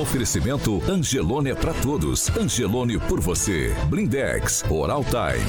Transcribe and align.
Oferecimento 0.00 0.82
Angelone 0.88 1.50
é 1.50 1.54
para 1.54 1.74
todos. 1.74 2.28
Angelone 2.36 2.98
por 2.98 3.20
você. 3.20 3.74
Blindex, 3.86 4.64
Oral 4.70 5.04
Time. 5.04 5.44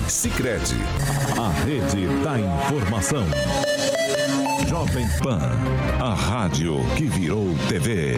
A 1.38 1.50
rede 1.64 2.08
da 2.24 2.40
informação. 2.40 3.24
Jovem 4.68 5.08
Pan, 5.22 5.40
a 6.00 6.14
rádio 6.14 6.78
que 6.96 7.06
virou 7.06 7.48
TV. 7.68 8.16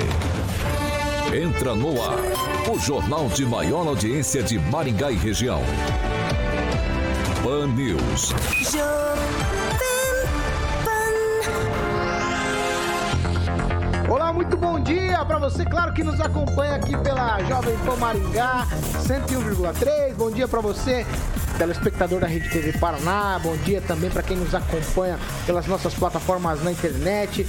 Entra 1.34 1.74
no 1.74 2.02
ar, 2.02 2.20
o 2.72 2.80
jornal 2.80 3.28
de 3.30 3.46
maior 3.46 3.88
audiência 3.88 4.44
de 4.44 4.60
Maringá 4.60 5.12
e 5.12 5.16
região. 5.16 5.62
Pan 7.44 7.68
News. 7.68 8.34
Muito 14.34 14.58
bom 14.58 14.80
dia 14.80 15.24
para 15.26 15.38
você, 15.38 15.64
claro 15.64 15.94
que 15.94 16.04
nos 16.04 16.20
acompanha 16.20 16.76
aqui 16.76 16.98
pela 16.98 17.42
Jovem 17.44 17.78
Pan 17.86 17.96
Maringá 17.98 18.68
101,3. 19.08 20.16
Bom 20.16 20.32
dia 20.32 20.48
para 20.48 20.60
você, 20.60 21.06
telespectador 21.58 22.20
da 22.20 22.28
Rede 22.28 22.50
TV 22.50 22.74
Paraná. 22.80 23.40
Bom 23.42 23.56
dia 23.58 23.80
também 23.82 24.10
para 24.10 24.24
quem 24.24 24.36
nos 24.36 24.56
acompanha 24.56 25.20
pelas 25.46 25.68
nossas 25.68 25.94
plataformas 25.94 26.64
na 26.64 26.72
internet. 26.72 27.48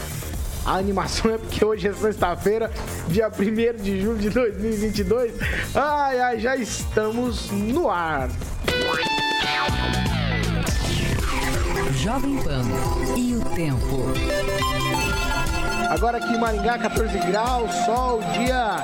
A 0.67 0.75
animação 0.75 1.31
é 1.35 1.39
porque 1.39 1.65
hoje 1.65 1.89
é 1.89 1.93
sexta-feira, 1.95 2.71
dia 3.09 3.29
1 3.29 3.83
de 3.83 4.03
julho 4.03 4.19
de 4.19 4.29
2022. 4.29 5.33
Ai, 5.75 6.21
ai, 6.21 6.41
já 6.41 6.55
estamos 6.55 7.51
no 7.51 7.89
ar. 7.89 8.29
Jovem 11.97 12.37
Pan 12.43 12.63
e 13.17 13.35
o 13.37 13.41
tempo. 13.55 15.04
Agora 15.91 16.19
aqui 16.19 16.35
em 16.35 16.39
Maringá, 16.39 16.79
14 16.79 17.19
graus, 17.19 17.73
sol, 17.85 18.21
dia 18.33 18.77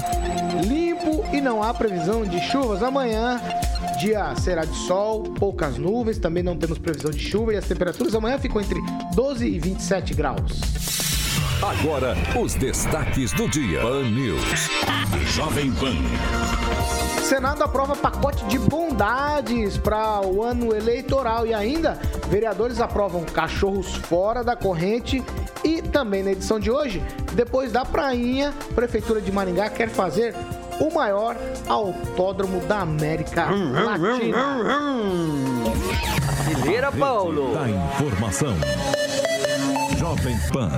limpo 0.67 1.25
e 1.33 1.41
não 1.41 1.63
há 1.63 1.73
previsão 1.73 2.25
de 2.25 2.41
chuvas. 2.41 2.83
Amanhã, 2.83 3.41
dia 3.99 4.35
será 4.37 4.65
de 4.65 4.77
sol, 4.87 5.23
poucas 5.23 5.77
nuvens, 5.79 6.19
também 6.19 6.43
não 6.43 6.57
temos 6.57 6.79
previsão 6.79 7.11
de 7.11 7.21
chuva 7.21 7.55
e 7.55 7.57
as 7.57 7.67
temperaturas 7.67 8.15
amanhã 8.15 8.39
ficam 8.39 8.61
entre 8.61 8.81
12 9.15 9.47
e 9.47 9.59
27 9.59 10.15
graus. 10.15 11.10
Agora, 11.63 12.17
os 12.41 12.55
destaques 12.55 13.33
do 13.33 13.47
dia. 13.47 13.83
Pan 13.83 14.05
News. 14.05 14.71
Jovem 15.27 15.71
Pan. 15.73 15.95
Senado 17.23 17.63
aprova 17.63 17.95
pacote 17.95 18.43
de 18.47 18.59
bondades 18.59 19.77
para 19.77 20.27
o 20.27 20.43
ano 20.43 20.75
eleitoral 20.75 21.47
e 21.47 21.53
ainda 21.53 22.01
vereadores 22.31 22.81
aprovam 22.81 23.25
cachorros 23.25 23.95
fora 23.95 24.43
da 24.43 24.57
corrente 24.57 25.23
e 25.63 25.83
também 25.83 26.23
na 26.23 26.33
edição 26.33 26.59
de 26.59 26.71
hoje, 26.71 27.03
depois 27.35 27.71
da 27.71 27.85
prainha, 27.85 28.55
Prefeitura 28.75 29.21
de 29.21 29.31
Maringá 29.31 29.69
quer 29.69 29.91
fazer 29.91 30.35
o 30.81 30.91
maior 30.91 31.37
autódromo 31.69 32.61
da 32.61 32.81
América 32.81 33.51
Latina. 33.51 34.57
Fileira, 36.43 36.91
Paulo. 36.91 37.53
Da 37.53 37.69
informação. 37.69 38.57
Jovem 40.11 40.37
Pan, 40.53 40.73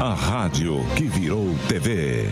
a 0.00 0.14
rádio 0.14 0.82
que 0.96 1.04
virou 1.04 1.54
TV. 1.68 2.30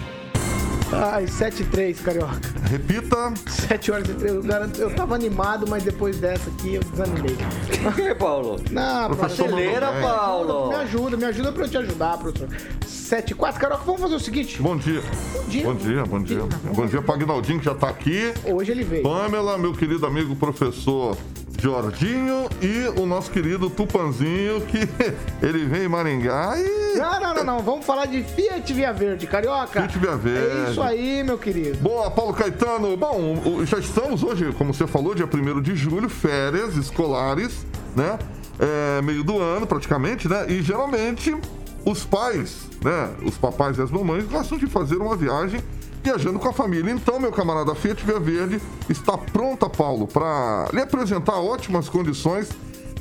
Ai, 0.91 1.27
7 1.27 1.63
e 1.63 1.67
3, 1.67 2.01
carioca. 2.01 2.41
Repita. 2.71 3.35
7 3.47 3.93
horas 3.93 4.09
e 4.09 4.15
3. 4.15 4.35
Eu, 4.35 4.43
garanto, 4.43 4.81
eu 4.81 4.95
tava 4.95 5.15
animado, 5.15 5.67
mas 5.69 5.83
depois 5.83 6.17
dessa 6.17 6.49
aqui 6.49 6.77
eu 6.77 6.83
desanimei. 6.83 7.37
Por 7.83 7.95
que, 7.95 8.15
Paulo? 8.15 8.57
Não, 8.71 9.11
Professor 9.15 9.55
bem. 9.55 9.79
Paulo. 10.01 10.69
Me 10.71 10.75
ajuda, 10.77 11.19
me 11.19 11.25
ajuda 11.27 11.53
pra 11.53 11.65
eu 11.65 11.69
te 11.69 11.77
ajudar, 11.77 12.17
professor. 12.17 12.49
7 12.87 13.31
e 13.31 13.35
4. 13.35 13.61
Carioca, 13.61 13.85
vamos 13.85 14.01
fazer 14.01 14.15
o 14.15 14.21
seguinte. 14.21 14.63
Bom 14.63 14.79
dia. 14.79 15.03
Bom 15.35 15.45
dia. 15.51 15.65
Bom 15.65 15.75
dia, 15.75 16.05
bom 16.07 16.23
dia. 16.23 16.43
Bom 16.75 16.87
dia 16.87 17.03
para 17.03 17.15
Aguinaldinho, 17.15 17.59
que 17.59 17.67
já 17.67 17.75
tá 17.75 17.91
aqui. 17.91 18.33
Hoje 18.47 18.73
ele 18.73 18.85
veio. 18.85 19.03
Pamela, 19.03 19.58
meu 19.58 19.75
querido 19.75 20.07
amigo 20.07 20.35
professor 20.35 21.14
Jorginho 21.61 22.48
e 22.63 23.01
o 23.01 23.05
nosso 23.05 23.30
querido 23.33 23.69
Tupanzinho, 23.69 24.61
que 24.61 24.79
ele 25.45 25.67
vem 25.67 25.85
em 25.85 25.89
Maringá 25.89 26.55
e. 26.57 26.96
Não, 26.96 27.20
não, 27.20 27.35
não, 27.35 27.45
não. 27.45 27.58
Vamos 27.61 27.85
falar 27.85 28.07
de 28.07 28.23
Fiat 28.23 28.73
Via 28.73 28.92
Verde, 28.92 29.27
carioca. 29.27 29.80
Fiat 29.83 29.98
Via 29.98 30.17
Verde. 30.17 30.67
É 30.67 30.70
isso 30.70 30.83
aí, 30.83 31.24
meu 31.24 31.36
querido. 31.36 31.79
Boa, 31.79 32.11
Paulo 32.11 32.33
Caetano. 32.33 32.96
Bom, 32.96 33.64
já 33.64 33.79
estamos 33.79 34.23
hoje, 34.23 34.52
como 34.52 34.73
você 34.73 34.86
falou, 34.86 35.14
dia 35.14 35.27
1 35.27 35.61
de 35.61 35.74
julho, 35.74 36.08
férias 36.08 36.77
escolares, 36.77 37.67
né? 37.95 38.19
É, 38.61 39.02
meio 39.02 39.25
do 39.25 39.40
ano, 39.40 39.67
praticamente, 39.67 40.29
né? 40.29 40.46
E 40.48 40.63
geralmente 40.63 41.36
os 41.85 42.05
pais, 42.05 42.69
né? 42.85 43.11
Os 43.25 43.36
papais 43.36 43.79
e 43.79 43.83
as 43.83 43.90
mamães 43.90 44.25
gostam 44.25 44.58
de 44.58 44.67
fazer 44.69 44.96
uma 44.96 45.17
viagem 45.17 45.61
viajando 46.03 46.39
com 46.39 46.48
a 46.48 46.53
família. 46.53 46.92
Então, 46.92 47.19
meu 47.19 47.33
camarada 47.33 47.75
Fiat 47.75 48.05
Via 48.05 48.19
Verde 48.19 48.61
está 48.89 49.17
pronta, 49.17 49.69
Paulo, 49.69 50.07
para 50.07 50.69
lhe 50.73 50.81
apresentar 50.81 51.39
ótimas 51.39 51.89
condições 51.89 52.48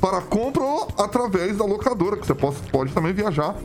para 0.00 0.20
compra 0.20 0.62
ou 0.62 0.88
através 0.98 1.56
da 1.56 1.64
locadora, 1.64 2.16
que 2.16 2.26
você 2.26 2.34
pode, 2.34 2.56
pode 2.70 2.92
também 2.92 3.12
viajar 3.12 3.56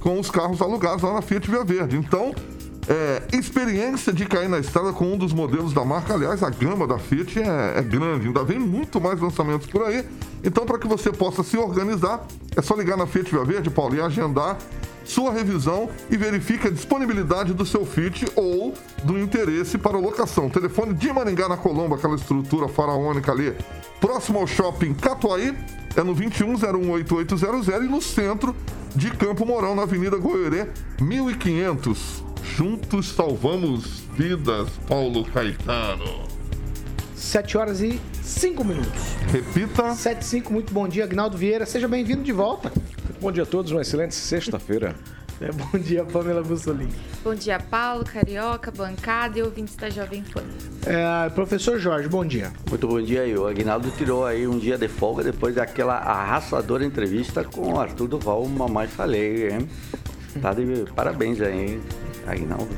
com 0.00 0.18
os 0.18 0.30
carros 0.30 0.60
alugados 0.60 1.02
lá 1.02 1.12
na 1.12 1.22
Fiat 1.22 1.50
Via 1.50 1.64
Verde. 1.64 1.96
Então, 1.96 2.34
é, 2.88 3.22
experiência 3.32 4.12
de 4.12 4.26
cair 4.26 4.48
na 4.48 4.58
estrada 4.58 4.92
com 4.92 5.04
um 5.04 5.16
dos 5.16 5.32
modelos 5.32 5.72
da 5.72 5.84
marca. 5.84 6.14
Aliás, 6.14 6.42
a 6.42 6.50
gama 6.50 6.86
da 6.86 6.98
Fiat 6.98 7.40
é, 7.40 7.78
é 7.78 7.82
grande, 7.82 8.26
ainda 8.26 8.42
vem 8.42 8.58
muito 8.58 9.00
mais 9.00 9.20
lançamentos 9.20 9.66
por 9.66 9.84
aí. 9.84 10.04
Então, 10.42 10.66
para 10.66 10.78
que 10.78 10.88
você 10.88 11.12
possa 11.12 11.42
se 11.42 11.56
organizar, 11.56 12.26
é 12.56 12.62
só 12.62 12.74
ligar 12.74 12.96
na 12.96 13.06
Fiat 13.06 13.30
Via 13.30 13.44
Verde, 13.44 13.70
Paulo, 13.70 13.94
e 13.94 14.00
agendar 14.00 14.58
sua 15.04 15.32
revisão 15.32 15.88
e 16.10 16.16
verifique 16.16 16.68
a 16.68 16.70
disponibilidade 16.70 17.52
do 17.52 17.66
seu 17.66 17.84
Fit 17.84 18.26
ou 18.34 18.74
do 19.04 19.18
interesse 19.18 19.78
para 19.78 19.98
locação. 19.98 20.48
Telefone 20.48 20.94
de 20.94 21.12
Maringá 21.12 21.48
na 21.48 21.56
Colombo, 21.56 21.94
aquela 21.94 22.14
estrutura 22.14 22.68
faraônica 22.68 23.30
ali, 23.30 23.54
próximo 24.00 24.38
ao 24.38 24.46
shopping 24.46 24.94
Catuaí, 24.94 25.54
é 25.96 26.02
no 26.02 26.14
21018800 26.14 27.84
e 27.84 27.88
no 27.88 28.00
centro 28.00 28.54
de 28.94 29.10
Campo 29.10 29.44
Mourão, 29.46 29.74
na 29.74 29.82
Avenida 29.82 30.16
Goiorê, 30.16 30.68
1500. 31.00 32.22
Juntos 32.56 33.08
salvamos 33.12 34.02
vidas, 34.14 34.68
Paulo 34.86 35.24
Caetano. 35.24 36.32
7 37.14 37.56
horas 37.56 37.80
e 37.80 38.00
5 38.22 38.64
minutos. 38.64 39.02
Repita. 39.30 39.94
7 39.94 40.20
e 40.20 40.24
5, 40.24 40.52
muito 40.52 40.72
bom 40.74 40.86
dia, 40.86 41.04
Agnaldo 41.04 41.38
Vieira. 41.38 41.64
Seja 41.64 41.88
bem-vindo 41.88 42.22
de 42.22 42.32
volta. 42.32 42.72
Bom 43.22 43.30
dia 43.30 43.44
a 43.44 43.46
todos, 43.46 43.70
uma 43.70 43.82
excelente 43.82 44.16
sexta-feira. 44.16 44.96
É, 45.40 45.52
bom 45.52 45.78
dia, 45.78 46.04
Pamela 46.04 46.42
Bussolini. 46.42 46.92
Bom 47.22 47.36
dia, 47.36 47.56
Paulo, 47.56 48.04
Carioca, 48.04 48.72
bancada 48.72 49.38
e 49.38 49.42
ouvintes 49.42 49.76
da 49.76 49.88
Jovem 49.88 50.24
Pan. 50.24 50.42
É, 50.84 51.30
professor 51.30 51.78
Jorge, 51.78 52.08
bom 52.08 52.26
dia. 52.26 52.52
Muito 52.68 52.88
bom 52.88 53.00
dia 53.00 53.22
aí. 53.22 53.38
O 53.38 53.46
Aguinaldo 53.46 53.92
tirou 53.92 54.26
aí 54.26 54.44
um 54.44 54.58
dia 54.58 54.76
de 54.76 54.88
folga 54.88 55.22
depois 55.22 55.54
daquela 55.54 55.98
arrasadora 55.98 56.84
entrevista 56.84 57.44
com 57.44 57.74
o 57.74 57.80
Arthur 57.80 58.08
Duval, 58.08 58.44
mamãe 58.48 58.88
falei, 58.88 59.50
hein? 59.52 59.68
Tá 60.40 60.52
de 60.52 60.84
parabéns 60.92 61.40
aí, 61.40 61.74
hein, 61.74 61.80
Aguinaldo. 62.26 62.76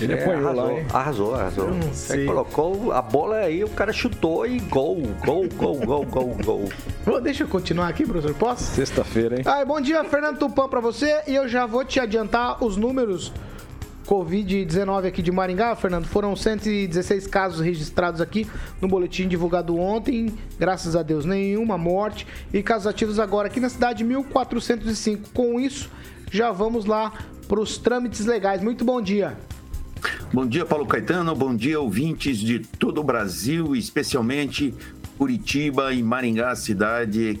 Ele 0.00 0.12
É, 0.14 0.22
apanhou 0.22 0.48
arrasou, 0.48 0.64
lá, 0.66 0.72
hein? 0.72 0.86
arrasou, 0.92 1.34
arrasou. 1.34 1.68
Você 1.92 2.24
colocou 2.24 2.92
a 2.92 3.00
bola 3.00 3.36
aí, 3.36 3.62
o 3.62 3.68
cara 3.68 3.92
chutou 3.92 4.46
e 4.46 4.58
gol, 4.58 5.02
gol, 5.24 5.46
gol, 5.56 5.78
gol, 5.80 6.04
gol, 6.04 6.36
gol. 6.44 6.68
Ô, 7.06 7.20
Deixa 7.20 7.44
eu 7.44 7.48
continuar 7.48 7.88
aqui, 7.88 8.04
professor, 8.04 8.34
posso? 8.34 8.64
Sexta-feira, 8.64 9.36
hein? 9.36 9.42
Ah, 9.46 9.64
bom 9.64 9.80
dia, 9.80 10.02
Fernando 10.04 10.38
Tupan 10.38 10.68
pra 10.68 10.80
você. 10.80 11.22
E 11.28 11.34
eu 11.34 11.48
já 11.48 11.64
vou 11.66 11.84
te 11.84 12.00
adiantar 12.00 12.62
os 12.64 12.76
números 12.76 13.32
Covid-19 14.06 15.06
aqui 15.06 15.22
de 15.22 15.32
Maringá, 15.32 15.74
Fernando. 15.76 16.06
Foram 16.06 16.36
116 16.36 17.26
casos 17.26 17.60
registrados 17.60 18.20
aqui 18.20 18.46
no 18.80 18.88
boletim 18.88 19.26
divulgado 19.28 19.78
ontem. 19.78 20.34
Graças 20.58 20.94
a 20.96 21.02
Deus, 21.02 21.24
nenhuma 21.24 21.78
morte. 21.78 22.26
E 22.52 22.62
casos 22.62 22.86
ativos 22.86 23.18
agora 23.18 23.46
aqui 23.48 23.60
na 23.60 23.68
cidade, 23.68 24.04
1.405. 24.04 25.20
Com 25.32 25.58
isso, 25.58 25.90
já 26.30 26.52
vamos 26.52 26.84
lá 26.84 27.12
pros 27.48 27.78
trâmites 27.78 28.26
legais. 28.26 28.62
Muito 28.62 28.84
bom 28.84 29.00
dia. 29.00 29.36
Bom 30.34 30.48
dia, 30.48 30.64
Paulo 30.64 30.84
Caetano. 30.84 31.32
Bom 31.32 31.54
dia, 31.54 31.80
ouvintes 31.80 32.38
de 32.38 32.58
todo 32.58 33.00
o 33.00 33.04
Brasil, 33.04 33.76
especialmente 33.76 34.74
Curitiba 35.16 35.92
e 35.92 36.02
Maringá, 36.02 36.56
cidade, 36.56 37.40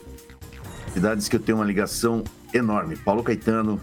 cidades 0.92 1.28
que 1.28 1.34
eu 1.34 1.40
tenho 1.40 1.58
uma 1.58 1.64
ligação 1.64 2.22
enorme. 2.54 2.94
Paulo 2.94 3.24
Caetano, 3.24 3.80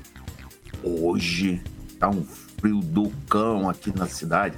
hoje 0.82 1.62
tá 2.00 2.10
um 2.10 2.24
frio 2.24 2.80
do 2.80 3.12
cão 3.28 3.70
aqui 3.70 3.94
na 3.94 4.08
cidade. 4.08 4.56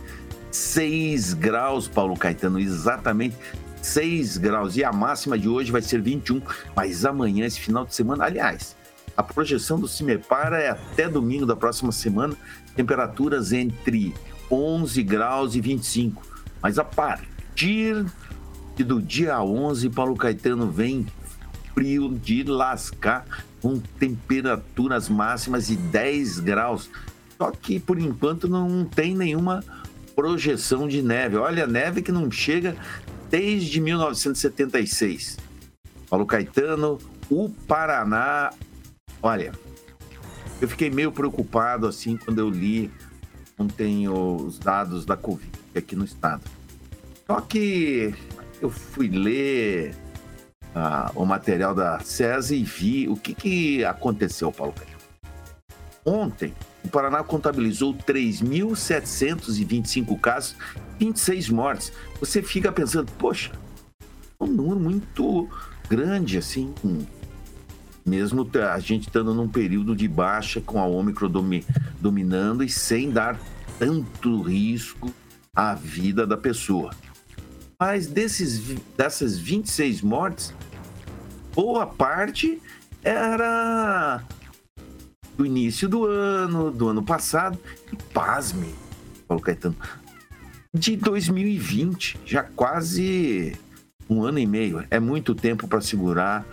6 0.51 1.33
graus, 1.33 1.87
Paulo 1.87 2.15
Caetano, 2.15 2.59
exatamente 2.59 3.35
6 3.81 4.37
graus. 4.37 4.77
E 4.77 4.83
a 4.83 4.93
máxima 4.93 5.35
de 5.35 5.49
hoje 5.49 5.71
vai 5.71 5.81
ser 5.81 5.99
21, 5.99 6.39
mas 6.75 7.05
amanhã, 7.05 7.47
esse 7.47 7.59
final 7.59 7.87
de 7.87 7.95
semana, 7.95 8.25
aliás, 8.25 8.75
a 9.17 9.23
projeção 9.23 9.79
do 9.79 9.87
Cimepar 9.87 10.53
é 10.53 10.69
até 10.69 11.09
domingo 11.09 11.47
da 11.47 11.55
próxima 11.55 11.91
semana, 11.91 12.35
temperaturas 12.75 13.51
entre 13.51 14.13
11 14.53 15.01
graus 15.03 15.55
e 15.55 15.61
25. 15.61 16.21
Mas 16.61 16.77
a 16.77 16.83
partir 16.83 18.05
do 18.77 19.01
dia 19.01 19.41
11, 19.41 19.89
Paulo 19.89 20.15
Caetano 20.15 20.69
vem 20.69 21.05
frio 21.73 22.13
de 22.13 22.43
lascar, 22.43 23.25
com 23.61 23.79
temperaturas 23.79 25.09
máximas 25.09 25.67
de 25.67 25.75
10 25.75 26.39
graus. 26.39 26.89
Só 27.37 27.49
que 27.51 27.79
por 27.79 27.97
enquanto 27.99 28.47
não 28.47 28.85
tem 28.85 29.15
nenhuma 29.15 29.63
projeção 30.15 30.87
de 30.87 31.01
neve. 31.01 31.37
Olha, 31.37 31.65
neve 31.65 32.01
que 32.01 32.11
não 32.11 32.29
chega 32.29 32.75
desde 33.29 33.81
1976. 33.81 35.37
Paulo 36.09 36.25
Caetano, 36.25 36.99
o 37.29 37.49
Paraná. 37.49 38.51
Olha, 39.21 39.53
eu 40.61 40.67
fiquei 40.67 40.89
meio 40.89 41.11
preocupado 41.11 41.87
assim 41.87 42.17
quando 42.17 42.39
eu 42.39 42.49
li 42.49 42.91
ontem 43.57 44.07
os 44.07 44.59
dados 44.59 45.05
da 45.05 45.17
Covid 45.17 45.51
aqui 45.75 45.95
no 45.95 46.05
estado. 46.05 46.43
Só 47.25 47.41
que 47.41 48.13
eu 48.61 48.69
fui 48.69 49.07
ler 49.07 49.95
ah, 50.75 51.11
o 51.15 51.25
material 51.25 51.73
da 51.75 51.99
SESI 51.99 52.55
e 52.55 52.63
vi 52.63 53.07
o 53.07 53.15
que, 53.15 53.33
que 53.33 53.85
aconteceu, 53.85 54.51
Paulo 54.51 54.73
Caetano. 54.73 54.93
Ontem, 56.05 56.53
o 56.83 56.89
Paraná 56.89 57.23
contabilizou 57.23 57.93
3.725 57.93 60.19
casos, 60.19 60.57
26 60.99 61.49
mortes. 61.49 61.93
Você 62.19 62.41
fica 62.41 62.69
pensando, 62.71 63.11
poxa, 63.13 63.51
um 64.39 64.47
número 64.47 64.79
muito 64.79 65.47
grande, 65.89 66.37
assim, 66.37 66.73
mesmo 68.05 68.49
a 68.71 68.79
gente 68.79 69.07
estando 69.07 69.33
num 69.33 69.47
período 69.47 69.95
de 69.95 70.07
baixa 70.07 70.59
com 70.61 70.79
a 70.79 70.85
Ômicron 70.85 71.29
domi, 71.29 71.65
dominando 71.99 72.63
e 72.63 72.69
sem 72.69 73.09
dar 73.09 73.39
tanto 73.79 74.41
risco 74.41 75.13
à 75.55 75.73
vida 75.73 76.27
da 76.27 76.37
pessoa. 76.37 76.93
Mas 77.79 78.07
desses, 78.07 78.77
dessas 78.97 79.37
26 79.37 80.01
mortes, 80.01 80.53
boa 81.53 81.85
parte 81.85 82.61
era 83.03 84.23
do 85.37 85.45
início 85.45 85.89
do 85.89 86.05
ano, 86.05 86.71
do 86.71 86.89
ano 86.89 87.03
passado, 87.03 87.57
e 87.91 87.95
pasme, 88.13 88.73
Paulo 89.27 89.41
Caetano, 89.41 89.75
de 90.73 90.95
2020, 90.95 92.19
já 92.25 92.43
quase 92.43 93.53
um 94.09 94.23
ano 94.23 94.39
e 94.39 94.45
meio. 94.45 94.85
É 94.89 94.99
muito 94.99 95.35
tempo 95.35 95.67
para 95.67 95.81
segurar 95.81 96.45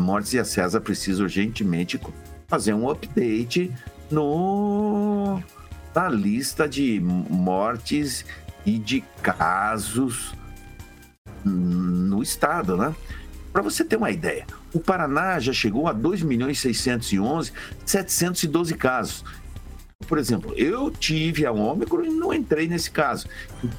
mortes 0.00 0.32
e 0.32 0.38
a 0.38 0.44
César 0.44 0.80
precisa 0.80 1.22
urgentemente 1.22 2.00
fazer 2.48 2.74
um 2.74 2.88
update 2.90 3.72
no 4.10 5.40
na 5.94 6.08
lista 6.08 6.68
de 6.68 7.00
mortes 7.00 8.24
e 8.64 8.78
de 8.78 9.02
casos 9.22 10.34
no 11.44 12.22
estado, 12.22 12.76
né? 12.76 12.94
Para 13.52 13.60
você 13.60 13.84
ter 13.84 13.96
uma 13.96 14.10
ideia, 14.10 14.46
o 14.72 14.80
Paraná 14.80 15.38
já 15.38 15.52
chegou 15.52 15.86
a 15.86 15.92
2 15.92 16.22
milhões 16.22 16.58
611 16.60 17.52
712 17.84 18.74
casos. 18.74 19.24
Por 20.06 20.18
exemplo, 20.18 20.54
eu 20.56 20.90
tive 20.90 21.44
a 21.46 21.52
Ômicron 21.52 22.04
e 22.04 22.10
não 22.10 22.32
entrei 22.32 22.66
nesse 22.66 22.90
caso, 22.90 23.26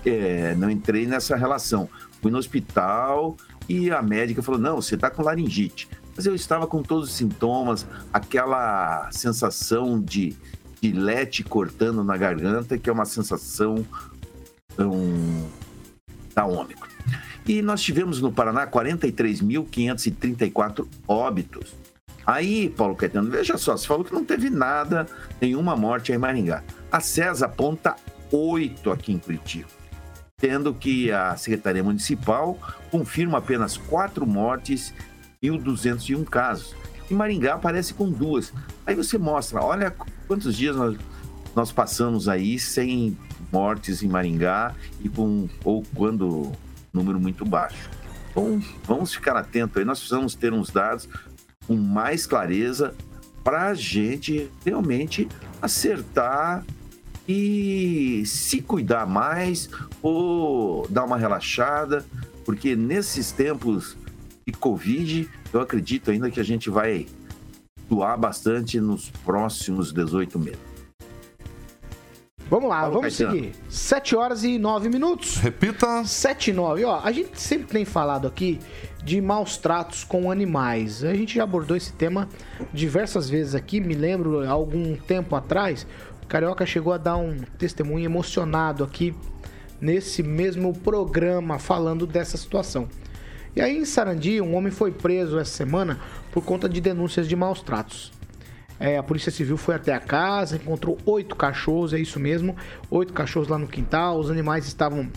é, 0.05 0.55
não 0.55 0.69
entrei 0.69 1.05
nessa 1.05 1.35
relação. 1.35 1.89
Fui 2.21 2.31
no 2.31 2.37
hospital 2.37 3.35
e 3.67 3.91
a 3.91 4.01
médica 4.01 4.41
falou: 4.41 4.59
não, 4.59 4.75
você 4.77 4.95
está 4.95 5.09
com 5.09 5.23
laringite. 5.23 5.89
Mas 6.15 6.25
eu 6.25 6.35
estava 6.35 6.67
com 6.67 6.83
todos 6.83 7.09
os 7.09 7.15
sintomas, 7.15 7.87
aquela 8.11 9.09
sensação 9.11 9.97
de, 9.99 10.35
de 10.81 10.91
lete 10.91 11.43
cortando 11.43 12.03
na 12.03 12.17
garganta, 12.17 12.77
que 12.77 12.89
é 12.89 12.93
uma 12.93 13.05
sensação 13.05 13.85
um, 14.77 15.47
da 16.35 16.45
Ômicron. 16.45 16.89
E 17.47 17.61
nós 17.61 17.81
tivemos 17.81 18.19
no 18.21 18.29
Paraná 18.31 18.67
43.534 18.67 20.87
óbitos. 21.07 21.73
Aí, 22.25 22.69
Paulo 22.69 22.95
Caetano, 22.95 23.29
veja 23.29 23.57
só, 23.57 23.75
você 23.75 23.85
falou 23.85 24.05
que 24.05 24.13
não 24.13 24.23
teve 24.23 24.49
nada, 24.49 25.05
nenhuma 25.41 25.75
morte 25.75 26.13
em 26.13 26.17
Maringá. 26.17 26.63
A 26.89 27.01
CESA 27.01 27.47
aponta 27.47 27.97
oito 28.31 28.89
aqui 28.91 29.11
em 29.11 29.17
Curitiba, 29.17 29.67
tendo 30.37 30.73
que 30.73 31.11
a 31.11 31.35
Secretaria 31.35 31.83
Municipal 31.83 32.57
confirma 32.89 33.39
apenas 33.39 33.75
quatro 33.75 34.25
mortes 34.25 34.93
1.201 35.49 36.23
casos. 36.25 36.75
E 37.09 37.13
Maringá 37.13 37.55
aparece 37.55 37.93
com 37.93 38.09
duas. 38.09 38.53
Aí 38.85 38.95
você 38.95 39.17
mostra, 39.17 39.61
olha 39.61 39.93
quantos 40.27 40.55
dias 40.55 40.75
nós, 40.75 40.97
nós 41.55 41.71
passamos 41.71 42.27
aí 42.27 42.57
sem 42.57 43.17
mortes 43.51 44.01
em 44.01 44.07
Maringá 44.07 44.73
e 45.01 45.09
com 45.09 45.47
ou 45.63 45.83
quando 45.93 46.51
número 46.91 47.19
muito 47.19 47.45
baixo. 47.45 47.89
Então, 48.31 48.61
vamos 48.85 49.13
ficar 49.13 49.35
atentos 49.35 49.77
aí. 49.77 49.85
Nós 49.85 49.99
precisamos 49.99 50.33
ter 50.33 50.53
uns 50.53 50.71
dados 50.71 51.07
com 51.67 51.75
mais 51.75 52.25
clareza 52.25 52.95
para 53.43 53.67
a 53.67 53.73
gente 53.73 54.49
realmente 54.65 55.27
acertar 55.61 56.65
e 57.27 58.23
se 58.25 58.61
cuidar 58.61 59.05
mais 59.05 59.69
ou 60.01 60.87
dar 60.89 61.03
uma 61.03 61.17
relaxada, 61.17 62.05
porque 62.45 62.75
nesses 62.75 63.31
tempos 63.31 63.97
de 64.45 64.53
Covid, 64.53 65.29
eu 65.51 65.61
acredito 65.61 66.11
ainda 66.11 66.29
que 66.29 66.39
a 66.39 66.43
gente 66.43 66.69
vai 66.69 67.05
doar 67.89 68.17
bastante 68.17 68.79
nos 68.79 69.09
próximos 69.09 69.93
18 69.93 70.39
meses. 70.39 70.73
Vamos 72.49 72.69
lá, 72.69 72.87
vamos 72.87 73.17
Caetano. 73.17 73.35
seguir. 73.35 73.55
7 73.69 74.15
horas 74.15 74.43
e 74.43 74.59
9 74.59 74.89
minutos. 74.89 75.37
Repita. 75.37 76.03
7 76.03 76.51
e 76.51 76.53
9. 76.53 76.85
Ó, 76.85 76.99
a 77.03 77.11
gente 77.11 77.39
sempre 77.41 77.67
tem 77.67 77.85
falado 77.85 78.27
aqui 78.27 78.59
de 79.03 79.19
maus 79.21 79.57
tratos 79.57 80.03
com 80.03 80.29
animais. 80.29 81.03
A 81.03 81.15
gente 81.15 81.35
já 81.35 81.43
abordou 81.43 81.75
esse 81.75 81.93
tema 81.93 82.29
diversas 82.71 83.29
vezes 83.29 83.55
aqui. 83.55 83.79
Me 83.79 83.95
lembro, 83.95 84.47
algum 84.47 84.95
tempo 84.95 85.35
atrás, 85.35 85.87
o 86.21 86.27
Carioca 86.27 86.65
chegou 86.65 86.93
a 86.93 86.97
dar 86.97 87.17
um 87.17 87.37
testemunho 87.57 88.05
emocionado 88.05 88.83
aqui 88.83 89.15
nesse 89.81 90.21
mesmo 90.21 90.73
programa 90.73 91.57
falando 91.57 92.05
dessa 92.05 92.37
situação. 92.37 92.87
E 93.55 93.61
aí 93.61 93.77
em 93.77 93.85
Sarandi, 93.85 94.41
um 94.41 94.55
homem 94.55 94.71
foi 94.71 94.91
preso 94.91 95.37
essa 95.37 95.51
semana 95.51 95.99
por 96.31 96.43
conta 96.43 96.67
de 96.67 96.81
denúncias 96.81 97.27
de 97.27 97.35
maus 97.35 97.61
tratos. 97.61 98.11
É, 98.79 98.97
a 98.97 99.03
Polícia 99.03 99.31
Civil 99.31 99.57
foi 99.57 99.75
até 99.75 99.93
a 99.93 99.99
casa, 99.99 100.55
encontrou 100.55 100.97
oito 101.05 101.35
cachorros, 101.35 101.93
é 101.93 101.99
isso 101.99 102.19
mesmo, 102.19 102.55
oito 102.89 103.13
cachorros 103.13 103.47
lá 103.47 103.57
no 103.57 103.67
quintal. 103.67 104.19
Os 104.19 104.31
animais 104.31 104.65
estavam 104.65 105.07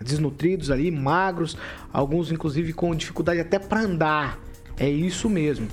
desnutridos 0.00 0.70
ali, 0.70 0.90
magros, 0.90 1.56
alguns 1.92 2.32
inclusive 2.32 2.72
com 2.72 2.94
dificuldade 2.94 3.40
até 3.40 3.58
para 3.58 3.80
andar. 3.80 4.40
É 4.76 4.88
isso 4.88 5.30
mesmo. 5.30 5.68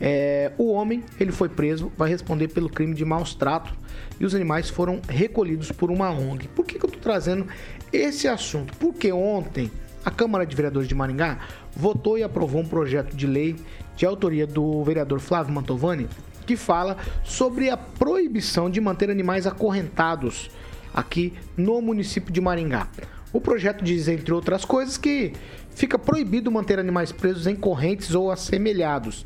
É, 0.00 0.52
o 0.56 0.72
homem 0.72 1.02
ele 1.18 1.32
foi 1.32 1.48
preso, 1.48 1.92
vai 1.96 2.08
responder 2.08 2.48
pelo 2.48 2.68
crime 2.68 2.94
de 2.94 3.04
maus 3.04 3.34
trato 3.34 3.74
e 4.18 4.24
os 4.24 4.34
animais 4.34 4.70
foram 4.70 5.00
recolhidos 5.08 5.72
por 5.72 5.90
uma 5.90 6.10
ONG. 6.10 6.48
Por 6.48 6.64
que, 6.64 6.78
que 6.78 6.84
eu 6.84 6.88
estou 6.88 7.02
trazendo 7.02 7.46
esse 7.92 8.28
assunto? 8.28 8.76
Porque 8.78 9.12
ontem 9.12 9.70
a 10.04 10.10
Câmara 10.10 10.44
de 10.44 10.54
Vereadores 10.54 10.88
de 10.88 10.94
Maringá 10.94 11.38
votou 11.74 12.18
e 12.18 12.22
aprovou 12.22 12.60
um 12.60 12.66
projeto 12.66 13.16
de 13.16 13.26
lei 13.26 13.56
de 13.96 14.04
autoria 14.04 14.46
do 14.46 14.82
vereador 14.82 15.20
Flávio 15.20 15.54
Mantovani 15.54 16.08
que 16.46 16.56
fala 16.56 16.96
sobre 17.24 17.70
a 17.70 17.76
proibição 17.76 18.68
de 18.68 18.80
manter 18.80 19.10
animais 19.10 19.46
acorrentados 19.46 20.50
aqui 20.92 21.32
no 21.56 21.80
município 21.80 22.32
de 22.32 22.40
Maringá. 22.40 22.88
O 23.32 23.40
projeto 23.40 23.82
diz, 23.82 24.08
entre 24.08 24.34
outras 24.34 24.64
coisas, 24.64 24.98
que 24.98 25.32
fica 25.70 25.98
proibido 25.98 26.50
manter 26.50 26.78
animais 26.78 27.12
presos 27.12 27.46
em 27.46 27.56
correntes 27.56 28.14
ou 28.14 28.30
assemelhados. 28.30 29.24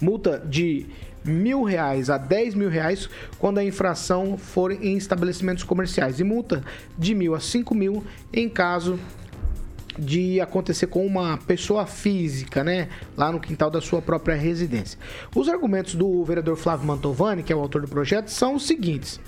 Multa 0.00 0.38
de 0.38 0.86
mil 1.24 1.62
reais 1.62 2.08
a 2.08 2.16
dez 2.16 2.54
mil 2.54 2.70
reais 2.70 3.08
quando 3.38 3.58
a 3.58 3.64
infração 3.64 4.38
for 4.38 4.72
em 4.72 4.96
estabelecimentos 4.96 5.62
comerciais 5.64 6.18
e 6.18 6.24
multa 6.24 6.64
de 6.96 7.14
mil 7.14 7.34
a 7.34 7.40
cinco 7.40 7.74
mil 7.74 8.02
em 8.32 8.48
caso 8.48 8.98
de 9.98 10.40
acontecer 10.40 10.86
com 10.86 11.04
uma 11.06 11.36
pessoa 11.38 11.86
física, 11.86 12.62
né, 12.62 12.88
lá 13.16 13.30
no 13.32 13.40
quintal 13.40 13.70
da 13.70 13.80
sua 13.80 14.00
própria 14.00 14.34
residência. 14.34 14.98
Os 15.34 15.48
argumentos 15.48 15.94
do 15.94 16.24
vereador 16.24 16.56
Flávio 16.56 16.86
Mantovani, 16.86 17.42
que 17.42 17.52
é 17.52 17.56
o 17.56 17.60
autor 17.60 17.82
do 17.82 17.88
projeto, 17.88 18.28
são 18.28 18.54
os 18.54 18.66
seguintes: 18.66 19.20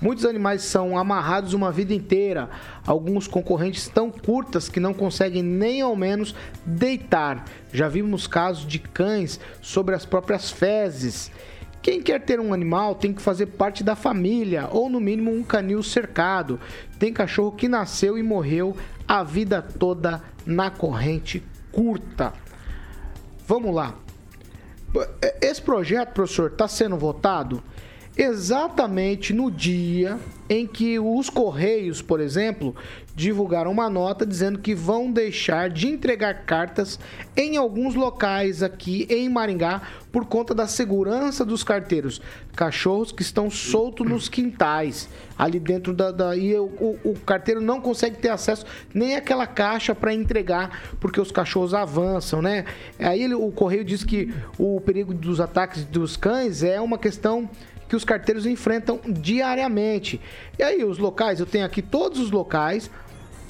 Muitos 0.00 0.26
animais 0.26 0.62
são 0.62 0.98
amarrados 0.98 1.54
uma 1.54 1.70
vida 1.70 1.94
inteira, 1.94 2.50
alguns 2.86 3.26
concorrentes 3.26 3.88
tão 3.88 4.10
curtas 4.10 4.68
que 4.68 4.80
não 4.80 4.92
conseguem 4.92 5.42
nem 5.42 5.80
ao 5.80 5.96
menos 5.96 6.34
deitar. 6.66 7.44
Já 7.72 7.88
vimos 7.88 8.26
casos 8.26 8.66
de 8.66 8.78
cães 8.78 9.40
sobre 9.62 9.94
as 9.94 10.04
próprias 10.04 10.50
fezes. 10.50 11.30
Quem 11.84 12.00
quer 12.00 12.18
ter 12.22 12.40
um 12.40 12.54
animal 12.54 12.94
tem 12.94 13.12
que 13.12 13.20
fazer 13.20 13.44
parte 13.44 13.84
da 13.84 13.94
família, 13.94 14.70
ou 14.72 14.88
no 14.88 14.98
mínimo 14.98 15.30
um 15.30 15.44
canil 15.44 15.82
cercado. 15.82 16.58
Tem 16.98 17.12
cachorro 17.12 17.52
que 17.52 17.68
nasceu 17.68 18.16
e 18.16 18.22
morreu 18.22 18.74
a 19.06 19.22
vida 19.22 19.60
toda 19.60 20.22
na 20.46 20.70
corrente 20.70 21.44
curta. 21.70 22.32
Vamos 23.46 23.74
lá. 23.74 23.96
Esse 25.42 25.60
projeto, 25.60 26.14
professor, 26.14 26.52
está 26.52 26.66
sendo 26.66 26.96
votado? 26.96 27.62
Exatamente 28.16 29.32
no 29.32 29.50
dia 29.50 30.18
em 30.48 30.66
que 30.66 30.98
os 30.98 31.30
Correios, 31.30 32.02
por 32.02 32.20
exemplo, 32.20 32.74
divulgaram 33.14 33.70
uma 33.70 33.88
nota 33.88 34.26
dizendo 34.26 34.58
que 34.58 34.74
vão 34.74 35.10
deixar 35.10 35.70
de 35.70 35.88
entregar 35.88 36.44
cartas 36.44 36.98
em 37.36 37.56
alguns 37.56 37.94
locais 37.94 38.62
aqui 38.62 39.06
em 39.08 39.28
Maringá 39.28 39.82
por 40.12 40.26
conta 40.26 40.54
da 40.54 40.66
segurança 40.66 41.44
dos 41.44 41.64
carteiros. 41.64 42.20
Cachorros 42.54 43.10
que 43.10 43.22
estão 43.22 43.50
soltos 43.50 44.06
nos 44.06 44.28
quintais, 44.28 45.08
ali 45.36 45.58
dentro 45.58 45.92
da. 45.92 46.12
da 46.12 46.36
e 46.36 46.54
o, 46.56 46.64
o, 46.64 46.98
o 47.04 47.18
carteiro 47.20 47.60
não 47.60 47.80
consegue 47.80 48.18
ter 48.18 48.28
acesso 48.28 48.66
nem 48.92 49.16
àquela 49.16 49.46
caixa 49.46 49.94
para 49.94 50.14
entregar, 50.14 50.94
porque 51.00 51.20
os 51.20 51.32
cachorros 51.32 51.74
avançam, 51.74 52.42
né? 52.42 52.64
Aí 52.98 53.22
ele, 53.22 53.34
o 53.34 53.50
Correio 53.50 53.84
diz 53.84 54.04
que 54.04 54.32
o 54.58 54.80
perigo 54.80 55.12
dos 55.12 55.40
ataques 55.40 55.84
dos 55.84 56.16
cães 56.16 56.62
é 56.62 56.80
uma 56.80 56.98
questão 56.98 57.48
que 57.94 57.96
os 57.96 58.04
carteiros 58.04 58.44
enfrentam 58.44 59.00
diariamente. 59.06 60.20
E 60.58 60.62
aí, 60.64 60.84
os 60.84 60.98
locais, 60.98 61.38
eu 61.38 61.46
tenho 61.46 61.64
aqui 61.64 61.80
todos 61.80 62.18
os 62.18 62.32
locais 62.32 62.90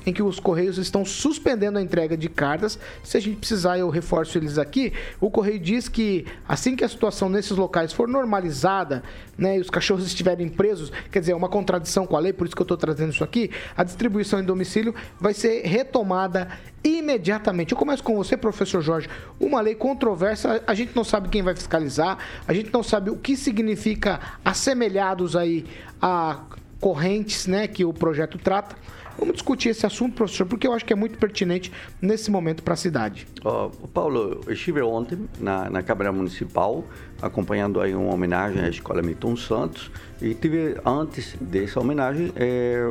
em 0.06 0.12
que 0.12 0.22
os 0.22 0.38
Correios 0.38 0.78
estão 0.78 1.04
suspendendo 1.04 1.78
a 1.78 1.82
entrega 1.82 2.16
de 2.16 2.28
cartas. 2.28 2.78
Se 3.02 3.16
a 3.16 3.20
gente 3.20 3.36
precisar, 3.36 3.78
eu 3.78 3.88
reforço 3.88 4.38
eles 4.38 4.58
aqui. 4.58 4.92
O 5.20 5.30
Correio 5.30 5.58
diz 5.58 5.88
que 5.88 6.26
assim 6.48 6.76
que 6.76 6.84
a 6.84 6.88
situação 6.88 7.28
nesses 7.28 7.56
locais 7.56 7.92
for 7.92 8.08
normalizada, 8.08 9.02
né, 9.36 9.56
e 9.56 9.60
os 9.60 9.70
cachorros 9.70 10.06
estiverem 10.06 10.48
presos, 10.48 10.92
quer 11.10 11.20
dizer, 11.20 11.32
é 11.32 11.36
uma 11.36 11.48
contradição 11.48 12.06
com 12.06 12.16
a 12.16 12.20
lei, 12.20 12.32
por 12.32 12.46
isso 12.46 12.54
que 12.54 12.62
eu 12.62 12.64
estou 12.64 12.76
trazendo 12.76 13.12
isso 13.12 13.24
aqui, 13.24 13.50
a 13.76 13.82
distribuição 13.82 14.38
em 14.38 14.44
domicílio 14.44 14.94
vai 15.18 15.34
ser 15.34 15.62
retomada 15.62 16.48
imediatamente. 16.82 17.72
Eu 17.72 17.78
começo 17.78 18.02
com 18.02 18.14
você, 18.14 18.36
professor 18.36 18.82
Jorge. 18.82 19.08
Uma 19.40 19.60
lei 19.60 19.74
controversa, 19.74 20.62
a 20.66 20.74
gente 20.74 20.94
não 20.94 21.02
sabe 21.02 21.28
quem 21.28 21.42
vai 21.42 21.54
fiscalizar, 21.54 22.18
a 22.46 22.52
gente 22.52 22.72
não 22.72 22.82
sabe 22.82 23.10
o 23.10 23.16
que 23.16 23.36
significa 23.36 24.20
assemelhados 24.44 25.34
aí 25.34 25.64
a 26.00 26.42
correntes, 26.80 27.46
né, 27.46 27.66
que 27.66 27.84
o 27.84 27.92
projeto 27.92 28.36
trata. 28.36 28.76
Vamos 29.18 29.34
discutir 29.34 29.68
esse 29.70 29.86
assunto, 29.86 30.14
professor, 30.14 30.46
porque 30.46 30.66
eu 30.66 30.72
acho 30.72 30.84
que 30.84 30.92
é 30.92 30.96
muito 30.96 31.18
pertinente 31.18 31.72
nesse 32.00 32.30
momento 32.30 32.62
para 32.62 32.74
a 32.74 32.76
cidade. 32.76 33.26
Oh, 33.44 33.70
Paulo, 33.88 34.42
eu 34.46 34.52
estive 34.52 34.82
ontem 34.82 35.28
na, 35.38 35.70
na 35.70 35.82
Câmara 35.82 36.12
Municipal 36.12 36.84
acompanhando 37.20 37.80
aí 37.80 37.94
uma 37.94 38.12
homenagem 38.12 38.62
à 38.62 38.68
Escola 38.68 39.02
Milton 39.02 39.36
Santos 39.36 39.90
e 40.20 40.34
tive 40.34 40.76
antes 40.84 41.36
dessa 41.40 41.80
homenagem 41.80 42.32
é, 42.36 42.86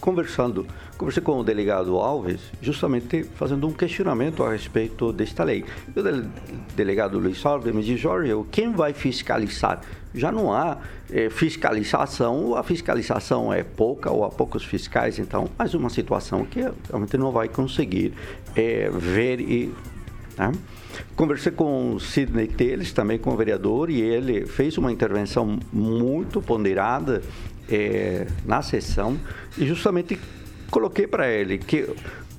conversando, 0.00 0.66
conversei 0.98 1.22
com 1.22 1.38
o 1.38 1.44
delegado 1.44 1.96
Alves, 1.96 2.40
justamente 2.60 3.22
fazendo 3.36 3.68
um 3.68 3.72
questionamento 3.72 4.42
a 4.42 4.50
respeito 4.50 5.12
desta 5.12 5.44
lei. 5.44 5.64
O 5.94 6.74
delegado 6.74 7.18
Luiz 7.18 7.44
Alves 7.46 7.72
me 7.72 7.82
disse, 7.82 7.98
Jorge, 7.98 8.32
quem 8.50 8.72
vai 8.72 8.92
fiscalizar? 8.92 9.80
Já 10.14 10.30
não 10.30 10.52
há 10.52 10.78
é, 11.10 11.30
fiscalização, 11.30 12.54
a 12.54 12.62
fiscalização 12.62 13.52
é 13.52 13.62
pouca 13.62 14.10
ou 14.10 14.24
há 14.24 14.30
poucos 14.30 14.64
fiscais, 14.64 15.18
então, 15.18 15.48
mais 15.58 15.74
uma 15.74 15.88
situação 15.88 16.44
que 16.44 16.60
realmente 16.88 17.16
não 17.16 17.30
vai 17.32 17.48
conseguir 17.48 18.12
é, 18.54 18.90
ver 18.90 19.40
e... 19.40 19.72
Né? 20.36 20.52
Conversei 21.16 21.52
com 21.52 21.94
o 21.94 22.00
Sidney 22.00 22.46
Teles, 22.46 22.92
também 22.92 23.18
com 23.18 23.30
o 23.30 23.36
vereador, 23.36 23.88
e 23.88 24.00
ele 24.00 24.46
fez 24.46 24.76
uma 24.76 24.92
intervenção 24.92 25.58
muito 25.72 26.42
ponderada 26.42 27.22
é, 27.70 28.26
na 28.44 28.60
sessão 28.60 29.18
e 29.56 29.66
justamente 29.66 30.18
coloquei 30.70 31.06
para 31.06 31.28
ele 31.30 31.58
que 31.58 31.88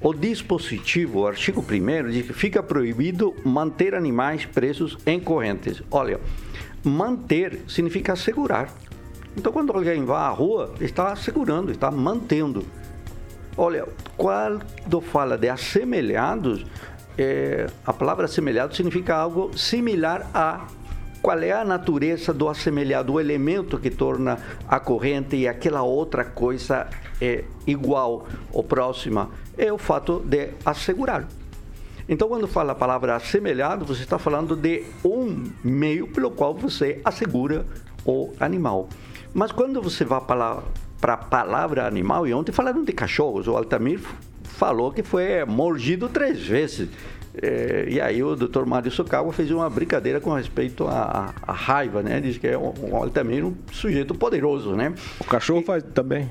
o 0.01 0.13
dispositivo, 0.13 1.19
o 1.19 1.27
artigo 1.27 1.61
1 1.63 2.09
diz 2.09 2.27
que 2.27 2.33
fica 2.33 2.61
proibido 2.61 3.33
manter 3.45 3.95
animais 3.95 4.45
presos 4.45 4.97
em 5.05 5.17
correntes. 5.19 5.81
Olha, 5.89 6.19
manter 6.83 7.61
significa 7.67 8.15
segurar. 8.15 8.69
Então, 9.35 9.51
quando 9.51 9.71
alguém 9.71 10.05
vai 10.05 10.21
à 10.21 10.29
rua, 10.29 10.73
está 10.79 11.15
segurando, 11.15 11.71
está 11.71 11.89
mantendo. 11.89 12.65
Olha, 13.57 13.87
quando 14.17 15.01
fala 15.01 15.37
de 15.37 15.49
assemelhados, 15.49 16.65
é, 17.17 17.67
a 17.85 17.93
palavra 17.93 18.25
assemelhado 18.25 18.75
significa 18.75 19.15
algo 19.15 19.55
similar 19.57 20.29
a 20.33 20.67
qual 21.21 21.39
é 21.39 21.51
a 21.51 21.63
natureza 21.63 22.33
do 22.33 22.49
assemelhado, 22.49 23.13
o 23.13 23.19
elemento 23.19 23.79
que 23.79 23.89
torna 23.89 24.37
a 24.67 24.79
corrente 24.79 25.37
e 25.37 25.47
aquela 25.47 25.81
outra 25.81 26.25
coisa 26.25 26.87
é, 27.21 27.45
igual 27.65 28.27
ou 28.51 28.63
próxima, 28.63 29.29
é 29.57 29.71
o 29.71 29.77
fato 29.77 30.19
de 30.19 30.49
assegurar. 30.65 31.25
Então, 32.07 32.27
quando 32.27 32.47
fala 32.47 32.73
a 32.73 32.75
palavra 32.75 33.15
assemelhado, 33.15 33.85
você 33.85 34.03
está 34.03 34.19
falando 34.19 34.55
de 34.55 34.83
um 35.03 35.51
meio 35.63 36.07
pelo 36.07 36.31
qual 36.31 36.53
você 36.53 36.99
assegura 37.03 37.65
o 38.05 38.31
animal. 38.39 38.89
Mas 39.33 39.51
quando 39.51 39.81
você 39.81 40.03
vai 40.03 40.21
para 40.21 41.13
a 41.13 41.17
palavra 41.17 41.87
animal, 41.87 42.27
e 42.27 42.33
ontem 42.33 42.51
falaram 42.51 42.83
de 42.83 42.91
cachorros, 42.91 43.47
o 43.47 43.55
Altamir 43.55 43.99
falou 44.43 44.91
que 44.91 45.01
foi 45.01 45.43
mordido 45.45 46.09
três 46.09 46.45
vezes. 46.45 46.89
É, 47.41 47.87
e 47.89 47.99
aí 47.99 48.23
o 48.23 48.35
doutor 48.35 48.65
Mário 48.65 48.91
Socawa 48.91 49.33
fez 49.33 49.49
uma 49.49 49.67
brincadeira 49.67 50.21
com 50.21 50.31
respeito 50.33 50.87
à, 50.87 51.33
à 51.41 51.51
raiva, 51.51 52.03
né? 52.03 52.21
Diz 52.21 52.37
que 52.37 52.47
é 52.47 52.57
um, 52.57 52.69
um, 52.69 53.09
também 53.09 53.43
um 53.43 53.55
sujeito 53.71 54.13
poderoso, 54.13 54.75
né? 54.75 54.93
O 55.19 55.23
cachorro 55.23 55.61
e, 55.61 55.63
faz 55.63 55.83
também. 55.95 56.29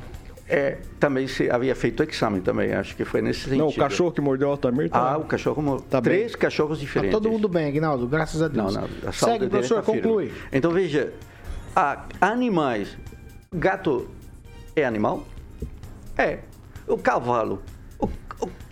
É, 0.54 0.78
também 1.00 1.26
se 1.26 1.50
havia 1.50 1.74
feito 1.74 2.00
o 2.00 2.04
exame 2.04 2.42
também, 2.42 2.74
acho 2.74 2.94
que 2.94 3.06
foi 3.06 3.22
nesse 3.22 3.40
sentido. 3.40 3.58
Não, 3.58 3.68
o 3.68 3.74
cachorro 3.74 4.12
que 4.12 4.20
mordeu 4.20 4.48
o 4.48 4.50
Altamir 4.50 4.90
tá... 4.90 5.12
Ah, 5.12 5.16
o 5.16 5.24
cachorro 5.24 5.80
tá 5.80 6.02
Três 6.02 6.32
bem. 6.32 6.40
cachorros 6.40 6.78
diferentes. 6.78 7.16
Tá 7.16 7.22
todo 7.22 7.32
mundo 7.32 7.48
bem, 7.48 7.68
Aguinaldo, 7.68 8.06
graças 8.06 8.42
a 8.42 8.48
Deus. 8.48 8.74
Não, 8.74 8.82
não, 8.82 8.88
a 9.08 9.12
Segue, 9.12 9.48
professor, 9.48 9.76
tá 9.76 9.82
conclui. 9.82 10.30
Então, 10.52 10.70
veja, 10.70 11.12
animais, 12.20 12.98
gato 13.50 14.08
é 14.76 14.84
animal? 14.84 15.26
É. 16.18 16.40
O 16.86 16.98
cavalo 16.98 17.62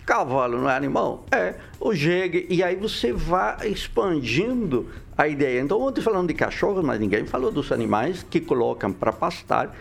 Cavalo 0.05 0.57
não 0.59 0.69
é 0.69 0.75
animal? 0.75 1.25
É, 1.31 1.55
o 1.79 1.93
jegue. 1.93 2.45
E 2.49 2.61
aí 2.61 2.75
você 2.75 3.13
vai 3.13 3.69
expandindo 3.69 4.89
a 5.17 5.27
ideia. 5.27 5.61
Então, 5.61 5.81
ontem 5.81 6.01
falando 6.01 6.27
de 6.27 6.33
cachorros, 6.33 6.83
mas 6.83 6.99
ninguém 6.99 7.25
falou 7.25 7.49
dos 7.49 7.71
animais 7.71 8.25
que 8.29 8.41
colocam 8.41 8.91
para 8.91 9.13
pastar 9.13 9.73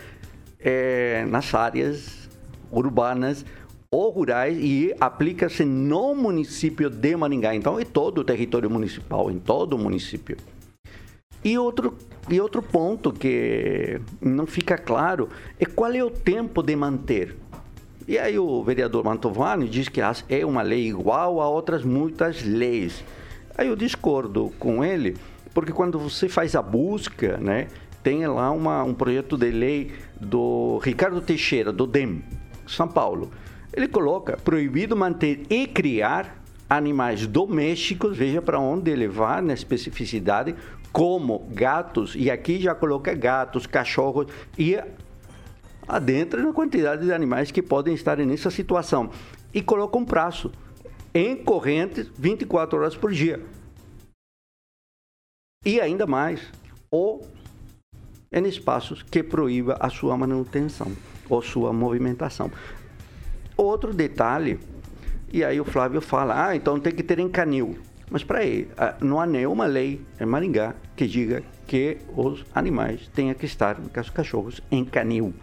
é, 0.61 1.25
nas 1.29 1.55
áreas 1.55 2.29
urbanas 2.71 3.45
ou 3.91 4.11
rurais 4.11 4.57
e 4.57 4.95
aplica-se 5.01 5.65
no 5.65 6.15
município 6.15 6.89
de 6.89 7.17
Maringá. 7.17 7.55
Então, 7.55 7.79
é 7.79 7.85
todo 7.85 8.19
o 8.19 8.25
território 8.25 8.71
municipal, 8.71 9.31
em 9.31 9.39
todo 9.39 9.75
o 9.75 9.79
município. 9.79 10.37
E 11.43 11.59
outro, 11.59 11.97
e 12.29 12.41
outro 12.41 12.63
ponto 12.63 13.13
que 13.13 14.01
não 14.21 14.47
fica 14.47 14.77
claro 14.77 15.29
é 15.59 15.65
qual 15.65 15.93
é 15.93 16.05
o 16.05 16.11
tempo 16.11 16.63
de 16.63 16.77
manter. 16.77 17.37
E 18.07 18.19
aí 18.19 18.39
o 18.39 18.63
vereador 18.63 19.05
Mantovani 19.05 19.69
diz 19.69 19.89
que 19.89 20.01
é 20.29 20.45
uma 20.45 20.63
lei 20.63 20.87
igual 20.89 21.41
a 21.41 21.49
outras 21.49 21.83
muitas 21.83 22.43
leis. 22.43 23.05
Aí 23.57 23.69
eu 23.69 23.77
discordo 23.77 24.53
com 24.59 24.85
ele, 24.85 25.17
porque 25.55 25.73
quando 25.73 25.99
você 25.99 26.29
faz 26.29 26.55
a 26.55 26.63
busca, 26.63 27.37
né, 27.39 27.69
tem 28.03 28.27
lá 28.27 28.51
uma, 28.51 28.83
um 28.83 28.95
projeto 28.95 29.37
de 29.37 29.51
lei 29.51 29.93
do 30.21 30.79
Ricardo 30.79 31.21
Teixeira, 31.21 31.73
do 31.73 31.87
DEM, 31.87 32.23
São 32.67 32.89
Paulo. 32.89 33.31
Ele 33.73 33.87
coloca 33.87 34.37
proibido 34.37 34.97
manter 34.97 35.43
e 35.51 35.67
criar 35.67 36.41
animais 36.69 37.27
domésticos, 37.27 38.17
veja 38.17 38.41
para 38.41 38.59
onde 38.59 38.91
ele 38.91 39.09
vai 39.09 39.41
na 39.43 39.53
especificidade, 39.53 40.55
como 40.93 41.47
gatos, 41.51 42.15
e 42.17 42.31
aqui 42.31 42.61
já 42.61 42.75
coloca 42.75 43.15
gatos, 43.15 43.67
cachorros 43.67 44.27
e 44.59 44.79
adentra 45.87 46.43
na 46.43 46.53
quantidade 46.53 47.05
de 47.05 47.13
animais 47.13 47.51
que 47.51 47.63
podem 47.63 47.95
estar 47.95 48.19
nessa 48.19 48.51
situação 48.51 49.11
e 49.53 49.61
coloca 49.61 49.99
um 49.99 50.05
prazo 50.05 50.53
em 51.13 51.37
correntes 51.37 52.09
24 52.17 52.79
horas 52.79 52.97
por 52.97 53.13
dia. 53.13 53.41
E 55.65 55.81
ainda 55.81 56.07
mais, 56.07 56.41
ou 56.91 57.29
em 58.33 58.47
espaços 58.47 59.03
que 59.03 59.25
proíba 59.25 59.77
a 59.81 59.91
sua 59.91 60.17
manutenção 60.17 60.93
ou 61.29 61.43
sua 61.43 61.73
movimentação. 61.73 62.49
Outro 63.57 63.93
detalhe, 63.93 64.61
e 65.33 65.43
aí 65.43 65.61
o 65.61 65.65
Flávio 65.65 66.01
fala, 66.01 66.47
ah, 66.47 66.55
então 66.55 66.79
tem 66.79 66.93
que 66.93 67.03
ter 67.03 67.19
em 67.19 67.29
canil. 67.29 67.77
Mas 68.09 68.23
para 68.23 68.39
ah, 68.79 68.95
não 69.01 69.21
há 69.21 69.27
nenhuma 69.27 69.67
lei 69.67 70.01
em 70.21 70.27
Maringá 70.27 70.77
que 70.95 71.09
diga 71.09 71.43
que 71.67 71.99
os 72.17 72.45
animais 72.55 73.09
tenham 73.13 73.35
que 73.35 73.47
estar, 73.47 73.81
no 73.81 73.89
caso 73.89 74.13
cachorros, 74.13 74.61
em 74.71 74.85
canil. 74.85 75.35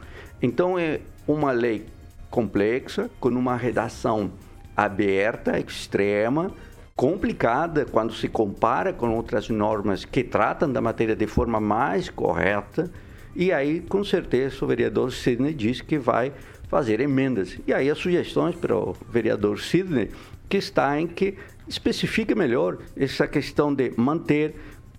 Então 0.42 0.80
é 0.80 1.02
uma 1.28 1.52
lei 1.52 1.86
complexa, 2.30 3.10
com 3.20 3.28
uma 3.30 3.58
redação 3.58 4.32
aberta, 4.78 5.60
extrema, 5.60 6.54
complicada 6.98 7.86
quando 7.86 8.12
se 8.12 8.28
compara 8.28 8.92
com 8.92 9.16
outras 9.16 9.48
normas 9.50 10.04
que 10.04 10.24
tratam 10.24 10.70
da 10.70 10.82
matéria 10.82 11.16
de 11.16 11.28
forma 11.28 11.60
mais 11.60 12.10
correta. 12.10 12.92
E 13.36 13.54
aí, 13.54 13.82
com 13.82 14.04
certeza, 14.04 14.66
o 14.66 14.68
vereador 14.68 15.12
Sidney 15.14 15.54
disse 15.54 15.84
que 15.84 16.00
vai 16.00 16.34
fazer 16.68 17.00
emendas. 17.00 17.56
E 17.68 17.72
aí 17.72 17.88
as 17.88 18.00
sugestões 18.00 18.56
para 18.56 18.76
o 18.76 18.96
vereador 19.08 19.60
Sidney, 19.60 20.10
que 20.50 20.58
está 20.58 21.00
em 21.00 21.06
que 21.06 21.38
especifique 21.68 22.34
melhor 22.34 22.80
essa 22.98 23.28
questão 23.28 23.72
de 23.72 23.94
manter 23.96 24.56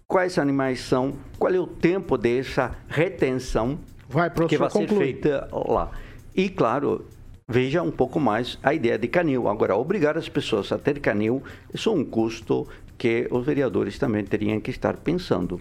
quais 0.06 0.38
animais 0.38 0.80
são, 0.80 1.14
qual 1.36 1.52
é 1.52 1.58
o 1.58 1.66
tempo 1.66 2.16
dessa 2.16 2.76
retenção 2.88 3.76
Vai, 4.08 4.30
que 4.30 4.56
vai 4.56 4.70
ser 4.70 4.88
feita 4.88 5.48
lá. 5.52 5.90
E, 6.34 6.48
claro, 6.48 7.04
veja 7.48 7.82
um 7.82 7.90
pouco 7.90 8.20
mais 8.20 8.58
a 8.62 8.74
ideia 8.74 8.98
de 8.98 9.08
canil. 9.08 9.48
Agora, 9.48 9.74
obrigar 9.74 10.18
as 10.18 10.28
pessoas 10.28 10.70
a 10.70 10.76
ter 10.78 11.00
canil, 11.00 11.42
isso 11.72 11.88
é 11.88 11.92
um 11.92 12.04
custo 12.04 12.68
que 12.98 13.28
os 13.30 13.46
vereadores 13.46 13.96
também 13.96 14.24
teriam 14.24 14.60
que 14.60 14.70
estar 14.72 14.96
pensando. 14.96 15.60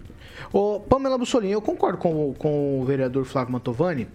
Ô, 0.52 0.80
Pamela 0.80 1.16
Bussolini, 1.16 1.52
eu 1.52 1.62
concordo 1.62 1.96
com, 1.96 2.30
o- 2.30 2.34
com 2.34 2.80
o 2.80 2.84
vereador 2.84 3.24
Flávio 3.24 3.52
Mantovani 3.52 4.08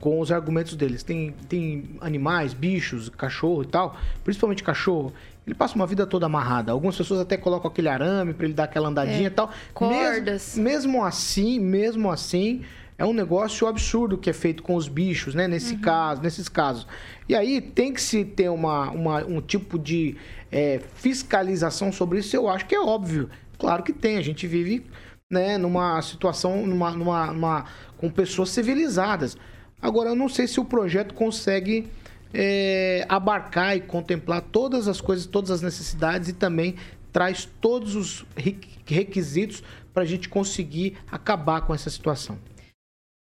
com 0.00 0.18
os 0.18 0.32
argumentos 0.32 0.74
deles. 0.74 1.02
Tem, 1.02 1.34
tem 1.48 1.84
animais, 2.00 2.54
bichos, 2.54 3.10
cachorro 3.10 3.62
e 3.62 3.66
tal, 3.66 3.94
principalmente 4.24 4.64
cachorro. 4.64 5.12
Ele 5.46 5.54
passa 5.54 5.74
uma 5.74 5.86
vida 5.86 6.06
toda 6.06 6.24
amarrada. 6.26 6.72
Algumas 6.72 6.96
pessoas 6.96 7.20
até 7.20 7.36
colocam 7.36 7.70
aquele 7.70 7.88
arame 7.88 8.32
para 8.32 8.46
ele 8.46 8.54
dar 8.54 8.64
aquela 8.64 8.88
andadinha 8.88 9.24
É, 9.24 9.26
e 9.26 9.30
tal. 9.30 9.50
cordas. 9.74 10.56
Mesmo, 10.56 10.62
mesmo 10.94 11.04
assim, 11.04 11.60
mesmo 11.60 12.10
assim, 12.10 12.62
é 13.02 13.04
um 13.04 13.12
negócio 13.12 13.66
absurdo 13.66 14.16
que 14.16 14.30
é 14.30 14.32
feito 14.32 14.62
com 14.62 14.76
os 14.76 14.86
bichos, 14.86 15.34
né? 15.34 15.48
Nesse 15.48 15.76
caso, 15.76 16.22
nesses 16.22 16.48
casos. 16.48 16.86
E 17.28 17.34
aí 17.34 17.60
tem 17.60 17.92
que 17.92 18.00
se 18.00 18.24
ter 18.24 18.48
uma, 18.48 18.90
uma- 18.92 19.24
um 19.24 19.40
tipo 19.40 19.76
de 19.76 20.16
é, 20.52 20.80
fiscalização 20.94 21.90
sobre 21.90 22.20
isso, 22.20 22.36
eu 22.36 22.48
acho 22.48 22.64
que 22.64 22.76
é 22.76 22.80
óbvio. 22.80 23.28
Claro 23.58 23.82
que 23.82 23.92
tem, 23.92 24.18
a 24.18 24.22
gente 24.22 24.46
vive 24.46 24.86
né, 25.28 25.58
numa 25.58 26.00
situação, 26.02 26.64
numa, 26.64 26.92
numa, 26.92 27.26
numa- 27.32 27.64
com 27.96 28.08
pessoas 28.08 28.50
civilizadas. 28.50 29.36
Agora, 29.80 30.10
eu 30.10 30.14
não 30.14 30.28
sei 30.28 30.46
se 30.46 30.60
o 30.60 30.64
projeto 30.64 31.12
consegue 31.12 31.88
é, 32.32 33.04
abarcar 33.08 33.76
e 33.76 33.80
contemplar 33.80 34.42
todas 34.42 34.86
as 34.86 35.00
coisas, 35.00 35.26
todas 35.26 35.50
as 35.50 35.60
necessidades 35.60 36.28
e 36.28 36.32
também 36.32 36.76
traz 37.12 37.48
todos 37.60 37.96
os 37.96 38.24
requ- 38.36 38.68
requisitos 38.86 39.60
para 39.92 40.04
a 40.04 40.06
gente 40.06 40.28
conseguir 40.28 40.96
acabar 41.10 41.62
com 41.62 41.74
essa 41.74 41.90
situação. 41.90 42.38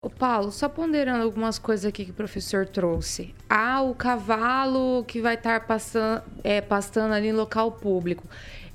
Ô 0.02 0.08
Paulo, 0.08 0.50
só 0.50 0.66
ponderando 0.66 1.22
algumas 1.22 1.58
coisas 1.58 1.84
aqui 1.84 2.06
que 2.06 2.10
o 2.10 2.14
professor 2.14 2.66
trouxe. 2.66 3.34
Ah, 3.50 3.82
o 3.82 3.94
cavalo 3.94 5.04
que 5.04 5.20
vai 5.20 5.34
estar 5.34 5.66
passando, 5.66 6.22
é, 6.42 6.62
pastando 6.62 7.12
ali 7.12 7.28
em 7.28 7.32
local 7.32 7.72
público. 7.72 8.26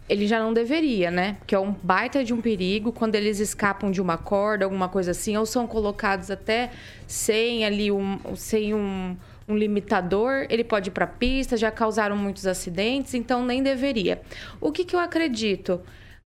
Ele 0.07 0.27
já 0.27 0.37
não 0.37 0.53
deveria, 0.53 1.09
né? 1.09 1.37
Que 1.47 1.55
é 1.55 1.59
um 1.59 1.71
baita 1.71 2.23
de 2.23 2.31
um 2.31 2.39
perigo 2.39 2.91
quando 2.91 3.15
eles 3.15 3.39
escapam 3.39 3.89
de 3.89 3.99
uma 3.99 4.19
corda, 4.19 4.65
alguma 4.65 4.87
coisa 4.87 5.09
assim, 5.09 5.35
ou 5.35 5.47
são 5.47 5.65
colocados 5.65 6.29
até 6.29 6.69
sem 7.07 7.65
ali 7.65 7.91
um, 7.91 8.19
sem 8.35 8.75
um, 8.75 9.17
um 9.47 9.57
limitador, 9.57 10.45
ele 10.47 10.63
pode 10.63 10.89
ir 10.89 10.93
para 10.93 11.07
pista, 11.07 11.57
já 11.57 11.71
causaram 11.71 12.15
muitos 12.15 12.45
acidentes, 12.45 13.15
então 13.15 13.43
nem 13.43 13.63
deveria. 13.63 14.21
O 14.61 14.71
que, 14.71 14.85
que 14.85 14.95
eu 14.95 14.99
acredito? 14.99 15.81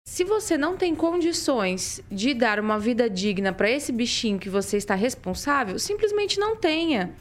Se 0.07 0.23
você 0.23 0.59
não 0.59 0.77
tem 0.77 0.95
condições 0.95 2.01
de 2.11 2.35
dar 2.35 2.61
uma 2.61 2.79
vida 2.79 3.09
digna 3.09 3.53
para 3.55 3.71
esse 3.71 3.91
bichinho 3.91 4.39
que 4.39 4.51
você 4.51 4.77
está 4.77 4.95
responsável, 4.95 5.79
simplesmente 5.79 6.39
não 6.39 6.55
tenha. 6.55 7.15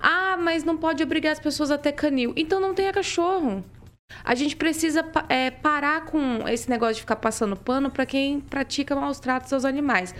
Ah, 0.00 0.36
mas 0.36 0.64
não 0.64 0.76
pode 0.76 1.02
obrigar 1.02 1.32
as 1.32 1.38
pessoas 1.38 1.70
a 1.70 1.78
ter 1.78 1.92
canil. 1.92 2.32
Então 2.36 2.60
não 2.60 2.74
tenha 2.74 2.92
cachorro. 2.92 3.64
A 4.22 4.34
gente 4.34 4.56
precisa 4.56 5.04
é, 5.28 5.50
parar 5.50 6.06
com 6.06 6.46
esse 6.48 6.68
negócio 6.68 6.96
de 6.96 7.00
ficar 7.02 7.16
passando 7.16 7.56
pano 7.56 7.88
para 7.88 8.04
quem 8.04 8.40
pratica 8.40 8.96
maus 8.96 9.20
tratos 9.20 9.52
aos 9.52 9.64
animais. 9.64 10.12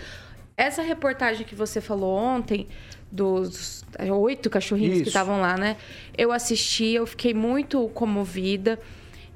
Essa 0.57 0.81
reportagem 0.81 1.45
que 1.45 1.53
você 1.53 1.81
falou 1.81 2.15
ontem, 2.17 2.67
dos 3.11 3.83
oito 4.09 4.49
cachorrinhos 4.49 4.95
que 4.95 5.01
Isso. 5.01 5.09
estavam 5.09 5.41
lá, 5.41 5.57
né? 5.57 5.75
Eu 6.17 6.31
assisti, 6.31 6.93
eu 6.93 7.05
fiquei 7.05 7.33
muito 7.33 7.89
comovida. 7.89 8.79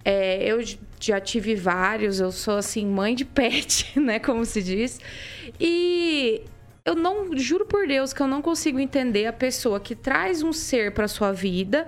É, 0.03 0.49
eu 0.49 0.59
já 0.99 1.19
tive 1.19 1.55
vários, 1.55 2.19
eu 2.19 2.31
sou 2.31 2.57
assim, 2.57 2.85
mãe 2.85 3.15
de 3.15 3.25
pet, 3.25 3.91
né? 3.99 4.19
Como 4.19 4.45
se 4.45 4.61
diz. 4.61 4.99
E 5.59 6.41
eu 6.89 6.95
não, 6.95 7.37
juro 7.37 7.65
por 7.65 7.85
Deus 7.87 8.13
que 8.13 8.21
eu 8.21 8.27
não 8.27 8.41
consigo 8.41 8.79
entender 8.79 9.27
a 9.27 9.33
pessoa 9.33 9.79
que 9.79 9.93
traz 9.93 10.41
um 10.41 10.51
ser 10.51 10.91
para 10.91 11.07
sua 11.07 11.31
vida 11.31 11.87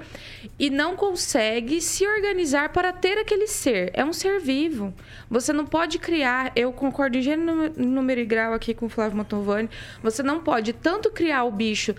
e 0.59 0.69
não 0.69 0.95
consegue 0.95 1.81
se 1.81 2.05
organizar 2.05 2.69
para 2.69 2.93
ter 2.93 3.17
aquele 3.17 3.47
ser. 3.47 3.89
É 3.93 4.05
um 4.05 4.13
ser 4.13 4.39
vivo. 4.39 4.93
Você 5.29 5.51
não 5.51 5.65
pode 5.65 5.97
criar, 5.97 6.51
eu 6.55 6.71
concordo 6.71 7.17
em 7.17 7.21
gênero, 7.21 7.73
número 7.77 8.21
e 8.21 8.25
grau 8.25 8.53
aqui 8.53 8.73
com 8.73 8.85
o 8.85 8.89
Flávio 8.89 9.17
Mantovani, 9.17 9.69
você 10.03 10.21
não 10.21 10.41
pode 10.41 10.73
tanto 10.73 11.09
criar 11.09 11.45
o 11.45 11.51
bicho 11.51 11.95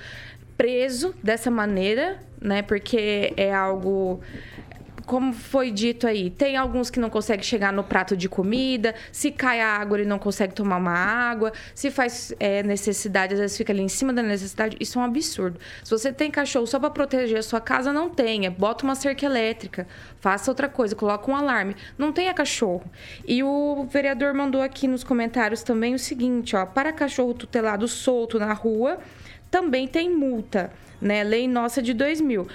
preso 0.57 1.14
dessa 1.22 1.51
maneira, 1.51 2.20
né? 2.40 2.62
Porque 2.62 3.33
é 3.37 3.53
algo 3.53 4.20
como 5.12 5.35
foi 5.35 5.70
dito 5.70 6.07
aí, 6.07 6.31
tem 6.31 6.57
alguns 6.57 6.88
que 6.88 6.98
não 6.98 7.11
conseguem 7.11 7.44
chegar 7.44 7.70
no 7.70 7.85
prato 7.85 8.16
de 8.16 8.31
comida, 8.31 8.94
se 9.12 9.31
cai 9.31 9.61
a 9.61 9.68
água, 9.68 9.98
ele 9.98 10.09
não 10.09 10.18
consegue 10.18 10.55
tomar 10.55 10.79
uma 10.79 10.94
água, 10.94 11.53
se 11.75 11.90
faz 11.90 12.33
é, 12.40 12.62
necessidade, 12.62 13.35
às 13.35 13.40
vezes 13.40 13.55
fica 13.55 13.75
ali 13.75 13.83
em 13.83 13.90
cima 13.90 14.11
da 14.11 14.22
necessidade, 14.22 14.75
isso 14.81 14.98
é 14.98 15.03
um 15.03 15.05
absurdo. 15.05 15.61
Se 15.85 15.90
você 15.90 16.11
tem 16.11 16.31
cachorro 16.31 16.66
só 16.66 16.81
para 16.81 16.88
proteger 16.88 17.40
a 17.40 17.42
sua 17.42 17.61
casa, 17.61 17.92
não 17.92 18.09
tenha. 18.09 18.51
Bota 18.51 18.85
uma 18.85 18.94
cerca 18.94 19.27
elétrica, 19.27 19.87
faça 20.18 20.51
outra 20.51 20.66
coisa, 20.66 20.96
coloca 20.96 21.31
um 21.31 21.37
alarme. 21.37 21.77
Não 21.98 22.11
tenha 22.11 22.33
cachorro. 22.33 22.90
E 23.29 23.42
o 23.42 23.87
vereador 23.90 24.33
mandou 24.33 24.62
aqui 24.62 24.88
nos 24.88 25.05
comentários 25.05 25.62
também 25.62 25.94
o 25.94 25.98
seguinte, 25.98 26.57
ó, 26.57 26.64
para 26.64 26.90
cachorro 26.90 27.35
tutelado 27.35 27.87
solto 27.87 28.38
na 28.38 28.55
rua, 28.55 28.98
também 29.51 29.87
tem 29.87 30.09
multa, 30.09 30.72
né? 30.98 31.22
Lei 31.22 31.46
nossa 31.46 31.83
de 31.83 31.92
2000. 31.92 32.48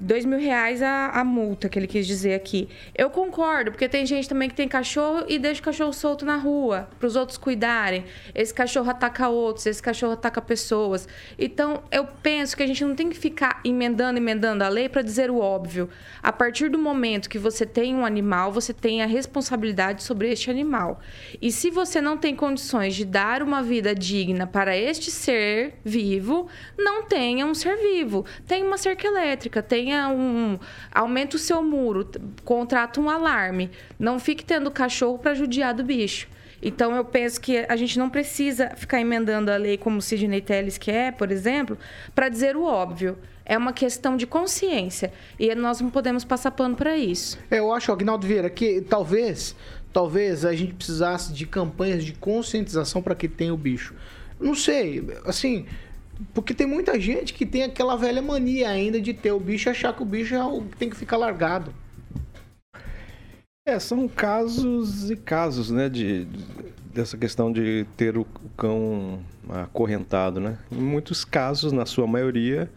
Dois 0.00 0.24
mil 0.24 0.38
reais 0.38 0.80
a, 0.80 1.08
a 1.08 1.24
multa 1.24 1.68
que 1.68 1.76
ele 1.76 1.88
quis 1.88 2.06
dizer 2.06 2.34
aqui. 2.34 2.68
Eu 2.94 3.10
concordo, 3.10 3.72
porque 3.72 3.88
tem 3.88 4.06
gente 4.06 4.28
também 4.28 4.48
que 4.48 4.54
tem 4.54 4.68
cachorro 4.68 5.24
e 5.28 5.40
deixa 5.40 5.60
o 5.60 5.64
cachorro 5.64 5.92
solto 5.92 6.24
na 6.24 6.36
rua, 6.36 6.88
para 7.00 7.06
os 7.08 7.16
outros 7.16 7.36
cuidarem. 7.36 8.04
Esse 8.32 8.54
cachorro 8.54 8.88
ataca 8.88 9.28
outros, 9.28 9.66
esse 9.66 9.82
cachorro 9.82 10.12
ataca 10.12 10.40
pessoas. 10.40 11.08
Então, 11.36 11.82
eu 11.90 12.06
penso 12.22 12.56
que 12.56 12.62
a 12.62 12.66
gente 12.66 12.84
não 12.84 12.94
tem 12.94 13.08
que 13.08 13.18
ficar 13.18 13.60
emendando, 13.64 14.18
emendando 14.18 14.62
a 14.62 14.68
lei 14.68 14.88
para 14.88 15.02
dizer 15.02 15.32
o 15.32 15.38
óbvio. 15.40 15.88
A 16.22 16.30
partir 16.30 16.70
do 16.70 16.78
momento 16.78 17.28
que 17.28 17.38
você 17.38 17.66
tem 17.66 17.92
um 17.92 18.06
animal, 18.06 18.52
você 18.52 18.72
tem 18.72 19.02
a 19.02 19.06
responsabilidade 19.06 20.04
sobre 20.04 20.30
este 20.30 20.48
animal. 20.48 21.00
E 21.42 21.50
se 21.50 21.70
você 21.70 22.00
não 22.00 22.16
tem 22.16 22.36
condições 22.36 22.94
de 22.94 23.04
dar 23.04 23.42
uma 23.42 23.64
vida 23.64 23.96
digna 23.96 24.46
para 24.46 24.76
este 24.76 25.10
ser 25.10 25.74
vivo, 25.84 26.46
não 26.78 27.02
tenha 27.04 27.44
um 27.44 27.54
ser 27.54 27.76
vivo. 27.76 28.24
Tenha 28.46 28.64
uma 28.64 28.78
cerca 28.78 29.06
elétrica, 29.06 29.60
tenha 29.88 30.08
um. 30.10 30.58
Aumenta 30.92 31.36
o 31.36 31.38
seu 31.38 31.62
muro, 31.62 32.08
contrata 32.44 33.00
um 33.00 33.08
alarme. 33.08 33.70
Não 33.98 34.18
fique 34.18 34.44
tendo 34.44 34.70
cachorro 34.70 35.18
para 35.18 35.34
judiar 35.34 35.72
do 35.74 35.82
bicho. 35.82 36.28
Então, 36.60 36.94
eu 36.94 37.04
penso 37.04 37.40
que 37.40 37.58
a 37.68 37.76
gente 37.76 37.98
não 37.98 38.10
precisa 38.10 38.70
ficar 38.76 39.00
emendando 39.00 39.50
a 39.50 39.56
lei 39.56 39.78
como 39.78 39.98
o 39.98 40.02
Sidney 40.02 40.40
Telles 40.40 40.76
quer, 40.76 41.12
por 41.12 41.30
exemplo, 41.30 41.78
para 42.14 42.28
dizer 42.28 42.56
o 42.56 42.64
óbvio. 42.64 43.16
É 43.44 43.56
uma 43.56 43.72
questão 43.72 44.16
de 44.16 44.26
consciência. 44.26 45.12
E 45.38 45.54
nós 45.54 45.80
não 45.80 45.88
podemos 45.88 46.24
passar 46.24 46.50
pano 46.50 46.76
para 46.76 46.98
isso. 46.98 47.38
É, 47.50 47.60
eu 47.60 47.72
acho, 47.72 47.90
Agnaldo 47.90 48.26
Vieira, 48.26 48.50
que 48.50 48.82
talvez, 48.82 49.56
talvez 49.92 50.44
a 50.44 50.52
gente 50.52 50.74
precisasse 50.74 51.32
de 51.32 51.46
campanhas 51.46 52.04
de 52.04 52.12
conscientização 52.12 53.00
para 53.00 53.14
quem 53.14 53.30
tem 53.30 53.50
o 53.50 53.56
bicho. 53.56 53.94
Não 54.38 54.54
sei, 54.54 55.08
assim, 55.24 55.64
porque 56.34 56.54
tem 56.54 56.66
muita 56.66 56.98
gente 56.98 57.32
que 57.32 57.46
tem 57.46 57.62
aquela 57.62 57.96
velha 57.96 58.20
mania 58.20 58.68
ainda 58.68 59.00
de 59.00 59.14
ter 59.14 59.32
o 59.32 59.40
bicho 59.40 59.68
e 59.68 59.70
achar 59.70 59.94
que 59.94 60.02
o 60.02 60.06
bicho 60.06 60.34
é 60.34 60.40
que 60.70 60.76
tem 60.76 60.90
que 60.90 60.96
ficar 60.96 61.16
largado. 61.16 61.72
É, 63.66 63.78
são 63.78 64.08
casos 64.08 65.10
e 65.10 65.16
casos, 65.16 65.70
né, 65.70 65.88
de, 65.88 66.26
dessa 66.92 67.16
questão 67.18 67.52
de 67.52 67.86
ter 67.96 68.16
o 68.16 68.24
cão 68.56 69.20
acorrentado, 69.48 70.40
né? 70.40 70.58
Em 70.72 70.80
muitos 70.80 71.24
casos, 71.24 71.70
na 71.70 71.84
sua 71.84 72.06
maioria, 72.06 72.70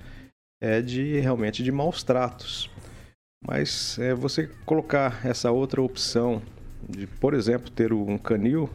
é 0.61 0.81
de 0.81 1.19
realmente 1.19 1.63
de 1.63 1.71
maus 1.71 2.03
tratos. 2.03 2.69
Mas 3.45 3.97
é, 3.99 4.13
você 4.13 4.47
colocar 4.65 5.25
essa 5.25 5.49
outra 5.49 5.81
opção 5.81 6.41
de, 6.87 7.07
por 7.07 7.33
exemplo, 7.33 7.71
ter 7.71 7.91
um 7.93 8.17
canil, 8.17 8.69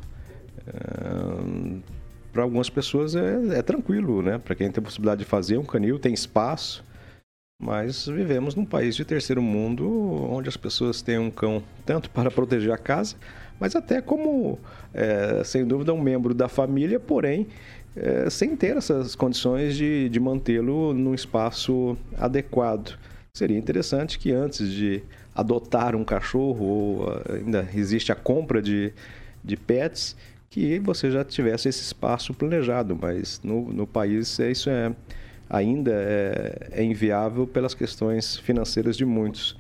para 2.37 2.43
algumas 2.43 2.69
pessoas 2.69 3.17
é, 3.17 3.57
é 3.57 3.63
tranquilo, 3.63 4.21
né? 4.21 4.37
Para 4.37 4.55
quem 4.55 4.71
tem 4.71 4.83
a 4.83 4.85
possibilidade 4.85 5.21
de 5.21 5.25
fazer 5.25 5.57
um 5.57 5.65
canil, 5.65 5.99
tem 5.99 6.13
espaço. 6.13 6.85
Mas 7.59 8.07
vivemos 8.07 8.55
num 8.55 8.67
país 8.67 8.95
de 8.95 9.07
terceiro 9.07 9.41
mundo 9.41 9.89
onde 10.31 10.47
as 10.47 10.57
pessoas 10.59 11.01
têm 11.01 11.19
um 11.19 11.31
cão 11.31 11.63
tanto 11.87 12.11
para 12.11 12.31
proteger 12.31 12.71
a 12.71 12.77
casa, 12.77 13.17
mas 13.59 13.75
até 13.75 14.03
como, 14.03 14.59
é, 14.93 15.43
sem 15.45 15.67
dúvida, 15.67 15.95
um 15.95 16.01
membro 16.03 16.35
da 16.35 16.47
família, 16.47 17.01
porém, 17.01 17.47
é, 17.97 18.29
sem 18.29 18.55
ter 18.55 18.77
essas 18.77 19.15
condições 19.15 19.75
de, 19.75 20.11
de 20.11 20.21
mantê-lo 20.21 20.93
num 20.93 21.15
espaço 21.15 21.97
adequado. 22.19 22.99
Seria 23.35 23.57
interessante 23.57 24.19
que 24.19 24.31
antes 24.31 24.71
de 24.71 25.03
adotar 25.35 25.97
um 25.97 26.05
cachorro, 26.05 26.65
ou 26.67 27.09
ah, 27.09 27.33
ainda 27.33 27.67
existe 27.75 28.13
a 28.13 28.15
compra 28.15 28.61
de, 28.61 28.93
de 29.43 29.57
pets, 29.57 30.15
que 30.57 30.79
você 30.79 31.11
já 31.11 31.23
tivesse 31.23 31.69
esse 31.69 31.83
espaço 31.83 32.33
planejado, 32.33 32.99
mas 32.99 33.39
no, 33.45 33.71
no 33.71 33.87
país 33.87 34.41
é, 34.41 34.51
isso 34.51 34.71
é 34.71 34.91
ainda 35.51 35.93
é, 35.93 36.69
é 36.73 36.83
inviável 36.83 37.47
pelas 37.47 37.75
questões 37.75 38.39
financeiras 38.39 38.97
de 38.97 39.05
muitos. 39.05 39.55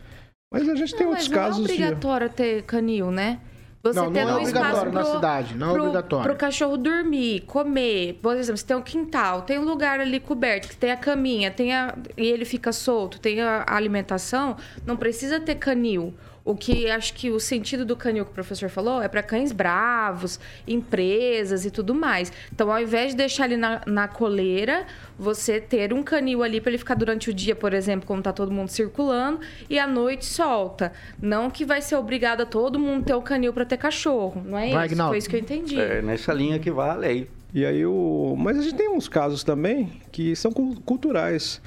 Mas 0.50 0.66
a 0.66 0.74
gente 0.74 0.94
tem 0.94 1.02
Não, 1.02 1.10
outros 1.10 1.28
mas 1.28 1.36
casos 1.36 1.58
não 1.58 1.64
é 1.66 1.68
de... 1.68 1.74
obrigatório 1.74 2.30
ter 2.30 2.62
canil, 2.62 3.10
né? 3.10 3.40
Você 3.82 4.00
Não, 4.00 4.10
não 4.10 4.20
é 4.20 4.24
um 4.24 4.40
espaço 4.40 4.48
obrigatório 4.48 4.92
na 4.92 5.00
pro- 5.02 5.12
cidade, 5.12 5.54
não 5.54 5.68
é 5.68 5.72
pro, 5.74 5.82
obrigatório. 5.82 6.24
Pro 6.24 6.36
cachorro 6.36 6.76
dormir, 6.78 7.40
comer. 7.42 8.18
Por 8.22 8.34
exemplo, 8.34 8.56
você 8.56 8.66
tem 8.66 8.76
um 8.76 8.82
quintal, 8.82 9.42
tem 9.42 9.58
um 9.58 9.64
lugar 9.64 10.00
ali 10.00 10.18
coberto, 10.18 10.68
que 10.68 10.76
tem 10.76 10.90
a 10.90 10.96
caminha, 10.96 11.50
tem 11.50 11.74
a, 11.74 11.94
e 12.16 12.26
ele 12.26 12.46
fica 12.46 12.72
solto, 12.72 13.20
tem 13.20 13.42
a 13.42 13.66
alimentação, 13.68 14.56
não 14.86 14.96
precisa 14.96 15.38
ter 15.38 15.56
canil. 15.56 16.14
O 16.46 16.54
que 16.54 16.88
acho 16.88 17.12
que 17.12 17.28
o 17.28 17.40
sentido 17.40 17.84
do 17.84 17.96
canil 17.96 18.24
que 18.24 18.30
o 18.30 18.34
professor 18.34 18.68
falou 18.70 19.02
é 19.02 19.08
para 19.08 19.22
cães 19.22 19.50
bravos, 19.50 20.38
empresas 20.66 21.64
e 21.64 21.70
tudo 21.70 21.92
mais. 21.94 22.32
Então, 22.52 22.70
ao 22.72 22.80
invés 22.80 23.10
de 23.10 23.16
deixar 23.16 23.46
ele 23.46 23.56
na, 23.56 23.80
na 23.84 24.06
coleira, 24.06 24.86
você 25.18 25.60
ter 25.60 25.92
um 25.92 26.02
canil 26.04 26.42
ali 26.44 26.60
para 26.60 26.70
ele 26.70 26.78
ficar 26.78 26.94
durante 26.94 27.28
o 27.30 27.34
dia, 27.34 27.56
por 27.56 27.74
exemplo, 27.74 28.06
quando 28.06 28.22
tá 28.22 28.32
todo 28.32 28.52
mundo 28.52 28.68
circulando, 28.68 29.40
e 29.68 29.76
à 29.78 29.86
noite 29.86 30.24
solta. 30.24 30.92
Não 31.20 31.50
que 31.50 31.64
vai 31.64 31.82
ser 31.82 31.96
obrigado 31.96 32.42
a 32.42 32.46
todo 32.46 32.78
mundo 32.78 33.04
ter 33.04 33.14
o 33.14 33.20
canil 33.22 33.52
para 33.52 33.64
ter 33.64 33.76
cachorro. 33.76 34.40
Não 34.44 34.56
é 34.56 34.70
Vai, 34.70 34.86
isso? 34.86 34.94
Agnaldo. 34.94 35.10
Foi 35.10 35.18
isso 35.18 35.28
que 35.28 35.36
eu 35.36 35.40
entendi. 35.40 35.80
É 35.80 36.00
nessa 36.00 36.32
linha 36.32 36.58
que 36.60 36.70
vai 36.70 36.90
a 36.90 36.94
lei. 36.94 37.28
E 37.52 37.66
aí 37.66 37.84
o. 37.84 38.34
Mas 38.38 38.58
a 38.58 38.62
gente 38.62 38.74
tem 38.76 38.88
uns 38.88 39.08
casos 39.08 39.42
também 39.42 40.00
que 40.12 40.34
são 40.36 40.52
cul- 40.52 40.80
culturais. 40.84 41.60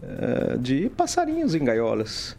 eh, 0.00 0.56
de 0.60 0.88
passarinhos 0.90 1.56
em 1.56 1.64
gaiolas. 1.64 2.37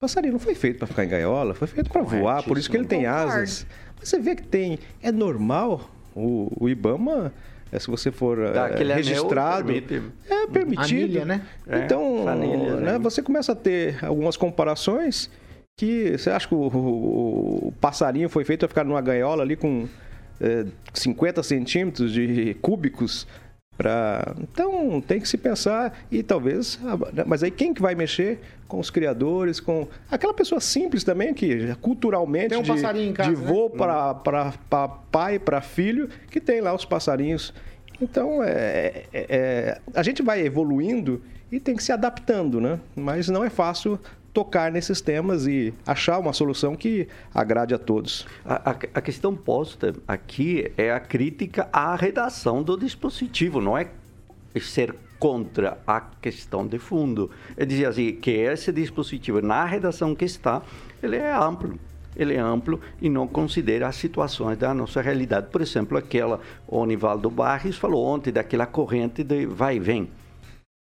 Passarinho 0.00 0.32
não 0.32 0.40
foi 0.40 0.54
feito 0.54 0.78
para 0.78 0.86
ficar 0.86 1.04
em 1.04 1.08
gaiola, 1.08 1.52
foi 1.52 1.68
feito 1.68 1.90
para 1.90 2.00
voar, 2.00 2.42
por 2.42 2.56
isso 2.56 2.70
que 2.70 2.76
ele 2.78 2.86
tem 2.86 3.04
asas. 3.04 3.66
Mas 3.98 4.08
você 4.08 4.18
vê 4.18 4.34
que 4.34 4.42
tem. 4.42 4.78
É 5.02 5.12
normal. 5.12 5.90
O, 6.16 6.50
o 6.58 6.68
Ibama, 6.70 7.30
eh, 7.70 7.78
se 7.78 7.86
você 7.88 8.10
for 8.10 8.42
aquele 8.46 8.92
anel, 8.92 8.96
registrado. 8.96 9.66
permite. 9.66 10.02
É 10.28 10.46
permitido. 10.46 11.02
Anilha, 11.04 11.24
né? 11.26 11.42
É, 11.68 11.78
Então, 11.84 12.20
planilha, 12.22 12.76
né, 12.76 12.92
né? 12.92 12.98
você 12.98 13.22
começa 13.22 13.52
a 13.52 13.54
ter 13.54 14.02
algumas 14.02 14.38
comparações 14.38 15.30
que 15.78 16.16
você 16.16 16.30
acha 16.30 16.48
que 16.48 16.54
o, 16.54 16.58
o- 16.66 17.68
o 17.68 17.72
passarinho 17.78 18.28
foi 18.30 18.42
feito 18.42 18.60
para 18.60 18.68
ficar 18.68 18.84
numa 18.84 19.00
gaiola 19.02 19.42
ali 19.42 19.54
com 19.54 19.86
eh, 20.40 20.64
50 20.94 21.42
centímetros 21.42 22.10
de 22.10 22.54
cúbicos 22.62 23.26
para 23.80 24.34
então 24.42 25.00
tem 25.00 25.18
que 25.18 25.26
se 25.26 25.38
pensar 25.38 25.98
e 26.10 26.22
talvez 26.22 26.78
mas 27.26 27.42
aí 27.42 27.50
quem 27.50 27.72
que 27.72 27.80
vai 27.80 27.94
mexer 27.94 28.38
com 28.68 28.78
os 28.78 28.90
criadores 28.90 29.58
com 29.58 29.88
aquela 30.10 30.34
pessoa 30.34 30.60
simples 30.60 31.02
também 31.02 31.32
que 31.32 31.74
culturalmente 31.80 32.50
Tem 32.50 32.58
um 32.58 32.62
de, 32.62 32.68
passarinho 32.70 33.08
em 33.08 33.12
casa, 33.14 33.30
de 33.30 33.36
né? 33.40 33.46
vô 33.46 33.70
para 33.70 34.12
para 34.12 34.88
pai 35.10 35.38
para 35.38 35.62
filho 35.62 36.10
que 36.30 36.38
tem 36.40 36.60
lá 36.60 36.74
os 36.74 36.84
passarinhos. 36.84 37.54
Então 38.02 38.42
é, 38.44 39.04
é- 39.14 39.26
é- 39.28 39.78
a 39.94 40.02
gente 40.02 40.22
vai 40.22 40.42
evoluindo 40.42 41.22
e 41.50 41.58
tem 41.58 41.74
que 41.74 41.82
se 41.82 41.90
adaptando 41.90 42.60
né? 42.60 42.78
Mas 42.94 43.28
não 43.30 43.42
é 43.42 43.48
fácil 43.48 43.98
tocar 44.32 44.70
nesses 44.70 45.00
temas 45.00 45.46
e 45.46 45.74
achar 45.86 46.18
uma 46.18 46.32
solução 46.32 46.76
que 46.76 47.08
agrade 47.34 47.74
a 47.74 47.78
todos 47.78 48.26
A, 48.44 48.70
a- 48.70 48.76
a 48.94 49.00
questão 49.00 49.34
posta 49.34 49.92
aqui 50.06 50.70
é 50.76 50.92
a 50.92 51.00
crítica 51.00 51.68
à 51.72 51.94
redação 51.96 52.62
do 52.62 52.76
dispositivo, 52.76 53.60
não 53.60 53.76
é 53.76 53.88
ser 54.60 54.94
contra 55.18 55.78
a 55.86 56.00
questão 56.00 56.66
de 56.66 56.78
fundo. 56.78 57.30
É 57.56 57.64
dizer 57.64 57.86
assim, 57.86 58.12
que 58.12 58.30
esse 58.30 58.72
dispositivo, 58.72 59.42
na 59.42 59.64
redação 59.64 60.14
que 60.14 60.24
está, 60.24 60.62
ele 61.02 61.16
é 61.16 61.32
amplo. 61.32 61.78
Ele 62.16 62.34
é 62.34 62.40
amplo 62.40 62.80
e 63.00 63.08
não 63.08 63.28
considera 63.28 63.86
as 63.86 63.96
situações 63.96 64.56
da 64.58 64.72
nossa 64.74 65.00
realidade. 65.02 65.48
Por 65.50 65.60
exemplo, 65.60 65.96
aquela, 65.98 66.40
o 66.66 66.84
Nivaldo 66.86 67.30
Barres 67.30 67.76
falou 67.76 68.04
ontem 68.04 68.32
daquela 68.32 68.66
corrente 68.66 69.22
de 69.22 69.46
vai 69.46 69.76
e 69.76 69.80
vem. 69.80 70.08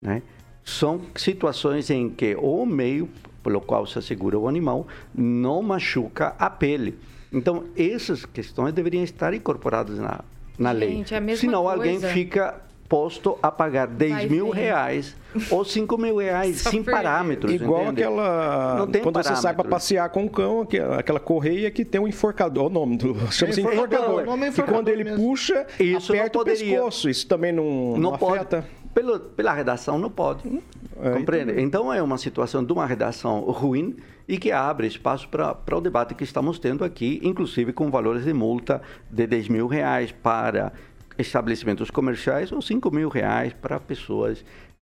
né? 0.03 0.23
São 0.64 1.03
situações 1.14 1.90
em 1.90 2.09
que 2.09 2.35
o 2.40 2.64
meio 2.64 3.09
pelo 3.42 3.61
qual 3.61 3.87
se 3.87 3.98
assegura 3.98 4.38
o 4.38 4.48
animal 4.48 4.87
não 5.14 5.62
machuca 5.62 6.35
a 6.38 6.48
pele. 6.48 6.98
Então, 7.31 7.64
essas 7.77 8.24
questões 8.24 8.72
deveriam 8.72 9.05
estar 9.05 9.35
incorporadas 9.35 9.98
na, 9.98 10.20
na 10.59 10.70
lei. 10.72 10.90
Gente, 10.90 11.12
é 11.14 11.18
a 11.18 11.20
mesma 11.20 11.40
Senão, 11.40 11.68
alguém 11.68 12.00
coisa. 12.00 12.09
fica 12.14 12.61
posto 12.88 13.37
a 13.42 13.50
pagar 13.50 13.87
10 13.88 14.12
Vai 14.12 14.27
e 14.27 14.31
mil 14.31 14.44
vem. 14.53 14.62
reais 14.62 15.16
ou 15.50 15.64
5 15.64 15.98
mil 15.98 16.16
reais, 16.16 16.61
Só 16.62 16.70
sem 16.70 16.83
por- 16.83 16.92
parâmetros. 16.92 17.53
Igual 17.53 17.83
entende? 17.87 18.03
aquela. 18.05 18.77
Não 18.79 18.87
tem 18.87 19.03
quando 19.03 19.16
você 19.16 19.29
sai 19.31 19.53
para 19.53 19.64
parâmetros. 19.64 19.70
passear 19.70 20.09
com 20.11 20.24
o 20.24 20.31
cão, 20.31 20.61
aque- 20.62 20.79
aquela 20.79 21.18
correia 21.20 21.70
que 21.70 21.85
tem 21.85 22.00
um 22.00 22.07
enforcador. 22.09 22.66
O 22.66 22.70
nome 22.70 22.96
do. 22.96 23.14
Chama-se 23.33 23.61
enforcador, 23.61 23.85
enforcador. 23.98 24.22
o 24.22 24.27
nome 24.27 24.46
é 24.46 24.50
que 24.50 24.57
quando 24.62 24.68
enforcador 24.68 24.92
ele 24.92 25.05
mesmo. 25.05 25.18
puxa, 25.27 25.66
Isso 25.81 26.12
não 26.12 26.18
aperta 26.20 26.38
o 26.38 26.40
poderia. 26.44 26.72
pescoço. 26.77 27.11
Isso 27.11 27.27
também 27.27 27.53
não, 27.53 27.64
não, 27.64 27.98
não 28.12 28.18
pode. 28.18 28.46
Pelo, 28.94 29.18
pela 29.18 29.52
redação, 29.52 29.98
não 29.98 30.11
pode. 30.11 30.62
É, 31.00 31.11
Compreende? 31.11 31.61
Então, 31.61 31.92
é 31.92 32.00
uma 32.00 32.16
situação 32.16 32.64
de 32.64 32.72
uma 32.72 32.87
redação 32.87 33.40
ruim 33.40 33.96
e 34.28 34.38
que 34.38 34.52
abre 34.52 34.87
espaço 34.87 35.28
para 35.28 35.76
o 35.76 35.80
debate 35.80 36.14
que 36.14 36.24
estamos 36.24 36.59
tendo 36.59 36.85
aqui, 36.85 37.20
inclusive 37.22 37.72
com 37.72 37.90
valores 37.90 38.24
de 38.24 38.33
multa 38.33 38.80
de 39.11 39.26
10 39.26 39.48
mil 39.48 39.66
reais 39.66 40.12
para 40.12 40.72
estabelecimentos 41.18 41.90
comerciais 41.90 42.52
ou 42.52 42.62
5 42.62 42.90
mil 42.90 43.09
reais 43.09 43.52
para 43.52 43.78
pessoas, 43.80 44.44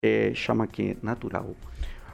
eh, 0.04 0.32
chama 0.34 0.64
aqui, 0.64 0.96
natural. 1.02 1.54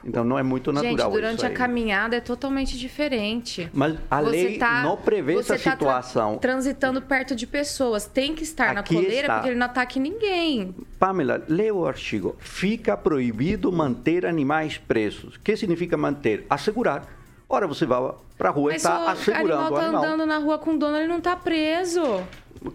Então, 0.03 0.23
não 0.23 0.37
é 0.39 0.43
muito 0.43 0.71
natural 0.71 0.95
Gente, 0.95 1.11
durante 1.11 1.45
a 1.45 1.49
caminhada 1.49 2.15
é 2.15 2.19
totalmente 2.21 2.77
diferente. 2.77 3.69
Mas 3.73 3.95
a 4.09 4.21
Você 4.21 4.29
lei 4.29 4.57
tá- 4.57 4.81
não 4.83 4.95
prevê 4.97 5.35
essa 5.39 5.55
tá 5.57 5.61
tra- 5.61 5.71
situação. 5.73 6.37
transitando 6.37 7.01
perto 7.01 7.35
de 7.35 7.45
pessoas. 7.45 8.05
Tem 8.05 8.33
que 8.33 8.43
estar 8.43 8.73
na 8.73 8.79
Aqui 8.81 8.95
coleira 8.95 9.21
está. 9.21 9.33
porque 9.35 9.49
ele 9.49 9.57
não 9.59 9.65
ataque 9.65 9.99
ninguém. 9.99 10.75
Pamela, 10.97 11.43
lê 11.47 11.71
o 11.71 11.85
artigo. 11.85 12.35
Fica 12.39 12.95
proibido 12.95 13.71
manter 13.71 14.25
animais 14.25 14.77
presos. 14.77 15.35
O 15.35 15.39
que 15.39 15.55
significa 15.57 15.97
manter? 15.97 16.45
Assegurar. 16.49 17.05
Ora, 17.51 17.65
você 17.67 17.85
vai 17.85 17.99
para 18.37 18.49
a 18.49 18.51
rua 18.51 18.71
e 18.71 18.73
Mas 18.75 18.83
está 18.83 19.05
o 19.05 19.07
assegurando 19.09 19.51
animal 19.53 19.71
o 19.71 19.75
tá 19.75 19.81
animal. 19.83 20.03
andando 20.03 20.25
na 20.25 20.37
rua 20.37 20.59
com 20.59 20.75
o 20.75 20.77
dono, 20.77 20.95
ele 20.97 21.07
não 21.07 21.19
tá 21.19 21.35
preso. 21.35 22.01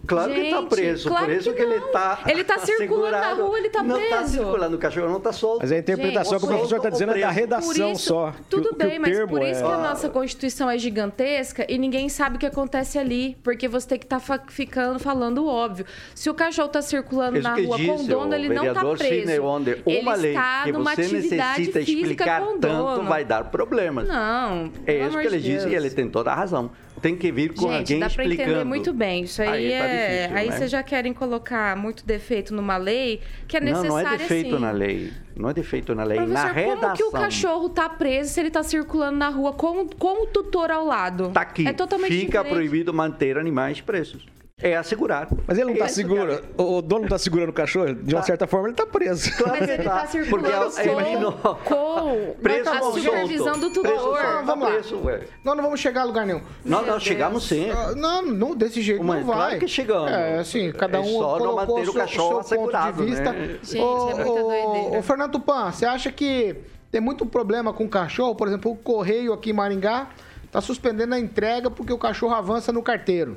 Claro 0.07 0.33
que 0.33 0.39
está 0.39 0.57
Gente, 0.61 0.69
preso, 0.69 1.07
claro 1.09 1.25
por 1.25 1.33
isso 1.35 1.49
que 1.51 1.55
que, 1.57 1.61
ele 1.61 1.77
não. 1.79 1.85
está 1.85 2.19
Ele 2.25 2.43
tá 2.43 2.57
circulando 2.57 3.11
na 3.11 3.33
rua, 3.33 3.57
ele 3.59 3.69
tá 3.69 3.83
Não 3.83 3.99
está 4.01 4.17
preso. 4.17 4.31
circulando, 4.33 4.75
o 4.75 4.79
cachorro 4.79 5.09
não 5.09 5.17
está 5.17 5.31
solto. 5.31 5.59
Mas 5.61 5.71
a 5.71 5.77
interpretação 5.77 6.31
Gente, 6.33 6.39
que 6.39 6.45
o 6.45 6.49
professor 6.57 6.77
está 6.77 6.89
dizendo 6.89 7.11
é 7.11 7.19
da 7.19 7.27
preso. 7.27 7.39
redação 7.39 7.91
isso, 7.91 8.03
só. 8.03 8.31
que 8.31 8.43
Tudo 8.49 8.69
que 8.69 8.75
bem, 8.83 8.97
mas 8.97 9.11
termo 9.11 9.27
por 9.29 9.43
isso 9.43 9.59
é- 9.59 9.63
que 9.67 9.71
a 9.71 9.77
nossa 9.77 10.09
Constituição 10.09 10.69
é 10.71 10.77
gigantesca 10.79 11.67
e 11.69 11.77
ninguém 11.77 12.09
sabe 12.09 12.37
o 12.37 12.39
que 12.39 12.47
acontece 12.47 12.97
ali. 12.97 13.37
Porque 13.43 13.67
você 13.67 13.87
tem 13.89 13.99
que 13.99 14.05
estar 14.05 14.19
ficando 14.47 14.97
falando 14.97 15.43
o 15.43 15.47
óbvio. 15.47 15.85
Se 16.15 16.31
o 16.31 16.33
cachorro 16.33 16.65
está 16.67 16.81
circulando 16.81 17.37
Isso 17.37 17.47
na 17.47 17.53
que 17.53 17.65
rua 17.65 17.77
com 17.77 17.83
o 17.83 17.95
disse 17.97 18.09
dono, 18.09 18.31
o 18.31 18.33
ele 18.33 18.47
não 18.49 18.55
está 18.55 18.63
vereador 18.73 18.97
preso. 18.97 19.13
Sidney 19.13 19.39
Wonder, 19.39 19.81
ele 19.85 19.99
uma 20.01 20.15
lei 20.15 20.31
está 20.31 20.61
que 20.63 20.71
numa 20.71 20.95
você 20.95 21.01
atividade 21.01 21.59
necessita 21.59 21.79
física 21.81 22.01
explicar 22.01 22.41
com 22.41 22.57
tanto 22.59 22.75
dono. 22.95 23.03
vai 23.07 23.23
dar 23.23 23.43
problemas. 23.51 24.07
Não, 24.07 24.71
É 24.87 25.05
isso 25.05 25.15
que 25.19 25.27
ele 25.27 25.37
de 25.39 25.43
disse 25.53 25.67
e 25.69 25.75
ele 25.75 25.91
tem 25.91 26.09
toda 26.09 26.31
a 26.31 26.35
razão. 26.35 26.71
Tem 27.01 27.15
que 27.15 27.31
vir 27.31 27.53
com 27.53 27.67
Gente, 27.67 27.75
alguém 27.93 27.99
dá 27.99 28.09
pra 28.09 28.23
explicando. 28.23 28.49
entender 28.51 28.63
muito 28.65 28.93
bem. 28.93 29.23
Isso 29.23 29.41
aí, 29.41 29.49
Aí 29.49 29.69
tá 29.79 29.85
é. 29.85 30.17
difícil, 30.17 30.37
aí 30.37 30.49
né? 30.49 30.57
vocês 30.57 30.71
já 30.71 30.81
querem 30.83 31.13
colocar 31.13 31.75
muito 31.75 32.05
defeito 32.05 32.53
numa 32.53 32.77
lei 32.77 33.21
que 33.47 33.57
é 33.57 33.59
Não, 33.59 33.67
necessária 33.73 34.03
não 34.07 34.15
é 34.15 34.17
defeito 34.17 34.55
sim. 34.55 34.61
na 34.61 34.71
lei. 34.71 35.13
Não 35.35 35.49
é 35.49 35.53
defeito 35.53 35.93
na 35.93 36.03
lei. 36.03 36.19
na 36.19 36.25
Professor, 36.25 36.53
redação. 36.53 36.81
como 36.81 36.95
que 36.95 37.03
o 37.03 37.11
cachorro 37.11 37.69
tá 37.69 37.89
preso 37.89 38.29
se 38.33 38.39
ele 38.39 38.49
tá 38.49 38.63
circulando 38.63 39.17
na 39.17 39.29
rua 39.29 39.51
com, 39.53 39.87
com 39.87 40.23
o 40.23 40.27
tutor 40.27 40.71
ao 40.71 40.85
lado? 40.85 41.29
Tá 41.29 41.41
aqui. 41.41 41.67
É 41.67 41.73
totalmente 41.73 42.11
Fica 42.11 42.39
diferente. 42.39 42.51
proibido 42.53 42.93
manter 42.93 43.37
animais 43.37 43.81
presos. 43.81 44.25
É 44.61 44.73
assegurar. 44.77 45.27
Mas 45.45 45.57
ele 45.57 45.65
não 45.65 45.73
está 45.73 45.85
Isso, 45.87 45.95
seguro. 45.95 46.41
O 46.57 46.77
o 46.77 46.81
dono 46.81 47.01
não 47.01 47.05
está 47.07 47.17
segurando 47.17 47.49
o 47.49 47.53
cachorro? 47.53 47.93
De 47.93 48.15
uma 48.15 48.21
Tá. 48.21 48.27
certa 48.27 48.47
forma, 48.47 48.67
ele 48.69 48.73
está 48.73 48.85
preso. 48.85 49.29
Claro 49.35 49.57
Mas 49.59 49.69
ele 49.69 49.83
tá, 49.83 49.99
tá 49.99 50.07
circulando 50.07 50.65
porque 50.71 50.83
com, 50.83 50.91
imaginou. 50.91 51.31
com 51.33 52.35
Preso 52.41 52.69
a 52.69 52.81
ou 52.81 52.93
supervisão 52.93 53.45
solto? 53.47 53.59
do 53.59 53.69
tutor. 53.73 53.99
solto? 53.99 54.45
Vamos 54.45 54.65
lá. 54.65 54.71
Preso, 54.71 55.01
ué. 55.03 55.19
Nós 55.43 55.57
não 55.57 55.63
vamos 55.63 55.79
chegar 55.81 56.01
a 56.01 56.03
lugar 56.05 56.25
nenhum. 56.25 56.41
Não, 56.63 56.83
Meu 56.83 56.93
nós 56.93 57.03
chegamos 57.03 57.43
sim. 57.45 57.69
Ah, 57.69 57.93
Não, 57.97 58.21
não, 58.21 58.55
desse 58.55 58.81
jeito 58.81 59.03
Mas 59.03 59.19
não 59.19 59.27
vai. 59.27 59.35
claro 59.35 59.59
que 59.59 59.67
chegamos. 59.67 60.09
É, 60.11 60.39
assim, 60.39 60.71
cada 60.71 60.99
É 60.99 61.01
um 61.01 61.03
só 61.05 61.37
não 61.37 61.37
colocou 61.49 61.75
manter 61.77 61.89
o 61.89 61.93
cachorro 61.93 62.43
seu 62.43 62.57
ponto 62.57 62.71
de 62.71 62.77
assegurado, 62.77 63.03
vista. 63.05 63.33
né? 63.33 63.59
Gente, 63.61 63.77
é 63.77 64.15
muita 64.15 64.41
doideira. 64.41 64.99
Ô, 64.99 65.01
Fernando 65.03 65.31
Tupan, 65.33 65.69
você 65.71 65.85
acha 65.85 66.09
que 66.13 66.55
tem 66.89 67.01
muito 67.01 67.25
problema 67.25 67.73
com 67.73 67.89
cachorro? 67.89 68.33
Por 68.35 68.47
exemplo, 68.47 68.71
o 68.71 68.75
Correio 68.77 69.33
aqui 69.33 69.49
em 69.49 69.53
Maringá 69.53 70.07
está 70.45 70.61
suspendendo 70.61 71.13
a 71.13 71.19
entrega 71.19 71.69
porque 71.69 71.91
o 71.91 71.97
cachorro 71.97 72.33
avança 72.33 72.71
no 72.71 72.81
carteiro. 72.81 73.35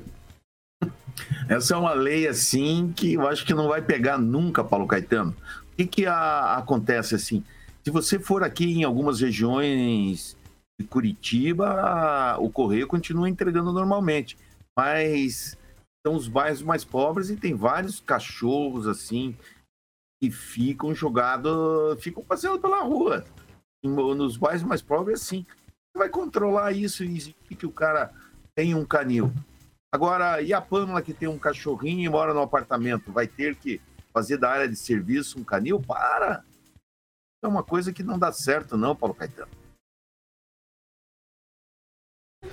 Essa 1.48 1.74
é 1.74 1.76
uma 1.76 1.94
lei 1.94 2.28
assim 2.28 2.92
que 2.94 3.14
eu 3.14 3.26
acho 3.26 3.44
que 3.46 3.54
não 3.54 3.68
vai 3.68 3.80
pegar 3.80 4.18
nunca, 4.18 4.62
Paulo 4.62 4.86
Caetano. 4.86 5.34
O 5.72 5.76
que, 5.76 5.86
que 5.86 6.06
a- 6.06 6.56
acontece 6.56 7.14
assim? 7.14 7.42
Se 7.82 7.90
você 7.90 8.18
for 8.18 8.42
aqui 8.42 8.64
em 8.66 8.84
algumas 8.84 9.20
regiões 9.20 10.36
de 10.78 10.86
Curitiba, 10.86 12.36
o 12.38 12.50
correio 12.50 12.86
continua 12.86 13.28
entregando 13.28 13.72
normalmente, 13.72 14.36
mas 14.76 15.56
são 16.06 16.14
os 16.14 16.28
bairros 16.28 16.62
mais 16.62 16.84
pobres 16.84 17.30
e 17.30 17.36
tem 17.36 17.54
vários 17.54 17.98
cachorros 17.98 18.86
assim 18.86 19.34
que 20.22 20.30
ficam 20.30 20.94
jogados, 20.94 22.02
ficam 22.02 22.22
passeando 22.22 22.60
pela 22.60 22.82
rua. 22.82 23.24
Nos 23.82 24.36
bairros 24.36 24.64
mais 24.64 24.82
pobres, 24.82 25.22
assim. 25.22 25.46
Você 25.46 25.98
vai 25.98 26.08
controlar 26.08 26.72
isso 26.72 27.04
e 27.04 27.54
que 27.54 27.64
o 27.64 27.70
cara 27.72 28.12
tenha 28.54 28.76
um 28.76 28.84
canil. 28.84 29.32
Agora, 29.90 30.42
e 30.42 30.52
a 30.52 30.60
Pâmela 30.60 31.00
que 31.00 31.14
tem 31.14 31.28
um 31.28 31.38
cachorrinho 31.38 32.04
e 32.04 32.08
mora 32.08 32.34
no 32.34 32.42
apartamento, 32.42 33.10
vai 33.10 33.26
ter 33.26 33.56
que 33.56 33.80
fazer 34.12 34.36
da 34.36 34.50
área 34.50 34.68
de 34.68 34.76
serviço 34.76 35.38
um 35.38 35.44
canil? 35.44 35.80
Para! 35.80 36.44
É 37.42 37.48
uma 37.48 37.62
coisa 37.62 37.92
que 37.92 38.02
não 38.02 38.18
dá 38.18 38.30
certo, 38.30 38.76
não, 38.76 38.94
Paulo 38.94 39.14
Caetano. 39.14 39.50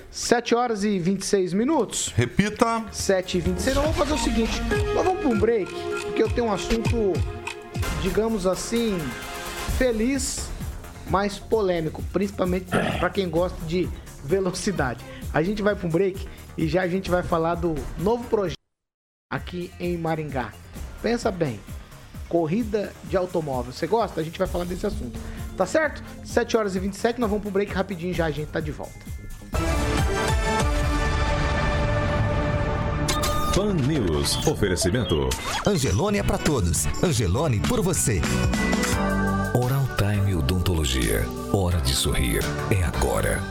7 0.10 0.56
horas 0.56 0.84
e 0.86 0.98
26 0.98 1.54
minutos. 1.54 2.08
Repita. 2.16 2.86
7 2.92 3.38
e 3.38 3.42
26. 3.42 3.76
Nós 3.76 3.84
vamos 3.84 3.98
fazer 3.98 4.14
o 4.14 4.18
seguinte: 4.18 4.62
nós 4.94 5.06
vamos 5.06 5.20
para 5.20 5.30
um 5.30 5.40
break, 5.40 5.74
porque 6.04 6.24
eu 6.24 6.30
tenho 6.30 6.48
um 6.48 6.54
assunto, 6.54 7.14
digamos 8.02 8.48
assim, 8.48 8.98
feliz, 9.78 10.50
mas 11.10 11.38
polêmico, 11.38 12.02
principalmente 12.14 12.68
para 12.68 13.10
quem 13.10 13.30
gosta 13.30 13.60
de 13.66 13.90
velocidade. 14.24 15.04
A 15.34 15.44
gente 15.44 15.62
vai 15.62 15.76
para 15.76 15.86
um 15.86 15.92
break 15.92 16.26
e 16.58 16.68
já 16.68 16.82
a 16.82 16.88
gente 16.88 17.10
vai 17.10 17.24
falar 17.24 17.56
do 17.56 17.76
novo 17.98 18.24
projeto 18.26 18.56
aqui 19.32 19.72
em 19.80 19.98
Maringá. 19.98 20.54
Pensa 21.02 21.32
bem, 21.32 21.60
corrida 22.30 22.94
de 23.04 23.18
automóvel. 23.18 23.72
Você 23.72 23.88
gosta? 23.88 24.22
A 24.22 24.24
gente 24.24 24.40
vai 24.40 24.48
falar 24.48 24.66
desse 24.66 24.86
assunto. 24.86 25.20
Tá 25.58 25.66
certo? 25.66 26.04
7 26.24 26.58
horas 26.58 26.76
e 26.76 26.80
27, 26.80 27.20
nós 27.20 27.30
vamos 27.30 27.44
pro 27.44 27.52
break 27.52 27.72
rapidinho 27.72 28.14
já 28.14 28.26
a 28.26 28.32
gente 28.32 28.50
tá 28.50 28.60
de 28.60 28.72
volta. 28.72 29.16
Pan 33.56 33.74
News. 33.74 34.46
Oferecimento. 34.48 35.30
Angelone 35.66 36.18
é 36.18 36.24
pra 36.24 36.38
todos. 36.38 36.86
Angelone 37.02 37.62
por 37.62 37.82
você. 37.82 38.22
Oral 39.54 39.88
Time 39.98 40.36
Odontologia. 40.36 41.26
Hora 41.54 41.80
de 41.80 41.94
sorrir. 41.94 42.42
É 42.70 42.84
agora. 42.84 43.42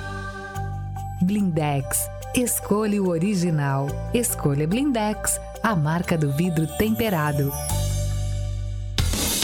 Blindex. 1.23 2.07
Escolha 2.37 3.01
o 3.01 3.11
original. 3.11 3.87
Escolha 4.13 4.67
Blindex, 4.67 5.41
a 5.63 5.77
marca 5.77 6.19
do 6.19 6.33
vidro 6.33 6.67
temperado. 6.67 7.53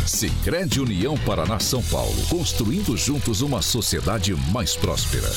Sicredi 0.05 0.81
União 0.81 1.16
Paraná 1.18 1.61
São 1.61 1.81
Paulo, 1.85 2.20
construindo 2.29 2.96
juntos 2.96 3.42
uma 3.42 3.62
sociedade 3.62 4.35
mais 4.53 4.74
próspera. 4.74 5.31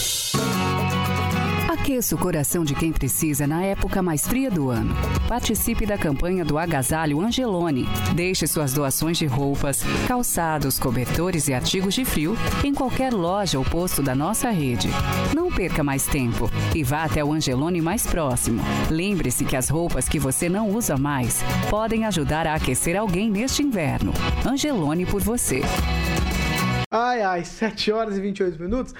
Aqueça 1.83 2.15
o 2.15 2.17
coração 2.17 2.63
de 2.63 2.73
quem 2.73 2.93
precisa 2.93 3.45
na 3.45 3.61
época 3.61 4.01
mais 4.01 4.25
fria 4.25 4.49
do 4.49 4.69
ano. 4.69 4.95
Participe 5.27 5.85
da 5.85 5.97
campanha 5.97 6.45
do 6.45 6.57
Agasalho 6.57 7.19
Angelone. 7.19 7.85
Deixe 8.15 8.47
suas 8.47 8.71
doações 8.71 9.17
de 9.17 9.25
roupas, 9.25 9.83
calçados, 10.07 10.79
cobertores 10.79 11.49
e 11.49 11.53
artigos 11.53 11.93
de 11.93 12.05
frio 12.05 12.37
em 12.63 12.73
qualquer 12.73 13.11
loja 13.11 13.59
ou 13.59 13.65
posto 13.65 14.01
da 14.01 14.15
nossa 14.15 14.49
rede. 14.49 14.87
Não 15.35 15.51
perca 15.51 15.83
mais 15.83 16.05
tempo 16.05 16.49
e 16.73 16.85
vá 16.85 17.03
até 17.03 17.21
o 17.21 17.33
Angelone 17.33 17.81
mais 17.81 18.07
próximo. 18.07 18.61
Lembre-se 18.89 19.43
que 19.43 19.57
as 19.57 19.67
roupas 19.67 20.07
que 20.07 20.17
você 20.17 20.47
não 20.47 20.69
usa 20.69 20.95
mais 20.95 21.43
podem 21.69 22.05
ajudar 22.05 22.47
a 22.47 22.55
aquecer 22.55 22.95
alguém 22.95 23.29
neste 23.29 23.61
inverno. 23.61 24.13
Angelone 24.47 25.05
por 25.05 25.21
você. 25.21 25.59
Ai, 26.89 27.21
ai, 27.23 27.43
7 27.43 27.91
horas 27.91 28.17
e 28.17 28.21
28 28.21 28.57
minutos. 28.61 28.93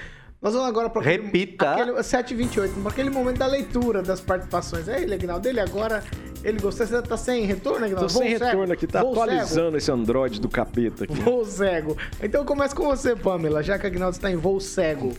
Nós 0.44 0.52
vamos 0.52 0.68
agora 0.68 0.90
para 0.90 1.00
Repita. 1.00 1.70
Aquele, 1.70 2.02
7 2.02 2.34
e 2.34 2.36
28, 2.36 2.74
para 2.74 2.90
aquele 2.90 3.08
momento 3.08 3.38
da 3.38 3.46
leitura 3.46 4.02
das 4.02 4.20
participações. 4.20 4.86
É, 4.88 4.98
Legnaldo, 4.98 5.42
dele 5.42 5.58
agora, 5.58 6.04
ele 6.44 6.60
gostou. 6.60 6.86
Você 6.86 7.00
tá 7.00 7.16
sem 7.16 7.46
retorno, 7.46 7.80
Legnaldo? 7.80 8.12
Tô 8.12 8.18
sem 8.18 8.32
cego? 8.32 8.44
retorno 8.44 8.72
aqui, 8.74 8.86
tá 8.86 9.00
Voo 9.00 9.12
atualizando 9.12 9.78
esse 9.78 9.90
Android 9.90 10.38
do 10.38 10.48
capeta 10.50 11.04
aqui. 11.04 11.14
Cego. 11.14 11.30
Voo 11.30 11.46
cego. 11.46 11.96
Então 12.22 12.44
começa 12.44 12.76
com 12.76 12.84
você, 12.84 13.16
Pamela, 13.16 13.62
já 13.62 13.78
que 13.78 13.86
a 13.86 13.88
Agnaldo 13.88 14.16
está 14.16 14.30
em 14.30 14.36
voo 14.36 14.60
cego. 14.60 15.14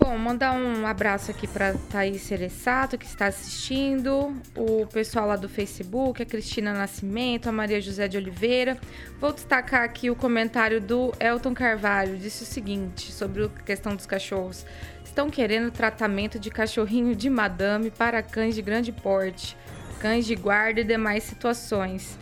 Bom, 0.00 0.16
mandar 0.16 0.52
um 0.52 0.86
abraço 0.86 1.32
aqui 1.32 1.48
para 1.48 1.74
Thaís 1.90 2.22
Ceresato, 2.22 2.96
que 2.96 3.04
está 3.04 3.26
assistindo, 3.26 4.32
o 4.56 4.86
pessoal 4.86 5.26
lá 5.26 5.34
do 5.34 5.48
Facebook, 5.48 6.22
a 6.22 6.24
Cristina 6.24 6.72
Nascimento, 6.72 7.48
a 7.48 7.52
Maria 7.52 7.80
José 7.80 8.06
de 8.06 8.16
Oliveira. 8.16 8.78
Vou 9.20 9.32
destacar 9.32 9.82
aqui 9.82 10.08
o 10.08 10.14
comentário 10.14 10.80
do 10.80 11.12
Elton 11.18 11.52
Carvalho, 11.52 12.16
disse 12.16 12.44
o 12.44 12.46
seguinte 12.46 13.10
sobre 13.10 13.46
a 13.46 13.48
questão 13.48 13.96
dos 13.96 14.06
cachorros. 14.06 14.64
Estão 15.04 15.28
querendo 15.28 15.72
tratamento 15.72 16.38
de 16.38 16.48
cachorrinho 16.48 17.16
de 17.16 17.28
madame 17.28 17.90
para 17.90 18.22
cães 18.22 18.54
de 18.54 18.62
grande 18.62 18.92
porte, 18.92 19.56
cães 19.98 20.24
de 20.24 20.36
guarda 20.36 20.80
e 20.80 20.84
demais 20.84 21.24
situações. 21.24 22.16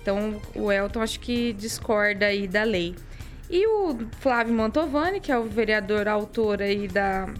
Então, 0.00 0.40
o 0.54 0.72
Elton 0.72 1.02
acho 1.02 1.20
que 1.20 1.52
discorda 1.52 2.24
aí 2.24 2.48
da 2.48 2.62
lei. 2.62 2.94
E 3.50 3.66
o 3.66 3.98
Flávio 4.20 4.54
Mantovani, 4.54 5.20
que 5.20 5.32
é 5.32 5.38
o 5.38 5.44
vereador 5.44 6.06
autor 6.06 6.60
aí 6.60 6.86
da, 6.86 7.32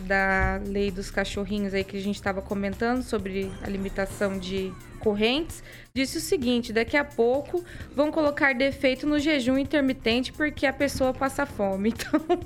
da 0.00 0.60
lei 0.66 0.90
dos 0.90 1.10
cachorrinhos 1.10 1.72
aí 1.72 1.84
que 1.84 1.96
a 1.96 2.00
gente 2.00 2.16
estava 2.16 2.42
comentando 2.42 3.02
sobre 3.02 3.50
a 3.62 3.68
limitação 3.68 4.38
de 4.38 4.72
correntes, 4.98 5.62
disse 5.94 6.18
o 6.18 6.20
seguinte: 6.20 6.72
daqui 6.72 6.96
a 6.96 7.04
pouco 7.04 7.64
vão 7.94 8.10
colocar 8.10 8.54
defeito 8.54 9.06
no 9.06 9.18
jejum 9.18 9.56
intermitente 9.56 10.32
porque 10.32 10.66
a 10.66 10.72
pessoa 10.72 11.12
passa 11.12 11.46
fome. 11.46 11.92
Então, 12.02 12.38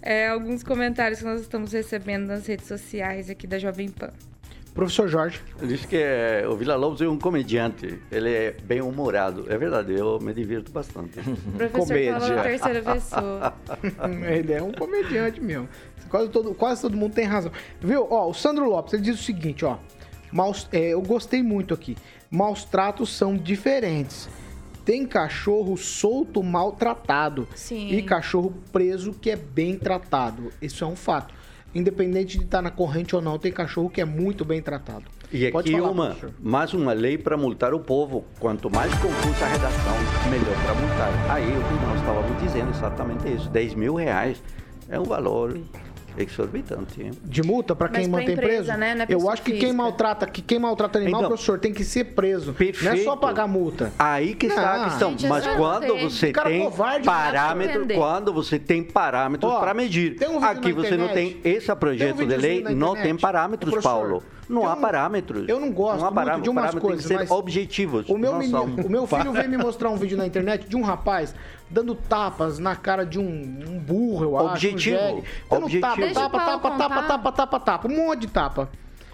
é, 0.00 0.28
alguns 0.28 0.62
comentários 0.62 1.18
que 1.18 1.24
nós 1.24 1.40
estamos 1.40 1.72
recebendo 1.72 2.26
nas 2.26 2.46
redes 2.46 2.66
sociais 2.66 3.28
aqui 3.28 3.46
da 3.46 3.58
Jovem 3.58 3.88
Pan. 3.90 4.12
Professor 4.76 5.08
Jorge. 5.08 5.40
Diz 5.62 5.86
que 5.86 5.96
é, 5.96 6.44
o 6.46 6.54
Vila 6.54 6.76
Lobos 6.76 7.00
é 7.00 7.08
um 7.08 7.18
comediante. 7.18 7.98
Ele 8.12 8.30
é 8.30 8.50
bem 8.62 8.82
humorado. 8.82 9.46
É 9.48 9.56
verdade, 9.56 9.94
eu 9.94 10.20
me 10.20 10.34
divirto 10.34 10.70
bastante. 10.70 11.18
Professor 11.56 11.86
Comédia. 11.86 12.36
na 12.36 12.42
terceira 12.42 12.82
pessoa. 12.82 13.54
ele 14.30 14.52
é 14.52 14.62
um 14.62 14.72
comediante 14.72 15.40
mesmo. 15.40 15.66
Quase 16.10 16.28
todo, 16.28 16.54
quase 16.54 16.82
todo 16.82 16.94
mundo 16.94 17.14
tem 17.14 17.24
razão. 17.24 17.50
Viu? 17.80 18.06
Ó, 18.10 18.28
o 18.28 18.34
Sandro 18.34 18.68
Lopes, 18.68 18.92
ele 18.92 19.02
diz 19.02 19.18
o 19.18 19.22
seguinte, 19.22 19.64
ó. 19.64 19.78
Maus, 20.30 20.68
é, 20.70 20.88
eu 20.90 21.00
gostei 21.00 21.42
muito 21.42 21.72
aqui. 21.72 21.96
Maus 22.30 22.62
tratos 22.62 23.16
são 23.16 23.34
diferentes. 23.34 24.28
Tem 24.84 25.06
cachorro 25.06 25.74
solto 25.78 26.42
maltratado. 26.42 27.48
Sim. 27.54 27.88
E 27.88 28.02
cachorro 28.02 28.52
preso 28.70 29.14
que 29.14 29.30
é 29.30 29.36
bem 29.36 29.78
tratado. 29.78 30.52
Isso 30.60 30.84
é 30.84 30.86
um 30.86 30.94
fato. 30.94 31.34
Independente 31.76 32.38
de 32.38 32.44
estar 32.44 32.62
na 32.62 32.70
corrente 32.70 33.14
ou 33.14 33.20
não, 33.20 33.38
tem 33.38 33.52
cachorro 33.52 33.90
que 33.90 34.00
é 34.00 34.04
muito 34.04 34.46
bem 34.46 34.62
tratado. 34.62 35.04
E 35.30 35.50
Pode 35.50 35.68
aqui 35.68 35.78
falar, 35.78 35.92
uma, 35.92 36.06
professor. 36.06 36.32
mais 36.40 36.72
uma 36.72 36.92
lei 36.94 37.18
para 37.18 37.36
multar 37.36 37.74
o 37.74 37.80
povo. 37.80 38.24
Quanto 38.40 38.70
mais 38.70 38.90
confusa 38.94 39.44
a 39.44 39.48
redação, 39.48 39.94
melhor 40.30 40.56
para 40.64 40.74
multar. 40.74 41.30
Aí 41.30 41.44
o 41.44 41.62
que 41.62 41.86
nós 41.86 42.00
estávamos 42.00 42.42
dizendo 42.42 42.70
exatamente 42.70 43.28
isso. 43.28 43.50
10 43.50 43.74
mil 43.74 43.94
reais 43.94 44.42
é 44.88 44.98
um 44.98 45.04
valor 45.04 45.58
exorbitante. 46.18 47.02
hein? 47.02 47.10
De 47.24 47.42
multa 47.42 47.74
para 47.74 47.88
quem 47.88 48.08
mantém 48.08 48.32
empresa, 48.34 48.64
preso? 48.64 48.78
né? 48.78 48.94
Não 48.94 49.02
é 49.02 49.06
Eu 49.08 49.28
acho 49.30 49.42
que 49.42 49.50
quem 49.52 49.60
física. 49.60 49.76
maltrata, 49.76 50.26
que 50.26 50.42
quem 50.42 50.58
maltrata 50.58 50.98
animal, 50.98 51.20
Então, 51.20 51.30
professor, 51.30 51.58
tem 51.58 51.72
que 51.72 51.84
ser 51.84 52.04
preso. 52.04 52.46
Não 52.46 52.52
é 52.52 52.56
perfeito. 52.72 53.04
só 53.04 53.16
pagar 53.16 53.46
multa. 53.46 53.92
Aí 53.98 54.34
que 54.34 54.46
está 54.46 54.76
Não. 54.76 54.82
a 54.82 54.84
questão. 54.88 55.10
Gente, 55.10 55.26
Mas 55.28 55.44
eu 55.44 55.50
não 55.52 55.58
quando 55.58 55.96
você 55.98 56.32
Cara 56.32 56.48
tem 56.50 56.62
covarde, 56.64 57.04
parâmetro, 57.06 57.56
não 57.80 57.86
pra 57.86 57.94
entender. 57.94 57.94
quando 57.94 58.32
você 58.32 58.58
tem 58.58 58.82
parâmetros 58.82 59.52
para 59.58 59.74
medir. 59.74 60.16
tem 60.16 60.28
um 60.28 60.42
Aqui 60.44 60.72
você 60.72 60.96
não 60.96 61.06
internet, 61.06 61.34
tem 61.42 61.52
esse 61.52 61.74
projeto 61.74 62.16
tem 62.16 62.26
um 62.26 62.28
de 62.28 62.36
lei, 62.36 62.62
não 62.74 62.94
tem 62.94 63.16
parâmetros, 63.16 63.82
Paulo. 63.82 64.22
Não 64.48 64.60
tem 64.62 64.70
há 64.70 64.76
parâmetros. 64.76 65.48
eu 65.48 65.58
não 65.58 65.72
gosto 65.72 65.98
não 66.00 66.06
há 66.06 66.10
muito 66.10 66.14
parâmetros. 66.14 66.42
de 66.44 66.50
umas 66.50 66.74
coisas, 66.76 67.04
têm 67.06 67.16
que 67.18 67.24
ser 67.24 67.28
mas 67.30 67.30
objetivos. 67.38 68.08
O 68.08 68.16
meu, 68.16 68.32
não 68.32 68.38
menino, 68.38 68.86
o 68.86 68.88
meu 68.88 69.06
filho 69.06 69.32
veio 69.34 69.48
me 69.50 69.56
mostrar 69.56 69.90
um 69.90 69.96
vídeo 69.96 70.16
na 70.16 70.24
internet 70.24 70.68
de 70.68 70.76
um 70.76 70.82
rapaz 70.82 71.34
dando 71.68 71.94
tapas 71.94 72.58
na 72.58 72.76
cara 72.76 73.04
de 73.04 73.18
um, 73.18 73.24
um 73.24 73.78
burro, 73.78 74.24
eu 74.24 74.36
acho. 74.38 74.46
Objetivo, 74.48 74.96
Um 74.96 74.98
jegue. 74.98 75.24
dando 75.50 75.64
objetivo. 75.64 76.14
tapa, 76.14 76.38
tapa, 76.38 76.38
tapa, 76.38 76.70
tapa, 76.70 76.70
contar. 76.70 77.06
tapa, 77.08 77.32
tapa, 77.32 77.60
tapa. 77.60 77.88
Um 77.88 77.96
monte 77.96 78.20
de 78.20 78.26
tapa. 78.28 78.68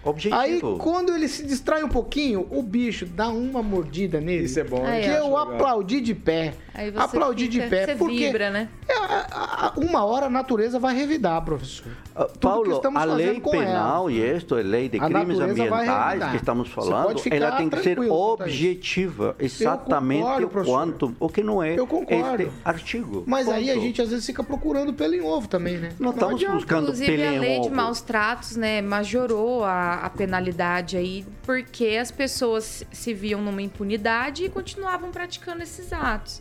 Objetivo. 0.04 0.36
Aí, 0.40 0.60
quando 0.78 1.14
ele 1.14 1.28
se 1.28 1.44
distrai 1.46 1.82
um 1.84 1.88
pouquinho, 1.88 2.46
o 2.50 2.62
bicho 2.62 3.06
dá 3.06 3.28
uma 3.28 3.62
mordida 3.62 4.20
nele. 4.20 4.44
Isso 4.44 4.58
é 4.58 4.64
bom. 4.64 4.84
Aí, 4.84 5.02
Que 5.04 5.10
ó. 5.10 5.14
eu 5.28 5.36
aplaudi 5.36 6.00
de 6.00 6.14
pé. 6.14 6.54
Aí 6.74 6.90
você 6.90 6.98
aplaudi 7.04 7.44
fica- 7.50 7.64
de 7.64 7.70
pé. 7.70 7.86
você 7.86 7.94
porque 7.96 8.26
vibra, 8.26 8.50
né? 8.50 8.68
é, 8.88 8.94
a- 8.96 9.26
a- 9.30 9.72
uma 9.76 10.04
hora 10.04 10.26
a 10.26 10.30
natureza 10.30 10.78
vai 10.78 10.94
revidar, 10.96 11.40
professor. 11.44 11.86
Que 12.32 12.38
Paulo, 12.40 12.72
estamos 12.76 13.00
a 13.00 13.06
fazendo 13.06 13.16
lei 13.16 13.40
com 13.40 13.50
penal 13.50 14.10
e 14.10 14.18
isto, 14.20 14.54
a 14.54 14.58
lei 14.60 14.88
de 14.88 14.98
A 14.98 15.06
crimes 15.08 15.38
ambientais 15.38 16.30
que 16.30 16.36
estamos 16.36 16.68
falando, 16.68 17.20
ela 17.30 17.52
tem 17.52 17.70
que 17.70 17.82
ser 17.82 17.98
a 17.98 18.12
objetiva, 18.12 19.34
exatamente 19.38 20.22
concordo, 20.22 20.46
o 20.46 20.64
quanto, 20.64 21.16
o 21.20 21.28
que 21.28 21.42
não 21.42 21.62
é 21.62 21.78
Eu 21.78 21.86
concordo. 21.86 22.42
este 22.42 22.52
artigo. 22.64 23.24
Mas 23.26 23.48
aí 23.48 23.70
a 23.70 23.74
Ponto. 23.74 23.84
gente 23.84 24.02
às 24.02 24.08
vezes 24.10 24.26
fica 24.26 24.42
procurando 24.42 24.92
pelo 24.92 25.14
em 25.14 25.20
ovo 25.22 25.48
também, 25.48 25.78
né? 25.78 25.92
Não 25.98 26.10
estamos 26.10 26.34
adianta. 26.34 26.54
buscando 26.56 26.82
Inclusive, 26.84 27.16
pelo 27.16 27.22
a 27.28 27.32
em 27.34 27.38
lei 27.38 27.60
de 27.60 27.66
ovo. 27.68 27.76
maus 27.76 28.00
tratos, 28.00 28.56
né, 28.56 28.82
majorou 28.82 29.64
a, 29.64 29.91
a 29.96 30.10
penalidade 30.10 30.96
aí, 30.96 31.24
porque 31.42 31.98
as 32.00 32.10
pessoas 32.10 32.84
se 32.92 33.12
viam 33.14 33.40
numa 33.40 33.62
impunidade 33.62 34.44
e 34.44 34.48
continuavam 34.48 35.10
praticando 35.10 35.62
esses 35.62 35.92
atos. 35.92 36.40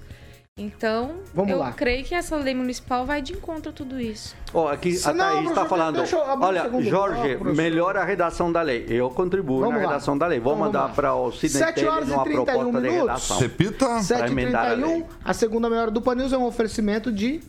Então, 0.57 1.15
Vamos 1.33 1.49
eu 1.49 1.59
lá. 1.59 1.71
creio 1.71 2.03
que 2.03 2.13
essa 2.13 2.35
lei 2.35 2.53
municipal 2.53 3.05
vai 3.05 3.21
de 3.21 3.31
encontro 3.33 3.71
a 3.71 3.73
tudo 3.73 3.99
isso. 3.99 4.35
Ó, 4.53 4.67
aqui 4.67 4.91
Se 4.93 5.09
a 5.09 5.13
Thaís 5.13 5.49
está 5.49 5.65
falando, 5.65 6.03
olha, 6.41 6.63
segundo 6.63 6.83
Jorge, 6.83 7.35
professor. 7.37 7.55
melhora 7.55 8.01
a 8.01 8.03
redação 8.03 8.51
da 8.51 8.61
lei. 8.61 8.85
Eu 8.89 9.09
contribuo 9.09 9.61
Vamos 9.61 9.75
na 9.75 9.81
lá. 9.83 9.87
redação 9.93 10.17
da 10.17 10.27
lei. 10.27 10.39
Vou 10.41 10.51
Então, 10.53 10.65
vamos 10.65 10.79
mandar 10.81 10.93
para 10.93 11.15
o 11.15 11.31
Sidney 11.31 11.63
Sete 11.63 11.75
Taylor 11.75 11.93
horas 11.95 12.09
e 12.09 12.11
uma 12.11 12.23
31 12.25 12.45
proposta 12.45 12.65
de 12.81 12.87
minutos. 12.89 13.01
redação. 13.01 13.39
Repita. 13.39 13.85
7h31,7h31, 14.01 15.05
a 15.23 15.33
segunda 15.33 15.69
meia 15.69 15.81
hora 15.83 15.91
do 15.91 16.01
Panils 16.01 16.33
é 16.33 16.37
um 16.37 16.45
oferecimento 16.45 17.11
de. 17.11 17.39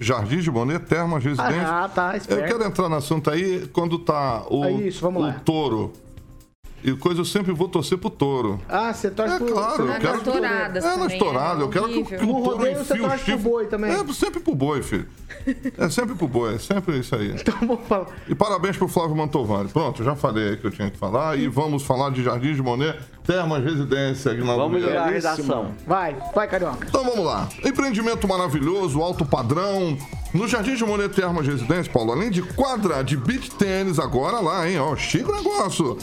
Jardim 0.00 0.38
de 0.38 0.50
Bonet, 0.50 0.84
Termas, 0.86 1.22
Residência. 1.24 1.62
Ah, 1.66 1.88
tá, 1.88 2.12
Eu 2.12 2.16
esperto. 2.18 2.46
quero 2.46 2.64
entrar 2.64 2.88
no 2.88 2.96
assunto 2.96 3.30
aí 3.30 3.68
quando 3.72 3.98
tá 3.98 4.44
o, 4.48 4.64
É 4.64 4.72
isso, 4.72 5.06
o 5.08 5.32
touro 5.40 5.92
e 6.82 6.92
coisa 6.92 7.20
eu 7.20 7.24
sempre 7.24 7.52
vou 7.52 7.68
torcer 7.68 7.98
pro 7.98 8.10
touro. 8.10 8.60
Ah, 8.68 8.92
você 8.92 9.10
torce 9.10 9.34
É 9.34 9.38
pro... 9.38 9.46
claro, 9.52 9.86
eu 9.86 10.00
quero 10.00 10.20
touradas 10.22 10.84
É, 10.84 10.96
nas 10.96 11.14
touradas. 11.14 11.60
é 11.60 11.62
eu 11.64 11.68
quero 11.68 11.88
que, 11.88 12.04
que 12.04 12.14
o 12.16 12.26
No 12.26 12.42
touro 12.42 12.58
você 12.58 12.70
enfie 12.94 13.00
o 13.02 13.08
torce 13.08 13.24
pro 13.24 13.38
boi 13.38 13.66
também. 13.66 13.90
É, 13.92 14.12
sempre 14.12 14.40
pro 14.40 14.54
boi, 14.54 14.82
filho. 14.82 15.06
É 15.76 15.88
sempre 15.88 16.14
pro 16.14 16.28
boi, 16.28 16.54
é 16.54 16.58
sempre 16.58 16.98
isso 16.98 17.14
aí. 17.14 17.34
Então 17.40 17.54
vamos 17.60 17.86
falar. 17.88 18.06
E 18.28 18.34
parabéns 18.34 18.76
pro 18.76 18.86
Flávio 18.88 19.16
Mantovani. 19.16 19.68
Pronto, 19.70 20.02
já 20.04 20.14
falei 20.14 20.50
aí 20.50 20.56
que 20.56 20.66
eu 20.66 20.70
tinha 20.70 20.90
que 20.90 20.96
falar. 20.98 21.38
E 21.38 21.48
vamos 21.48 21.82
falar 21.82 22.10
de 22.10 22.22
Jardim 22.22 22.54
de 22.54 22.62
Monet, 22.62 22.98
Termas 23.24 23.62
Residência, 23.64 24.30
Aguinaldo 24.32 24.62
Vamos 24.62 24.80
melhorar 24.80 25.04
a 25.04 25.10
redação. 25.10 25.72
Vai, 25.86 26.16
vai, 26.34 26.46
Carioca. 26.48 26.86
Então 26.88 27.04
vamos 27.04 27.24
lá. 27.24 27.48
Empreendimento 27.64 28.26
maravilhoso, 28.28 29.00
alto 29.00 29.24
padrão. 29.24 29.96
No 30.32 30.46
Jardim 30.46 30.74
de 30.74 30.84
Monet 30.84 31.08
Termas 31.14 31.46
Residência, 31.46 31.90
Paulo, 31.90 32.12
além 32.12 32.30
de 32.30 32.42
quadra 32.42 33.02
de 33.02 33.16
beach 33.16 33.50
tênis, 33.52 33.98
agora 33.98 34.40
lá, 34.40 34.68
hein? 34.68 34.78
Ó, 34.78 34.94
chique 34.94 35.30
negócio. 35.30 35.96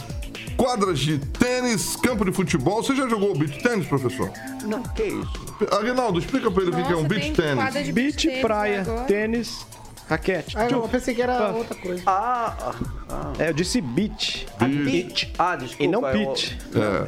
Quadras 0.57 0.99
de 0.99 1.17
tênis, 1.19 1.95
campo 1.97 2.23
de 2.23 2.31
futebol. 2.31 2.81
Você 2.81 2.95
já 2.95 3.07
jogou 3.07 3.35
beach 3.37 3.61
tênis, 3.61 3.85
professor? 3.87 4.31
Não, 4.63 4.81
que 4.83 5.03
isso? 5.03 5.55
Aguinaldo, 5.71 6.19
explica 6.19 6.49
pra 6.49 6.63
ele 6.63 6.71
o 6.71 6.85
que 6.85 6.93
é 6.93 6.95
um 6.95 7.03
beach 7.03 7.31
tênis. 7.33 7.89
Beach, 7.93 8.29
praia, 8.41 8.81
agora. 8.81 9.01
tênis, 9.05 9.65
raquete. 10.07 10.57
Ah, 10.57 10.67
não, 10.71 10.81
eu 10.83 10.87
pensei 10.87 11.13
que 11.13 11.21
era 11.21 11.37
Ah. 11.37 11.51
outra 11.51 11.75
coisa. 11.75 12.01
Ah, 12.05 12.73
ah, 13.09 13.33
É, 13.37 13.49
eu 13.49 13.53
disse 13.53 13.81
beach. 13.81 14.47
ah, 14.59 14.65
beat. 14.65 15.29
Ah, 15.37 15.55
desculpa. 15.57 15.83
E 15.83 15.87
não 15.87 16.07
eu- 16.07 16.33
pitch. 16.33 16.51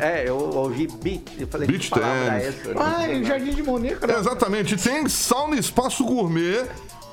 É. 0.01 0.23
É, 0.23 0.29
eu 0.29 0.35
ouvi 0.37 0.87
beat. 1.01 1.21
Eu 1.39 1.47
falei, 1.47 1.67
Beach 1.67 1.85
que 1.89 1.99
palavra 1.99 2.17
é 2.35 2.39
tênis. 2.41 2.59
essa? 2.67 2.73
Ah, 2.77 3.07
e 3.07 3.21
o 3.21 3.25
Jardim 3.25 3.51
de 3.51 3.63
Monet, 3.63 3.95
cara. 3.95 4.19
Exatamente. 4.19 4.75
Tem 4.77 5.07
sauna 5.07 5.55
e 5.55 5.59
espaço 5.59 6.03
gourmet 6.03 6.65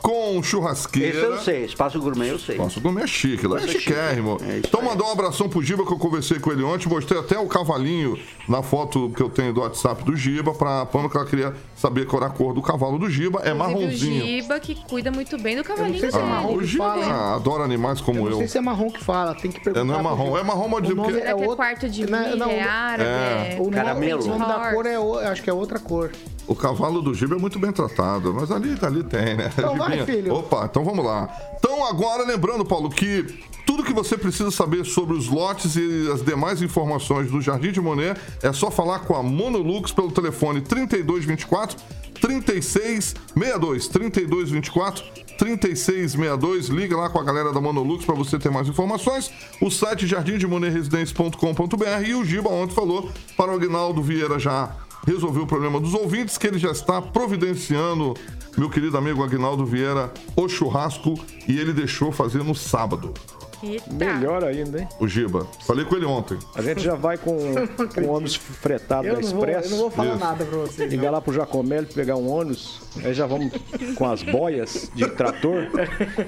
com 0.04 0.42
churrasqueira. 0.42 1.16
Esse 1.16 1.24
eu 1.26 1.38
sei, 1.38 1.64
espaço 1.64 1.98
gourmet 1.98 2.28
eu 2.28 2.38
sei. 2.38 2.58
Nossa, 2.58 2.78
o 2.78 2.82
gourmet 2.82 3.04
é 3.04 3.06
chique, 3.06 3.46
lá 3.46 3.58
é 3.58 3.64
é 3.64 3.68
chiquérrimo. 3.68 4.38
chique. 4.38 4.50
É 4.52 4.58
então 4.58 4.80
aí. 4.82 4.86
mandar 4.86 5.04
um 5.04 5.12
abração 5.12 5.48
pro 5.48 5.62
Giba 5.62 5.82
que 5.86 5.92
eu 5.92 5.98
conversei 5.98 6.38
com 6.38 6.52
ele 6.52 6.62
ontem, 6.62 6.90
mostrei 6.90 7.18
até 7.18 7.38
o 7.38 7.46
cavalinho 7.46 8.18
na 8.46 8.62
foto 8.62 9.10
que 9.16 9.22
eu 9.22 9.30
tenho 9.30 9.54
do 9.54 9.62
WhatsApp 9.62 10.04
do 10.04 10.14
Giba 10.14 10.52
pra 10.52 10.84
Pama 10.84 11.08
que 11.08 11.16
ela 11.16 11.24
queria 11.24 11.54
saber 11.74 12.04
qual 12.06 12.22
era 12.22 12.30
a 12.30 12.34
cor 12.34 12.52
do 12.52 12.60
cavalo 12.60 12.98
do 12.98 13.08
Giba. 13.08 13.40
É 13.44 13.54
marronzinho. 13.54 14.22
o 14.22 14.26
Giba, 14.26 14.60
que 14.60 14.74
cuida 14.74 15.10
muito 15.10 15.38
bem 15.38 15.56
do 15.56 15.64
cavalinho 15.64 15.98
sei 15.98 16.10
se 16.10 16.16
é 16.18 16.20
dele. 16.20 16.30
marrom. 16.32 16.48
Ah, 16.50 16.52
o 16.56 16.62
Giba 16.62 16.84
fala. 16.84 17.34
adora 17.36 17.64
animais 17.64 18.00
como 18.02 18.18
Eu 18.18 18.24
eu. 18.26 18.30
não 18.32 18.38
sei 18.40 18.48
se 18.48 18.58
é 18.58 18.60
marrom 18.60 18.90
que 18.90 19.02
fala, 19.02 19.34
tem 19.34 19.50
que 19.50 19.58
perguntar. 19.60 19.80
É, 19.80 19.84
não 19.84 19.98
é 19.98 20.02
marrom. 20.02 20.36
É 20.36 20.42
marrom, 20.42 20.68
mas 20.68 20.78
O 20.80 20.82
dizer 20.82 20.94
nome 20.96 21.08
porque... 21.12 21.22
Será 21.24 21.34
que 21.34 21.40
é 21.42 21.46
outro- 21.46 21.56
quarto 21.56 21.88
de 21.88 22.10
Não, 22.10 22.18
milho, 22.20 22.36
não, 22.36 22.50
é 22.50 22.56
o- 22.62 22.68
árabe? 22.68 23.04
É. 23.08 23.56
O 23.58 23.62
nome, 23.64 23.74
Caramelo. 23.76 24.22
o 24.22 24.26
nome 24.26 24.46
da 24.46 24.70
cor 24.70 24.84
é, 24.84 25.26
acho 25.28 25.42
que 25.42 25.48
é 25.48 25.52
outra 25.54 25.78
cor. 25.78 26.10
O 26.46 26.54
cavalo 26.54 27.00
do 27.00 27.14
Giba 27.14 27.36
é 27.36 27.38
muito 27.38 27.58
bem 27.58 27.72
tratado, 27.72 28.34
mas 28.34 28.52
ali, 28.52 28.76
ali 28.82 29.02
tem, 29.02 29.34
né? 29.34 29.50
Então 29.56 29.76
vai, 29.78 29.93
Gibinha. 30.00 30.16
filho. 30.16 30.34
Opa, 30.34 30.66
então 30.70 30.84
vamos 30.84 31.04
lá. 31.04 31.28
Então 31.58 31.86
agora, 31.86 32.24
lembrando, 32.24 32.64
Paulo, 32.64 32.90
que 32.90 33.24
tudo 33.66 33.82
que 33.82 33.92
você 33.92 34.16
precisa 34.16 34.50
saber 34.50 34.84
sobre 34.84 35.16
os 35.16 35.28
lotes 35.28 35.76
e 35.76 36.10
as 36.12 36.22
demais 36.22 36.60
informações 36.60 37.30
do 37.30 37.40
Jardim 37.40 37.72
de 37.72 37.80
Monet 37.80 38.20
é 38.42 38.52
só 38.52 38.70
falar 38.70 39.00
com 39.00 39.14
a 39.14 39.22
Monolux 39.22 39.92
pelo 39.92 40.12
telefone 40.12 40.60
3224 40.60 41.78
3662 42.20 43.88
3224 43.88 45.04
3662. 45.38 46.68
Liga 46.68 46.96
lá 46.96 47.08
com 47.08 47.18
a 47.18 47.24
galera 47.24 47.52
da 47.52 47.60
Monolux 47.60 48.04
para 48.04 48.14
você 48.14 48.38
ter 48.38 48.50
mais 48.50 48.68
informações. 48.68 49.30
O 49.60 49.70
site 49.70 50.06
jardimdemonerresidência.com.br 50.06 52.06
e 52.06 52.14
o 52.14 52.24
Giba 52.24 52.50
ontem 52.50 52.74
falou 52.74 53.10
para 53.36 53.50
o 53.50 53.54
Aguinaldo 53.54 54.02
Vieira 54.02 54.38
já 54.38 54.76
resolver 55.06 55.40
o 55.40 55.46
problema 55.46 55.78
dos 55.78 55.94
ouvintes, 55.94 56.38
que 56.38 56.46
ele 56.46 56.58
já 56.58 56.70
está 56.70 57.00
providenciando, 57.00 58.14
meu 58.56 58.70
querido 58.70 58.96
amigo 58.96 59.22
Aguinaldo 59.22 59.66
Vieira, 59.66 60.12
o 60.36 60.48
churrasco 60.48 61.18
e 61.48 61.58
ele 61.58 61.72
deixou 61.72 62.12
fazer 62.12 62.44
no 62.44 62.54
sábado. 62.54 63.12
Eita. 63.72 63.92
Melhor 63.92 64.44
ainda, 64.44 64.80
hein? 64.80 64.88
O 64.98 65.08
Giba. 65.08 65.46
Falei 65.66 65.84
com 65.84 65.96
ele 65.96 66.04
ontem. 66.06 66.38
A 66.54 66.62
gente 66.62 66.80
já 66.80 66.94
vai 66.94 67.16
com, 67.16 67.36
com 67.94 68.00
o 68.02 68.10
ônibus 68.10 68.34
fretado 68.36 69.06
Eu 69.06 69.16
da 69.20 69.20
vou, 69.28 69.44
eu 69.46 69.70
não 69.70 69.76
vou 69.78 69.90
falar 69.90 70.10
Isso. 70.10 70.18
nada 70.24 70.44
pra 70.44 70.58
você. 70.58 70.86
Ligar 70.86 71.10
lá 71.10 71.20
pro 71.20 71.32
Jacomélio 71.32 71.88
pegar 71.92 72.16
um 72.16 72.28
ônibus, 72.30 72.80
aí 73.04 73.14
já 73.14 73.26
vamos 73.26 73.50
com 73.96 74.10
as 74.10 74.22
boias 74.22 74.90
de 74.94 75.06
trator. 75.08 75.68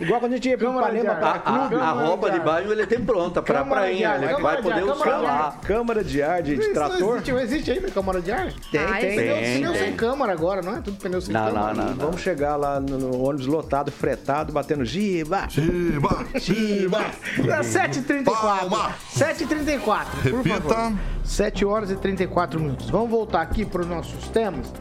Igual 0.01 0.21
quando 0.21 0.33
a 0.33 0.37
gente 0.37 0.49
ia 0.49 0.59
pro 0.59 0.71
Ipanema 0.71 1.15
pra 1.15 1.29
A, 1.31 1.35
a 1.35 1.69
Câmara 1.69 2.07
roupa 2.07 2.31
de 2.31 2.41
banho 2.41 2.73
ele 2.73 2.87
tem 2.87 3.01
pronta 3.05 3.43
pra 3.43 3.59
Câmara 3.63 3.81
prainha. 3.83 4.11
ar, 4.11 4.17
Ele 4.23 4.27
câmara 4.35 4.43
vai 4.43 4.57
de 4.57 4.63
poder 4.63 4.81
ar, 4.91 4.97
usar 4.97 5.17
lá. 5.19 5.59
Câmara 5.63 6.05
de 6.05 6.23
ar 6.23 6.43
de, 6.43 6.57
de 6.57 6.73
trator. 6.73 7.17
existe, 7.17 7.31
existe 7.33 7.71
ainda 7.71 7.91
câmara 7.91 8.21
de 8.21 8.31
ar? 8.33 8.53
Tem, 8.71 8.81
Ah, 8.81 8.97
tem. 9.01 9.17
Pneu, 9.17 9.35
Tem, 9.37 9.55
pneu 9.57 9.73
tem. 9.73 9.83
sem 9.83 9.97
câmara 9.97 10.33
agora, 10.33 10.63
não 10.63 10.77
é? 10.77 10.81
Tudo 10.81 10.97
pneu 10.99 11.21
sem 11.21 11.33
Não, 11.33 11.47
câmara. 11.47 11.75
não, 11.75 11.85
não, 11.85 11.91
não. 11.95 12.07
Vamos 12.07 12.21
chegar 12.21 12.57
lá 12.57 12.81
no, 12.81 12.99
no 12.99 13.23
ônibus 13.23 13.47
lotado, 13.47 13.91
fretado, 13.91 14.53
batendo 14.53 14.85
giba. 14.85 15.47
Giba! 15.49 16.27
Giba! 16.37 17.07
7h34. 17.35 18.25
Palma. 18.25 18.95
7h34. 19.15 20.07
por 20.23 20.43
Repita. 20.43 20.61
favor. 20.75 20.99
7 21.25 21.65
horas 21.65 21.91
e 21.91 21.97
34 21.97 22.61
minutos. 22.61 22.89
Vamos 22.91 23.11
voltar 23.11 23.43
aqui 23.43 23.65
para 23.65 23.81
os 23.83 23.87
nossos 23.87 24.29
temas. 24.29 24.73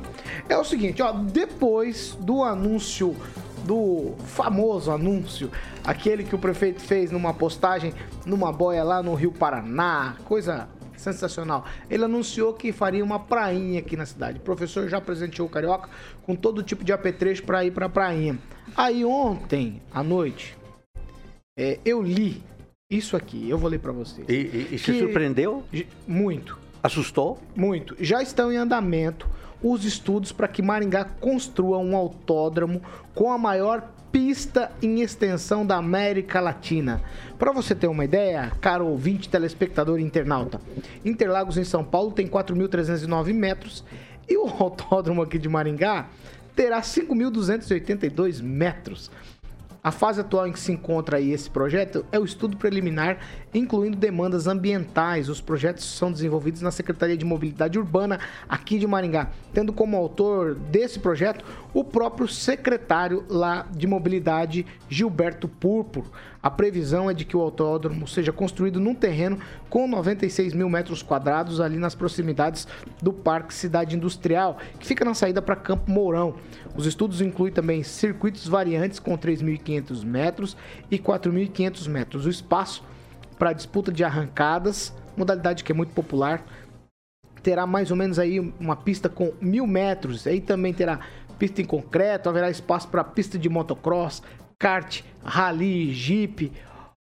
É 0.47 0.57
o 0.57 0.63
seguinte, 0.63 1.01
ó, 1.01 1.11
depois 1.11 2.17
do 2.19 2.43
anúncio 2.43 3.15
do 3.63 4.13
famoso 4.27 4.91
anúncio, 4.91 5.49
aquele 5.83 6.23
que 6.23 6.35
o 6.35 6.37
prefeito 6.37 6.81
fez 6.81 7.11
numa 7.11 7.33
postagem 7.33 7.93
numa 8.23 8.51
boia 8.51 8.83
lá 8.83 9.01
no 9.01 9.15
Rio 9.15 9.31
Paraná, 9.31 10.15
coisa 10.23 10.67
sensacional. 10.95 11.65
Ele 11.89 12.05
anunciou 12.05 12.53
que 12.53 12.71
faria 12.71 13.03
uma 13.03 13.19
prainha 13.19 13.79
aqui 13.79 13.97
na 13.97 14.05
cidade. 14.05 14.37
O 14.37 14.41
professor 14.41 14.87
já 14.87 15.01
presenteou 15.01 15.47
o 15.47 15.51
Carioca 15.51 15.89
com 16.23 16.35
todo 16.35 16.63
tipo 16.63 16.83
de 16.83 16.93
apetrecho 16.93 17.43
para 17.43 17.65
ir 17.65 17.71
para 17.71 17.87
a 17.87 17.89
prainha. 17.89 18.37
Aí 18.77 19.03
ontem 19.03 19.81
à 19.91 20.03
noite, 20.03 20.55
é, 21.57 21.79
eu 21.85 22.01
li 22.01 22.41
isso 22.89 23.15
aqui, 23.17 23.49
eu 23.49 23.57
vou 23.57 23.69
ler 23.69 23.79
para 23.79 23.91
vocês. 23.91 24.27
E, 24.29 24.33
e- 24.33 24.67
e 24.75 24.79
se 24.79 24.97
surpreendeu? 24.99 25.63
Muito, 26.07 26.57
Assustou? 26.83 27.39
muito. 27.55 27.95
Já 27.99 28.21
estão 28.21 28.51
em 28.51 28.57
andamento 28.57 29.27
os 29.63 29.83
estudos 29.85 30.31
para 30.31 30.47
que 30.47 30.61
Maringá 30.61 31.03
construa 31.05 31.77
um 31.79 31.95
autódromo 31.95 32.81
com 33.15 33.31
a 33.31 33.37
maior 33.37 33.89
pista 34.11 34.71
em 34.81 35.01
extensão 35.01 35.65
da 35.65 35.75
América 35.77 36.39
Latina. 36.39 37.01
Para 37.39 37.51
você 37.51 37.73
ter 37.73 37.87
uma 37.87 38.05
ideia, 38.05 38.51
caro 38.61 38.85
ouvinte, 38.87 39.27
telespectador 39.27 39.99
e 39.99 40.03
internauta, 40.03 40.61
Interlagos 41.03 41.57
em 41.57 41.63
São 41.63 41.83
Paulo 41.83 42.11
tem 42.11 42.27
4.309 42.27 43.33
metros 43.33 43.83
e 44.29 44.37
o 44.37 44.45
autódromo 44.61 45.21
aqui 45.21 45.37
de 45.39 45.49
Maringá 45.49 46.07
terá 46.55 46.79
5.282 46.81 48.41
metros. 48.41 49.11
A 49.85 49.91
fase 49.91 50.19
atual 50.19 50.47
em 50.47 50.51
que 50.51 50.59
se 50.59 50.71
encontra 50.71 51.17
aí 51.17 51.31
esse 51.31 51.47
projeto 51.47 52.03
é 52.11 52.17
o 52.17 52.25
estudo 52.25 52.57
preliminar, 52.57 53.19
incluindo 53.55 53.95
demandas 53.95 54.47
ambientais. 54.47 55.29
Os 55.29 55.39
projetos 55.39 55.85
são 55.85 56.11
desenvolvidos 56.11 56.61
na 56.61 56.71
Secretaria 56.71 57.15
de 57.15 57.23
Mobilidade 57.23 57.79
Urbana 57.79 58.19
aqui 58.49 58.77
de 58.77 58.85
Maringá, 58.85 59.29
tendo 59.53 59.71
como 59.71 59.95
autor 59.95 60.55
desse 60.55 60.99
projeto 60.99 61.45
o 61.73 61.83
próprio 61.83 62.27
secretário 62.27 63.23
lá 63.29 63.65
de 63.71 63.87
Mobilidade, 63.87 64.65
Gilberto 64.89 65.47
Púrpuro. 65.47 66.11
A 66.43 66.49
previsão 66.49 67.09
é 67.09 67.13
de 67.13 67.25
que 67.25 67.35
o 67.35 67.41
autódromo 67.41 68.07
seja 68.07 68.31
construído 68.31 68.79
num 68.79 68.93
terreno 68.93 69.39
com 69.69 69.87
96 69.87 70.53
mil 70.53 70.69
metros 70.69 71.01
quadrados 71.01 71.59
ali 71.59 71.77
nas 71.77 71.95
proximidades 71.95 72.67
do 73.01 73.11
Parque 73.11 73.53
Cidade 73.53 73.95
Industrial, 73.95 74.57
que 74.79 74.85
fica 74.85 75.03
na 75.03 75.13
saída 75.13 75.41
para 75.41 75.55
Campo 75.55 75.89
Mourão. 75.89 76.35
Os 76.75 76.85
estudos 76.85 77.21
incluem 77.21 77.51
também 77.51 77.83
circuitos 77.83 78.47
variantes 78.47 78.99
com 78.99 79.17
3.500 79.17 80.03
metros 80.03 80.57
e 80.91 80.99
4.500 80.99 81.87
metros. 81.87 82.25
O 82.25 82.29
espaço 82.29 82.83
para 83.37 83.53
disputa 83.53 83.91
de 83.91 84.03
arrancadas, 84.03 84.93
modalidade 85.15 85.63
que 85.63 85.71
é 85.71 85.75
muito 85.75 85.93
popular, 85.93 86.43
terá 87.41 87.67
mais 87.67 87.91
ou 87.91 87.97
menos 87.97 88.17
aí 88.17 88.39
uma 88.39 88.75
pista 88.75 89.07
com 89.07 89.33
mil 89.39 89.67
metros. 89.67 90.25
Aí 90.25 90.41
também 90.41 90.73
terá 90.73 90.99
pista 91.37 91.61
em 91.61 91.65
concreto, 91.65 92.29
haverá 92.29 92.49
espaço 92.49 92.87
para 92.87 93.03
pista 93.03 93.37
de 93.37 93.49
motocross, 93.49 94.23
kart, 94.57 95.01
rally, 95.23 95.93
jeep, 95.93 96.51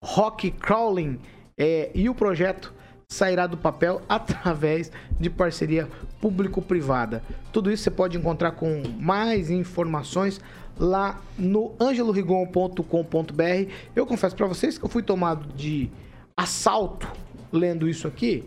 rock 0.04 0.52
crawling. 0.52 1.20
é, 1.58 1.90
e 1.96 2.08
o 2.08 2.14
projeto 2.14 2.74
sairá 3.10 3.48
do 3.48 3.58
papel 3.58 4.02
através 4.08 4.92
de 5.20 5.30
parceria 5.30 5.88
público-privada. 6.22 7.24
Tudo 7.52 7.72
isso 7.72 7.84
você 7.84 7.92
pode 7.92 8.18
encontrar 8.18 8.52
com 8.52 8.84
mais 9.00 9.50
informações 9.50 10.40
lá 10.78 11.20
no 11.38 11.74
angelorigon.com.br. 11.80 13.72
Eu 13.96 14.06
confesso 14.06 14.36
para 14.36 14.46
vocês 14.46 14.78
que 14.78 14.86
eu 14.86 14.90
fui 14.90 15.02
tomado 15.02 15.52
de 15.54 15.90
assalto 16.38 17.08
lendo 17.52 17.90
isso 17.90 18.08
aqui, 18.08 18.44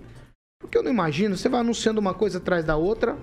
porque 0.61 0.79
eu 0.79 0.83
não 0.83 0.91
imagino, 0.91 1.37
você 1.37 1.49
vai 1.49 1.61
anunciando 1.61 2.01
uma 2.01 2.15
coisa 2.15 2.39
atrás 2.39 2.65
da 2.65 2.77
outra, 2.77 3.17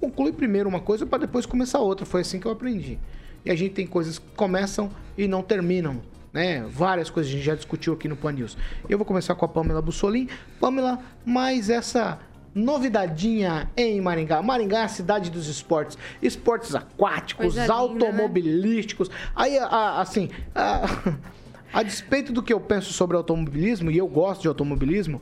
conclui 0.00 0.32
primeiro 0.32 0.68
uma 0.68 0.80
coisa 0.80 1.06
para 1.06 1.20
depois 1.20 1.46
começar 1.46 1.78
outra. 1.78 2.04
Foi 2.04 2.20
assim 2.20 2.38
que 2.38 2.46
eu 2.46 2.50
aprendi. 2.52 2.98
E 3.44 3.50
a 3.50 3.54
gente 3.54 3.72
tem 3.74 3.86
coisas 3.86 4.18
que 4.18 4.26
começam 4.36 4.90
e 5.16 5.26
não 5.28 5.42
terminam. 5.42 6.02
Né? 6.32 6.60
Várias 6.68 7.08
coisas 7.08 7.32
a 7.32 7.34
gente 7.36 7.44
já 7.46 7.54
discutiu 7.54 7.94
aqui 7.94 8.08
no 8.08 8.16
Pan 8.16 8.32
News. 8.32 8.58
Eu 8.88 8.98
vou 8.98 9.06
começar 9.06 9.34
com 9.36 9.44
a 9.44 9.48
Pamela 9.48 9.80
Bussolim. 9.80 10.28
Pamela, 10.60 10.98
mais 11.24 11.70
essa 11.70 12.18
novidadinha 12.54 13.70
em 13.76 14.00
Maringá. 14.00 14.42
Maringá 14.42 14.80
é 14.80 14.82
a 14.82 14.88
cidade 14.88 15.30
dos 15.30 15.46
esportes. 15.46 15.96
Esportes 16.20 16.74
aquáticos, 16.74 17.54
Coisa 17.54 17.62
linda, 17.62 17.72
né? 17.74 17.78
automobilísticos. 17.80 19.10
Aí, 19.34 19.56
a- 19.58 19.66
a- 19.66 20.00
assim, 20.02 20.28
a, 20.54 20.82
a 21.78 21.82
despeito 21.82 22.32
do 22.32 22.42
que 22.42 22.52
eu 22.52 22.58
penso 22.60 22.92
sobre 22.92 23.16
automobilismo, 23.16 23.90
e 23.90 23.98
eu 23.98 24.08
gosto 24.08 24.42
de 24.42 24.48
automobilismo, 24.48 25.20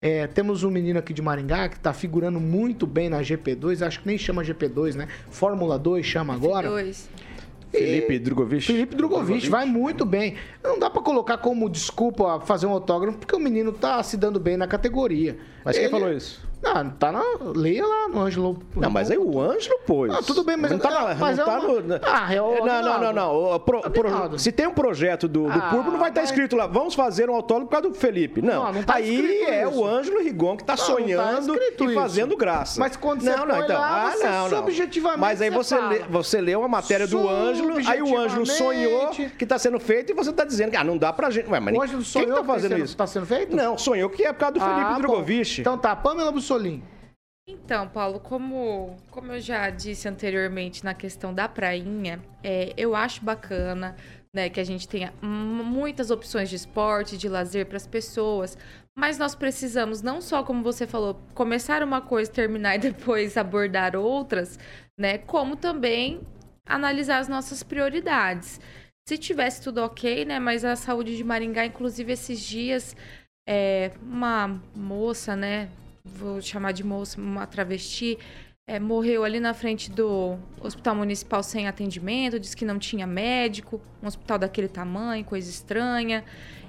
É, 0.00 0.26
temos 0.26 0.62
um 0.62 0.70
menino 0.70 0.98
aqui 0.98 1.14
de 1.14 1.22
Maringá 1.22 1.70
que 1.70 1.76
está 1.76 1.90
figurando 1.92 2.38
muito 2.38 2.86
bem 2.86 3.08
na 3.08 3.22
GP2, 3.22 3.84
acho 3.84 4.00
que 4.02 4.06
nem 4.06 4.18
chama 4.18 4.44
GP2, 4.44 4.94
né? 4.94 5.08
Fórmula 5.30 5.78
2 5.78 6.04
chama 6.04 6.34
agora. 6.34 6.68
Dois. 6.68 7.08
Felipe 7.70 8.18
Drogovic. 8.18 8.64
Felipe 8.66 8.94
Drogovic 8.94 9.48
vai 9.48 9.64
muito 9.64 10.04
bem. 10.04 10.34
Não 10.62 10.78
dá 10.78 10.90
pra 10.90 11.00
colocar 11.02 11.38
como 11.38 11.68
desculpa 11.68 12.40
fazer 12.40 12.66
um 12.66 12.72
autógrafo, 12.72 13.18
porque 13.18 13.34
o 13.34 13.38
menino 13.40 13.72
tá 13.72 14.02
se 14.02 14.16
dando 14.18 14.38
bem 14.38 14.56
na 14.56 14.66
categoria. 14.66 15.38
Mas 15.64 15.76
quem 15.76 15.86
Ele- 15.86 15.90
falou 15.90 16.12
isso? 16.12 16.46
Não, 16.74 16.90
tá 16.90 17.12
na. 17.12 17.22
Leia 17.54 17.86
lá 17.86 18.08
no 18.08 18.20
Ângelo. 18.20 18.58
Não, 18.74 18.90
mas 18.90 19.10
aí 19.10 19.18
o 19.18 19.40
Ângelo 19.40 19.78
pôs. 19.86 20.10
Não, 20.12 20.22
tudo 20.22 20.42
bem, 20.44 20.56
mas- 20.56 20.70
não 20.70 20.78
tá, 20.78 20.90
na- 20.90 21.14
mas 21.14 21.36
não 21.36 21.44
é 21.44 21.46
tá 21.46 21.58
uma- 21.58 21.80
no. 21.80 22.00
Ah, 22.02 22.34
é 22.34 22.42
o 22.42 22.64
não, 22.64 22.82
não, 22.82 23.00
não, 23.00 23.12
não. 23.12 23.60
Pro- 23.60 23.80
pro- 23.90 24.38
se 24.38 24.50
tem 24.52 24.66
um 24.66 24.72
projeto 24.74 25.28
do, 25.28 25.44
do 25.44 25.50
Ah, 25.50 25.68
público, 25.70 25.90
não 25.92 25.98
vai 25.98 26.08
estar 26.08 26.20
mas- 26.22 26.30
escrito 26.30 26.56
lá. 26.56 26.66
Vamos 26.66 26.94
fazer 26.94 27.30
um 27.30 27.34
autógrafo 27.34 27.68
por 27.68 27.72
causa 27.80 27.88
do 27.90 27.94
Felipe. 27.94 28.42
Não. 28.42 28.64
Não, 28.64 28.72
não 28.72 28.82
tá 28.82 28.94
aí 28.96 29.42
é 29.44 29.66
isso. 29.68 29.78
o 29.80 29.86
Ângelo 29.86 30.20
Rigon 30.22 30.56
que 30.56 30.64
tá 30.64 30.74
Não, 30.74 30.82
não 30.82 30.86
tá 30.86 30.92
sonhando 30.92 31.54
escrito 31.54 31.84
e 31.84 31.86
isso. 31.86 31.94
fazendo 31.94 32.36
graça. 32.36 32.80
Mas 32.80 32.96
quando 32.96 33.22
você 33.22 33.30
põe 33.32 33.46
lá, 33.68 34.10
você 34.12 34.56
subjetivamente 34.56 35.20
Mas 35.20 35.40
aí 35.42 35.50
você 35.50 35.78
lê, 35.80 35.98
você 36.08 36.40
lê 36.40 36.54
uma 36.56 36.68
matéria 36.68 37.06
do 37.06 37.28
Ângelo, 37.28 37.74
aí 37.86 38.02
o 38.02 38.16
Ângelo 38.18 38.46
sonhou 38.46 39.10
que 39.10 39.46
tá 39.46 39.58
sendo 39.58 39.78
feito 39.78 40.10
e 40.10 40.14
você 40.14 40.32
tá 40.32 40.44
dizendo 40.44 40.70
que 40.70 40.76
ah, 40.76 40.84
não 40.84 40.96
dá 40.98 41.12
pra 41.12 41.30
gente. 41.30 41.48
Ué, 41.50 41.60
mas 41.60 41.74
O 41.76 41.82
Ângelo 41.82 42.02
que 42.02 42.08
sonhou 42.08 42.38
tá 42.38 42.44
fazendo 42.44 42.78
isso? 42.78 42.96
Tá 42.96 43.06
sendo 43.06 43.26
feito? 43.26 43.54
Não, 43.54 43.78
sonhou 43.78 44.08
que 44.10 44.24
é 44.24 44.32
por 44.32 44.38
causa 44.40 44.54
do 44.54 44.60
Felipe 44.60 44.80
Ah, 44.80 44.92
bom. 44.94 44.98
Drogovic. 45.00 45.60
Então 45.60 45.78
tá, 45.78 45.94
Pamela 45.94 46.32
Bussolini. 46.32 46.55
Então, 47.48 47.88
Paulo, 47.88 48.18
como, 48.18 48.96
como 49.08 49.32
eu 49.32 49.40
já 49.40 49.70
disse 49.70 50.08
anteriormente 50.08 50.84
na 50.84 50.94
questão 50.94 51.32
da 51.32 51.48
prainha, 51.48 52.20
é, 52.42 52.74
eu 52.76 52.96
acho 52.96 53.24
bacana 53.24 53.94
né, 54.34 54.50
que 54.50 54.58
a 54.58 54.64
gente 54.64 54.88
tenha 54.88 55.14
muitas 55.22 56.10
opções 56.10 56.50
de 56.50 56.56
esporte, 56.56 57.16
de 57.16 57.28
lazer 57.28 57.66
para 57.66 57.76
as 57.76 57.86
pessoas, 57.86 58.58
mas 58.98 59.16
nós 59.16 59.34
precisamos 59.34 60.02
não 60.02 60.20
só, 60.20 60.42
como 60.42 60.62
você 60.62 60.88
falou, 60.88 61.20
começar 61.34 61.82
uma 61.84 62.00
coisa, 62.00 62.30
terminar 62.30 62.74
e 62.74 62.78
depois 62.92 63.36
abordar 63.36 63.94
outras, 63.94 64.58
né, 64.98 65.16
como 65.16 65.54
também 65.54 66.20
analisar 66.68 67.18
as 67.18 67.28
nossas 67.28 67.62
prioridades. 67.62 68.60
Se 69.08 69.16
tivesse 69.16 69.62
tudo 69.62 69.82
ok, 69.82 70.24
né, 70.24 70.40
mas 70.40 70.64
a 70.64 70.74
saúde 70.74 71.16
de 71.16 71.22
Maringá, 71.22 71.64
inclusive 71.64 72.12
esses 72.12 72.40
dias, 72.40 72.96
é, 73.48 73.92
uma 74.02 74.60
moça, 74.74 75.36
né, 75.36 75.70
vou 76.14 76.40
chamar 76.40 76.72
de 76.72 76.84
moça, 76.84 77.20
uma 77.20 77.46
travesti, 77.46 78.18
é, 78.68 78.80
morreu 78.80 79.24
ali 79.24 79.38
na 79.40 79.54
frente 79.54 79.90
do 79.90 80.36
hospital 80.60 80.94
municipal 80.94 81.42
sem 81.42 81.68
atendimento, 81.68 82.38
disse 82.40 82.56
que 82.56 82.64
não 82.64 82.78
tinha 82.78 83.06
médico, 83.06 83.80
um 84.02 84.06
hospital 84.06 84.38
daquele 84.38 84.68
tamanho, 84.68 85.24
coisa 85.24 85.48
estranha. 85.50 86.24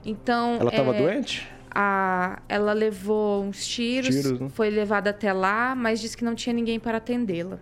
Então. 0.05 0.57
Ela 0.59 0.71
tava 0.71 0.95
é, 0.95 1.01
doente? 1.01 1.47
a- 1.71 2.41
ela 2.49 2.73
levou 2.73 3.43
uns 3.43 3.65
tiros, 3.67 4.15
Tiros, 4.15 4.39
né? 4.39 4.49
foi 4.49 4.69
levada 4.69 5.11
até 5.11 5.31
lá, 5.31 5.75
mas 5.75 5.99
disse 5.99 6.17
que 6.17 6.23
não 6.23 6.33
tinha 6.33 6.53
ninguém 6.53 6.79
para 6.79 6.97
atendê-la. 6.97 7.59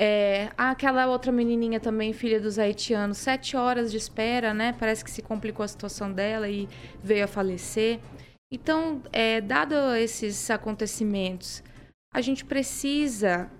É, 0.00 0.48
aquela 0.56 1.06
outra 1.06 1.30
menininha 1.30 1.78
também, 1.78 2.14
filha 2.14 2.40
dos 2.40 2.58
haitianos, 2.58 3.18
sete 3.18 3.54
horas 3.54 3.90
de 3.90 3.98
espera, 3.98 4.54
né? 4.54 4.74
Parece 4.78 5.04
que 5.04 5.10
se 5.10 5.20
complicou 5.20 5.62
a 5.62 5.68
situação 5.68 6.10
dela 6.10 6.48
e 6.48 6.66
veio 7.04 7.24
a 7.24 7.28
falecer. 7.28 8.00
Então, 8.52 9.02
é, 9.12 9.40
dado 9.40 9.74
esses 9.94 10.50
acontecimentos, 10.50 11.62
a 12.12 12.20
gente 12.20 12.44
precisa 12.44 13.50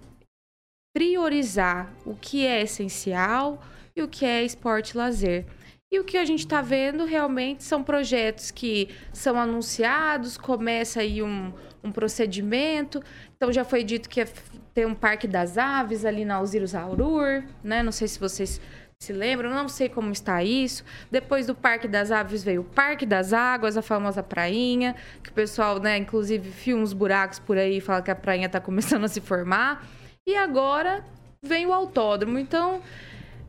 priorizar 0.93 1.95
o 2.05 2.17
que 2.17 2.45
é 2.45 2.63
essencial 2.63 3.63
e 3.95 4.03
o 4.03 4.09
que 4.09 4.25
é 4.25 4.43
esporte 4.43 4.97
lazer. 4.97 5.47
E 5.93 5.99
o 5.99 6.05
que 6.05 6.17
a 6.17 6.25
gente 6.25 6.41
está 6.41 6.61
vendo 6.61 7.05
realmente 7.05 7.63
são 7.65 7.83
projetos 7.83 8.51
que 8.51 8.89
são 9.13 9.39
anunciados, 9.39 10.37
começa 10.37 11.01
aí 11.01 11.23
um, 11.23 11.53
um 11.83 11.91
procedimento. 11.91 13.03
Então 13.37 13.53
já 13.53 13.65
foi 13.65 13.83
dito 13.83 14.09
que 14.09 14.21
f- 14.21 14.59
ter 14.73 14.87
um 14.87 14.95
Parque 14.95 15.27
das 15.27 15.59
Aves 15.59 16.05
ali 16.05 16.25
na 16.25 16.37
Alzirus 16.37 16.77
Aurur, 16.77 17.43
né? 17.63 17.83
Não 17.83 17.91
sei 17.91 18.07
se 18.07 18.21
vocês 18.21 18.61
se 19.03 19.15
lembram, 19.15 19.49
não 19.49 19.67
sei 19.67 19.89
como 19.89 20.13
está 20.13 20.45
isso. 20.45 20.85
Depois 21.11 21.47
do 21.47 21.55
Parque 21.55 21.89
das 21.89 22.11
Aves 22.11 22.45
veio 22.45 22.61
o 22.61 22.65
Parque 22.65 23.07
das 23.07 23.33
Águas, 23.33 23.79
a 23.79 23.81
famosa 23.81 24.23
prainha, 24.23 24.95
que 25.23 25.31
o 25.31 25.33
pessoal, 25.33 25.81
né, 25.81 25.97
inclusive 25.97 26.51
filma 26.51 26.83
uns 26.83 26.93
buracos 26.93 27.39
por 27.39 27.57
aí 27.57 27.79
e 27.79 27.81
fala 27.81 28.03
que 28.03 28.11
a 28.11 28.15
prainha 28.15 28.45
está 28.45 28.61
começando 28.61 29.05
a 29.05 29.09
se 29.09 29.23
formar. 29.23 29.89
E 30.27 30.37
agora 30.37 31.03
vem 31.43 31.65
o 31.65 31.73
autódromo. 31.73 32.39
Então, 32.39 32.83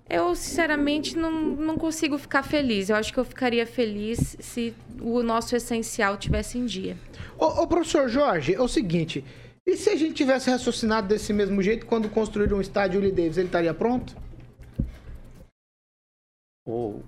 eu, 0.09 0.33
sinceramente, 0.35 1.17
não, 1.17 1.29
não 1.33 1.77
consigo 1.77 2.17
ficar 2.17 2.43
feliz. 2.43 2.89
Eu 2.89 2.95
acho 2.95 3.11
que 3.11 3.19
eu 3.19 3.25
ficaria 3.25 3.67
feliz 3.67 4.37
se 4.39 4.73
o 5.01 5.21
nosso 5.21 5.53
essencial 5.53 6.15
tivesse 6.15 6.57
em 6.57 6.65
dia. 6.65 6.95
Ô, 7.37 7.45
ô, 7.61 7.67
professor 7.67 8.07
Jorge, 8.07 8.55
é 8.55 8.61
o 8.61 8.69
seguinte. 8.69 9.25
E 9.67 9.75
se 9.75 9.89
a 9.89 9.97
gente 9.97 10.13
tivesse 10.13 10.49
raciocinado 10.49 11.09
desse 11.09 11.33
mesmo 11.33 11.61
jeito 11.61 11.85
quando 11.85 12.07
construíram 12.07 12.57
um 12.57 12.61
estádio 12.61 13.01
Willie 13.01 13.13
Davis, 13.13 13.37
ele 13.37 13.47
estaria 13.47 13.73
pronto? 13.73 14.15
Ou 16.65 17.03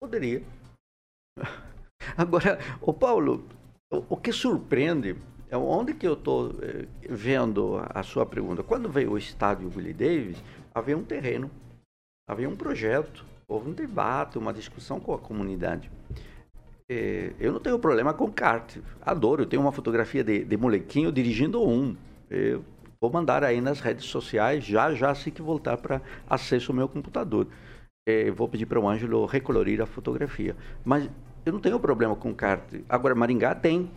poderia. 0.00 0.42
Agora, 2.16 2.58
o 2.80 2.92
Paulo, 2.92 3.44
o, 3.90 4.16
que 4.16 4.32
surpreende 4.32 5.16
é 5.50 5.56
onde 5.56 5.94
que 5.94 6.06
eu 6.06 6.14
estou 6.14 6.52
vendo 7.08 7.76
a, 7.76 8.00
a 8.00 8.02
sua 8.02 8.24
pergunta. 8.24 8.62
Quando 8.62 8.88
veio 8.88 9.12
o 9.12 9.18
estádio 9.18 9.70
Willie 9.74 9.92
Davis, 9.92 10.42
havia 10.74 10.96
um 10.96 11.04
terreno, 11.04 11.50
havia 12.28 12.48
um 12.48 12.56
projeto, 12.56 13.24
houve 13.48 13.70
um 13.70 13.72
debate, 13.72 14.38
uma 14.38 14.52
discussão 14.52 15.00
com 15.00 15.14
a 15.14 15.18
comunidade. 15.18 15.90
Eh, 16.90 17.32
eu 17.38 17.52
não 17.52 17.60
tenho 17.60 17.78
problema 17.78 18.14
com 18.14 18.30
kart, 18.30 18.76
adoro. 19.02 19.42
Eu 19.42 19.46
tenho 19.46 19.62
uma 19.62 19.72
fotografia 19.72 20.24
de, 20.24 20.44
de 20.44 20.56
molequinho 20.56 21.12
dirigindo 21.12 21.62
um. 21.62 21.96
Eu 22.30 22.64
vou 23.00 23.10
mandar 23.10 23.44
aí 23.44 23.60
nas 23.60 23.80
redes 23.80 24.06
sociais 24.06 24.64
já 24.64 24.92
já 24.94 25.10
assim 25.10 25.30
que 25.30 25.42
voltar 25.42 25.76
para 25.76 26.00
acesso 26.28 26.72
ao 26.72 26.76
meu 26.76 26.88
computador. 26.88 27.46
Eh, 28.08 28.30
vou 28.30 28.48
pedir 28.48 28.64
para 28.64 28.80
o 28.80 28.88
Ângelo 28.88 29.26
recolorir 29.26 29.82
a 29.82 29.86
fotografia. 29.86 30.56
Mas 30.82 31.10
eu 31.44 31.52
não 31.52 31.60
tenho 31.60 31.78
problema 31.78 32.16
com 32.16 32.34
kart. 32.34 32.64
Agora, 32.88 33.14
Maringá 33.14 33.54
tem 33.54 33.90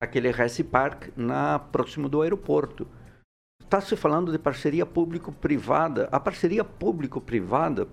aquele 0.00 0.30
Race 0.30 0.62
Park 0.62 1.08
na, 1.16 1.58
próximo 1.58 2.08
do 2.08 2.22
aeroporto. 2.22 2.86
Está 3.60 3.80
se 3.80 3.96
falando 3.96 4.30
de 4.30 4.38
parceria 4.38 4.86
público-privada. 4.86 6.08
A 6.12 6.20
parceria 6.20 6.62
público-privada, 6.62 7.88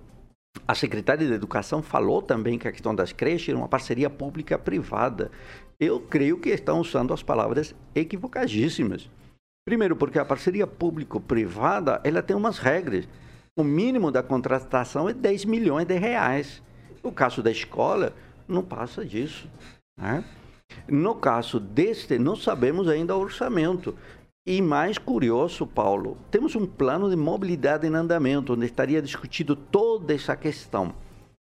a 0.68 0.76
secretária 0.76 1.26
de 1.26 1.34
Educação 1.34 1.82
falou 1.82 2.22
também 2.22 2.60
que 2.60 2.68
a 2.68 2.72
questão 2.72 2.94
das 2.94 3.12
creches 3.12 3.50
era 3.50 3.58
uma 3.58 3.68
parceria 3.68 4.12
pública-privada. 4.12 5.32
Eu 5.80 6.00
creio 6.02 6.38
que 6.38 6.50
estão 6.50 6.82
usando 6.82 7.16
as 7.16 7.24
palavras 7.24 7.74
equivocadíssimas. 7.96 9.10
Primeiro, 9.66 9.96
porque 9.96 10.20
a 10.20 10.26
parceria 10.26 10.68
público-privada 10.68 12.00
ela 12.04 12.22
tem 12.22 12.36
umas 12.36 12.60
regras. 12.60 13.08
O 13.56 13.64
mínimo 13.64 14.12
da 14.12 14.24
contratação 14.24 15.08
é 15.08 15.14
10 15.14 15.46
milhões 15.46 15.86
de 15.86 15.96
reais. 15.96 16.62
No 17.04 17.12
caso 17.12 17.44
da 17.44 17.52
escola, 17.52 18.14
não 18.48 18.64
passa 18.64 19.06
disso. 19.06 19.48
Né? 19.96 20.24
No 20.88 21.14
caso 21.14 21.60
deste, 21.60 22.18
não 22.18 22.36
sabemos 22.36 22.88
ainda 22.88 23.16
o 23.16 23.20
orçamento. 23.20 23.96
E 24.46 24.60
mais 24.60 24.98
curioso, 24.98 25.68
Paulo, 25.68 26.18
temos 26.32 26.56
um 26.56 26.66
plano 26.66 27.10
de 27.10 27.16
mobilidade 27.16 27.86
em 27.86 27.94
andamento, 27.94 28.54
onde 28.54 28.66
estaria 28.66 29.02
discutido 29.02 29.56
toda 29.56 30.16
essa 30.16 30.36
questão. 30.36 30.94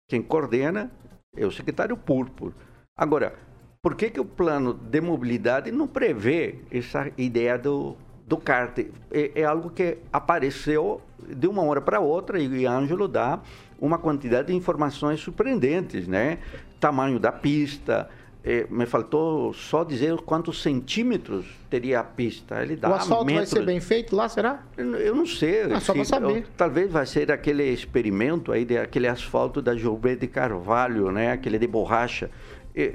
Quem 0.09 0.21
coordena 0.21 0.89
é 1.35 1.45
o 1.45 1.51
secretário 1.51 1.97
Púrpura. 1.97 2.55
Agora, 2.95 3.35
por 3.81 3.95
que, 3.95 4.09
que 4.09 4.19
o 4.19 4.25
plano 4.25 4.73
de 4.73 5.01
mobilidade 5.01 5.71
não 5.71 5.87
prevê 5.87 6.59
essa 6.71 7.11
ideia 7.17 7.57
do, 7.57 7.97
do 8.27 8.37
kart? 8.37 8.77
É, 9.11 9.31
é 9.33 9.43
algo 9.45 9.69
que 9.69 9.97
apareceu 10.11 11.01
de 11.27 11.47
uma 11.47 11.63
hora 11.63 11.81
para 11.81 11.99
outra 11.99 12.37
e 12.39 12.65
o 12.65 12.69
Ângelo 12.69 13.07
dá 13.07 13.39
uma 13.79 13.97
quantidade 13.97 14.47
de 14.47 14.53
informações 14.53 15.19
surpreendentes, 15.21 16.07
né? 16.07 16.39
Tamanho 16.79 17.19
da 17.19 17.31
pista, 17.31 18.09
eh, 18.43 18.67
me 18.69 18.85
faltou 18.85 19.53
só 19.53 19.83
dizer 19.83 20.15
quantos 20.17 20.61
centímetros 20.61 21.45
teria 21.69 21.99
a 21.99 22.03
pista. 22.03 22.61
Ele 22.61 22.75
dá 22.75 22.89
o 22.89 22.93
asfalto 22.95 23.25
vai 23.25 23.33
metros. 23.35 23.49
ser 23.51 23.65
bem 23.65 23.79
feito 23.79 24.15
lá, 24.15 24.27
será? 24.29 24.61
Eu, 24.75 24.95
eu 24.95 25.15
não 25.15 25.25
sei. 25.25 25.61
Ah, 25.71 25.79
só 25.79 25.93
pra 25.93 26.03
se- 26.03 26.09
saber. 26.09 26.45
Talvez 26.57 26.91
vai 26.91 27.05
ser 27.05 27.31
aquele 27.31 27.63
experimento 27.63 28.51
aí, 28.51 28.65
de, 28.65 28.77
aquele 28.77 29.07
asfalto 29.07 29.61
da 29.61 29.75
Gilberto 29.75 30.21
de 30.21 30.27
Carvalho, 30.27 31.11
né? 31.11 31.31
Aquele 31.31 31.57
de 31.57 31.67
borracha. 31.67 32.29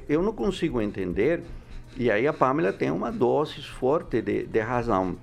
Eu 0.08 0.22
não 0.22 0.32
consigo 0.32 0.80
entender. 0.80 1.42
E 1.96 2.10
aí 2.10 2.26
a 2.26 2.32
Pamela 2.32 2.72
tem 2.72 2.90
uma 2.90 3.12
dose 3.12 3.60
forte 3.62 4.22
de, 4.22 4.46
de 4.46 4.60
razão. 4.60 5.16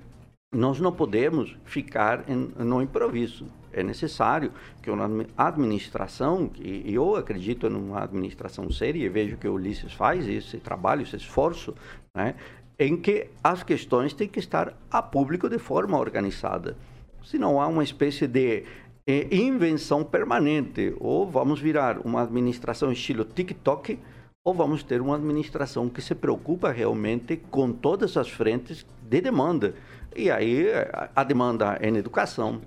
Nós 0.54 0.80
não 0.80 0.92
podemos 0.92 1.56
ficar 1.66 2.24
em, 2.30 2.52
no 2.58 2.82
improviso. 2.82 3.46
É 3.72 3.84
necessário 3.84 4.52
que 4.82 4.90
uma 4.90 5.06
admi- 5.06 5.28
administração, 5.38 6.50
e 6.60 6.94
eu 6.94 7.16
acredito 7.16 7.70
numa 7.70 8.04
administração 8.04 8.70
séria, 8.72 9.04
e 9.04 9.10
vejo 9.10 9.38
que 9.38 9.48
o 9.48 9.54
Ulisses 9.54 9.94
faz 9.94 10.28
esse 10.28 10.58
trabalho, 10.58 11.02
esse 11.02 11.16
esforço, 11.16 11.76
né? 12.16 12.36
em 12.78 12.96
que 12.96 13.28
as 13.44 13.62
questões 13.62 14.14
têm 14.14 14.28
que 14.28 14.40
estar 14.40 14.74
a 14.90 15.02
público 15.02 15.50
de 15.50 15.60
forma 15.60 15.98
organizada. 15.98 16.78
Senão 17.24 17.60
há 17.60 17.68
uma 17.68 17.84
espécie 17.84 18.26
de 18.26 18.64
eh, 19.06 19.28
invenção 19.32 20.04
permanente, 20.04 20.96
ou 21.00 21.30
vamos 21.30 21.60
virar 21.60 22.00
uma 22.06 22.24
administração 22.24 22.92
estilo 22.92 23.26
TikTok, 23.26 24.00
ou 24.44 24.54
vamos 24.54 24.84
ter 24.84 25.02
uma 25.02 25.16
administração 25.16 25.90
que 25.90 26.02
se 26.02 26.16
preocupa 26.16 26.72
realmente 26.72 27.38
com 27.38 27.72
todas 27.72 28.18
as 28.18 28.30
frentes 28.30 28.86
de 29.02 29.22
demanda. 29.22 29.76
E 30.16 30.32
aí 30.32 30.68
a 31.16 31.24
demanda 31.24 31.78
em 31.82 31.96
educação, 31.98 32.62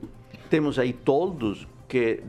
temos 0.49 0.79
aí 0.79 0.93
todos 0.93 1.66
que 1.89 2.23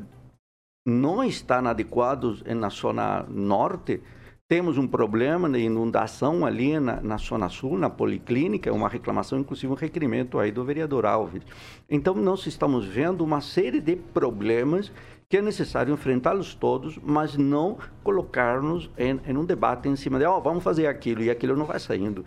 não 0.85 1.23
estão 1.23 1.67
adequados 1.67 2.43
na 2.43 2.69
zona 2.69 3.23
norte, 3.29 4.01
temos 4.47 4.77
um 4.77 4.85
problema 4.85 5.49
de 5.49 5.59
inundação 5.59 6.45
ali 6.45 6.79
na, 6.79 7.01
na 7.01 7.17
Zona 7.17 7.49
Sul, 7.49 7.77
na 7.77 7.89
Policlínica, 7.89 8.71
uma 8.73 8.89
reclamação, 8.89 9.39
inclusive 9.39 9.71
um 9.71 9.75
requerimento 9.75 10.37
aí 10.37 10.51
do 10.51 10.63
vereador 10.63 11.05
Alves. 11.05 11.41
Então, 11.89 12.13
nós 12.13 12.45
estamos 12.45 12.85
vendo 12.85 13.23
uma 13.23 13.41
série 13.41 13.79
de 13.79 13.95
problemas 13.95 14.91
que 15.33 15.37
é 15.37 15.41
necessário 15.41 15.91
enfrentá-los 15.91 16.53
todos, 16.53 16.99
mas 17.01 17.35
não 17.35 17.79
colocar-nos 18.03 18.87
em, 18.95 19.19
em, 19.27 19.35
um 19.35 19.43
debate 19.43 19.89
em 19.89 19.95
cima 19.95 20.19
de, 20.19 20.25
ó, 20.25 20.37
oh, 20.37 20.41
vamos 20.41 20.63
fazer 20.63 20.85
aquilo, 20.85 21.23
e 21.23 21.31
aquilo 21.31 21.57
não 21.57 21.65
vai 21.65 21.79
saindo. 21.79 22.23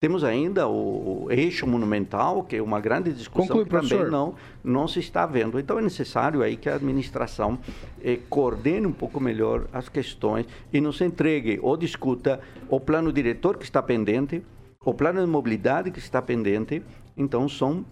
Temos 0.00 0.22
ainda 0.22 0.68
o, 0.68 1.24
o, 1.24 1.32
eixo 1.32 1.66
monumental, 1.66 2.44
que 2.44 2.54
é 2.54 2.62
uma 2.62 2.80
grande 2.80 3.12
discussão 3.12 3.56
Conclui, 3.56 3.82
que 3.82 3.88
também 3.88 4.08
não, 4.08 4.36
não 4.62 4.86
se 4.86 5.00
está 5.00 5.26
vendo. 5.26 5.58
Então 5.58 5.80
é 5.80 5.82
necessário 5.82 6.44
aí 6.44 6.56
que 6.56 6.68
a 6.68 6.76
administração 6.76 7.58
eh, 8.00 8.20
coordene 8.30 8.86
um 8.86 8.92
pouco 8.92 9.18
melhor 9.18 9.66
as 9.72 9.88
questões 9.88 10.46
e 10.72 10.80
nos 10.80 11.00
entregue 11.00 11.58
ou 11.60 11.76
discuta 11.76 12.38
o 12.68 12.78
plano 12.78 13.12
diretor 13.12 13.56
que 13.56 13.64
está 13.64 13.82
pendente, 13.82 14.44
o 14.84 14.94
plano 14.94 15.20
de 15.20 15.26
mobilidade 15.26 15.90
que 15.90 15.98
está 15.98 16.22
pendente. 16.22 16.84
Então 17.16 17.48
são 17.48 17.84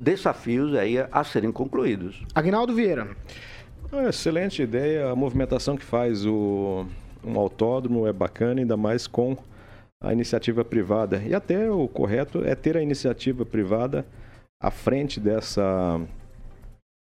desafios 0.00 0.74
aí 0.74 0.98
a, 0.98 1.08
a 1.12 1.22
serem 1.22 1.52
concluídos. 1.52 2.24
Agnaldo 2.34 2.74
Vieira. 2.74 3.06
É, 3.92 4.08
excelente 4.08 4.62
ideia. 4.62 5.10
A 5.10 5.16
movimentação 5.16 5.76
que 5.76 5.84
faz 5.84 6.24
o, 6.24 6.86
um 7.24 7.38
autódromo 7.38 8.06
é 8.06 8.12
bacana, 8.12 8.60
ainda 8.60 8.76
mais 8.76 9.08
com 9.08 9.36
a 10.00 10.12
iniciativa 10.12 10.64
privada. 10.64 11.20
E 11.26 11.34
até 11.34 11.68
o 11.68 11.88
correto 11.88 12.44
é 12.44 12.54
ter 12.54 12.76
a 12.76 12.82
iniciativa 12.82 13.44
privada 13.44 14.06
à 14.62 14.70
frente 14.70 15.18
dessa 15.18 16.00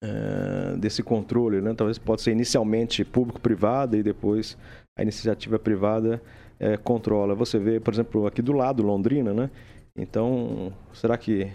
uh, 0.03 0.77
desse 0.79 1.05
controle, 1.05 1.61
né? 1.61 1.73
Talvez 1.73 1.99
pode 1.99 2.21
ser 2.21 2.33
inicialmente 2.33 3.05
público-privada 3.05 3.97
e 3.97 4.03
depois 4.03 4.59
a 4.99 5.03
iniciativa 5.03 5.61
privada 5.61 6.21
uh, 6.61 6.83
controla. 6.83 7.35
Você 7.35 7.61
vê, 7.61 7.79
por 7.79 7.95
exemplo, 7.95 8.27
aqui 8.27 8.43
do 8.43 8.53
lado 8.53 8.83
Londrina, 8.83 9.33
né? 9.33 9.51
Então, 9.97 10.73
será 10.93 11.17
que 11.17 11.53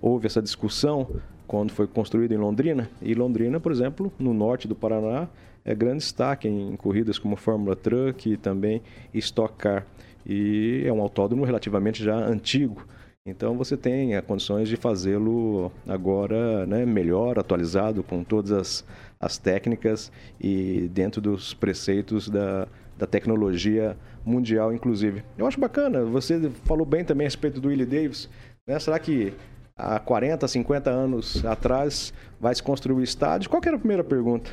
houve 0.00 0.26
essa 0.26 0.40
discussão 0.40 1.20
quando 1.46 1.72
foi 1.72 1.86
construído 1.86 2.32
em 2.32 2.38
Londrina? 2.38 2.90
E 3.00 3.14
Londrina, 3.14 3.60
por 3.60 3.72
exemplo, 3.72 4.12
no 4.18 4.32
norte 4.32 4.66
do 4.68 4.74
Paraná, 4.74 5.28
é 5.64 5.74
grande 5.74 5.98
destaque 5.98 6.48
em 6.48 6.76
corridas 6.76 7.18
como 7.18 7.36
Fórmula 7.36 7.76
Truck 7.76 8.32
e 8.32 8.36
também 8.36 8.82
Stock 9.14 9.54
Car 9.56 9.86
e 10.26 10.82
é 10.86 10.92
um 10.92 11.00
autódromo 11.00 11.44
relativamente 11.44 12.02
já 12.02 12.14
antigo. 12.16 12.86
Então 13.24 13.56
você 13.56 13.76
tem 13.76 14.16
é, 14.16 14.20
condições 14.20 14.68
de 14.68 14.76
fazê-lo 14.76 15.70
agora 15.86 16.66
né, 16.66 16.84
melhor, 16.84 17.38
atualizado, 17.38 18.02
com 18.02 18.24
todas 18.24 18.50
as, 18.50 18.84
as 19.20 19.38
técnicas 19.38 20.10
e 20.40 20.90
dentro 20.92 21.20
dos 21.20 21.54
preceitos 21.54 22.28
da, 22.28 22.66
da 22.98 23.06
tecnologia 23.06 23.96
mundial, 24.24 24.72
inclusive. 24.72 25.22
Eu 25.38 25.46
acho 25.46 25.60
bacana, 25.60 26.04
você 26.04 26.50
falou 26.64 26.84
bem 26.84 27.04
também 27.04 27.26
a 27.26 27.28
respeito 27.28 27.60
do 27.60 27.68
Willie 27.68 27.86
Davis. 27.86 28.28
Né? 28.66 28.76
Será 28.80 28.98
que 28.98 29.32
há 29.76 29.98
40, 29.98 30.46
50 30.46 30.90
anos 30.90 31.44
atrás 31.44 32.12
vai 32.40 32.54
se 32.54 32.62
construir 32.62 32.96
o 32.96 33.02
estádio? 33.02 33.50
Qual 33.50 33.62
era 33.64 33.76
a 33.76 33.78
primeira 33.78 34.04
pergunta? 34.04 34.50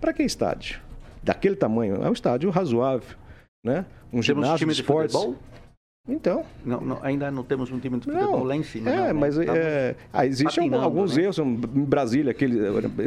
Para 0.00 0.12
que 0.12 0.22
estádio? 0.22 0.80
Daquele 1.22 1.56
tamanho? 1.56 2.02
É 2.02 2.08
um 2.08 2.12
estádio 2.12 2.50
razoável 2.50 3.16
né? 3.66 3.84
Um 4.12 4.20
temos 4.20 4.26
ginásio 4.26 4.58
time 4.58 4.72
de 4.72 4.80
esportes. 4.80 5.14
Futebol? 5.14 5.36
Então. 6.08 6.44
Não, 6.64 6.80
não, 6.80 6.98
ainda 7.02 7.32
não 7.32 7.42
temos 7.42 7.68
um 7.72 7.80
time 7.80 7.98
de 7.98 8.04
futebol 8.04 8.38
não, 8.38 8.44
lá 8.44 8.54
em 8.54 8.62
cima. 8.62 8.88
É, 8.88 9.12
não, 9.12 9.20
mas 9.20 9.36
é, 9.36 9.96
ah, 10.12 10.24
existem 10.24 10.72
alguns 10.72 11.16
né? 11.16 11.24
erros. 11.24 11.38
Em 11.38 11.56
Brasília, 11.56 12.30
aqueles 12.30 12.56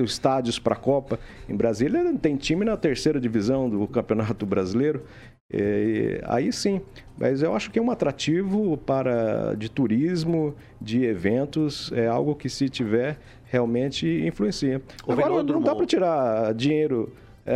estádios 0.03 0.59
para 0.59 0.75
a 0.75 0.77
Copa. 0.77 1.17
Em 1.47 1.55
Brasília 1.55 2.13
tem 2.21 2.35
time 2.35 2.65
na 2.65 2.75
terceira 2.75 3.19
divisão 3.19 3.69
do 3.69 3.87
Campeonato 3.87 4.45
Brasileiro. 4.45 5.01
É, 5.51 6.21
aí 6.25 6.53
sim, 6.53 6.79
mas 7.17 7.41
eu 7.41 7.55
acho 7.55 7.71
que 7.71 7.79
é 7.79 7.81
um 7.81 7.89
atrativo 7.89 8.77
para 8.77 9.55
de 9.55 9.67
turismo, 9.69 10.53
de 10.79 11.03
eventos, 11.05 11.91
é 11.93 12.07
algo 12.07 12.35
que 12.35 12.47
se 12.47 12.69
tiver 12.69 13.17
realmente 13.45 14.07
influencia. 14.25 14.79
O 15.05 15.11
Agora 15.11 15.41
não 15.41 15.61
dá 15.61 15.75
para 15.75 15.85
tirar 15.87 16.53
dinheiro. 16.53 17.11
É, 17.45 17.55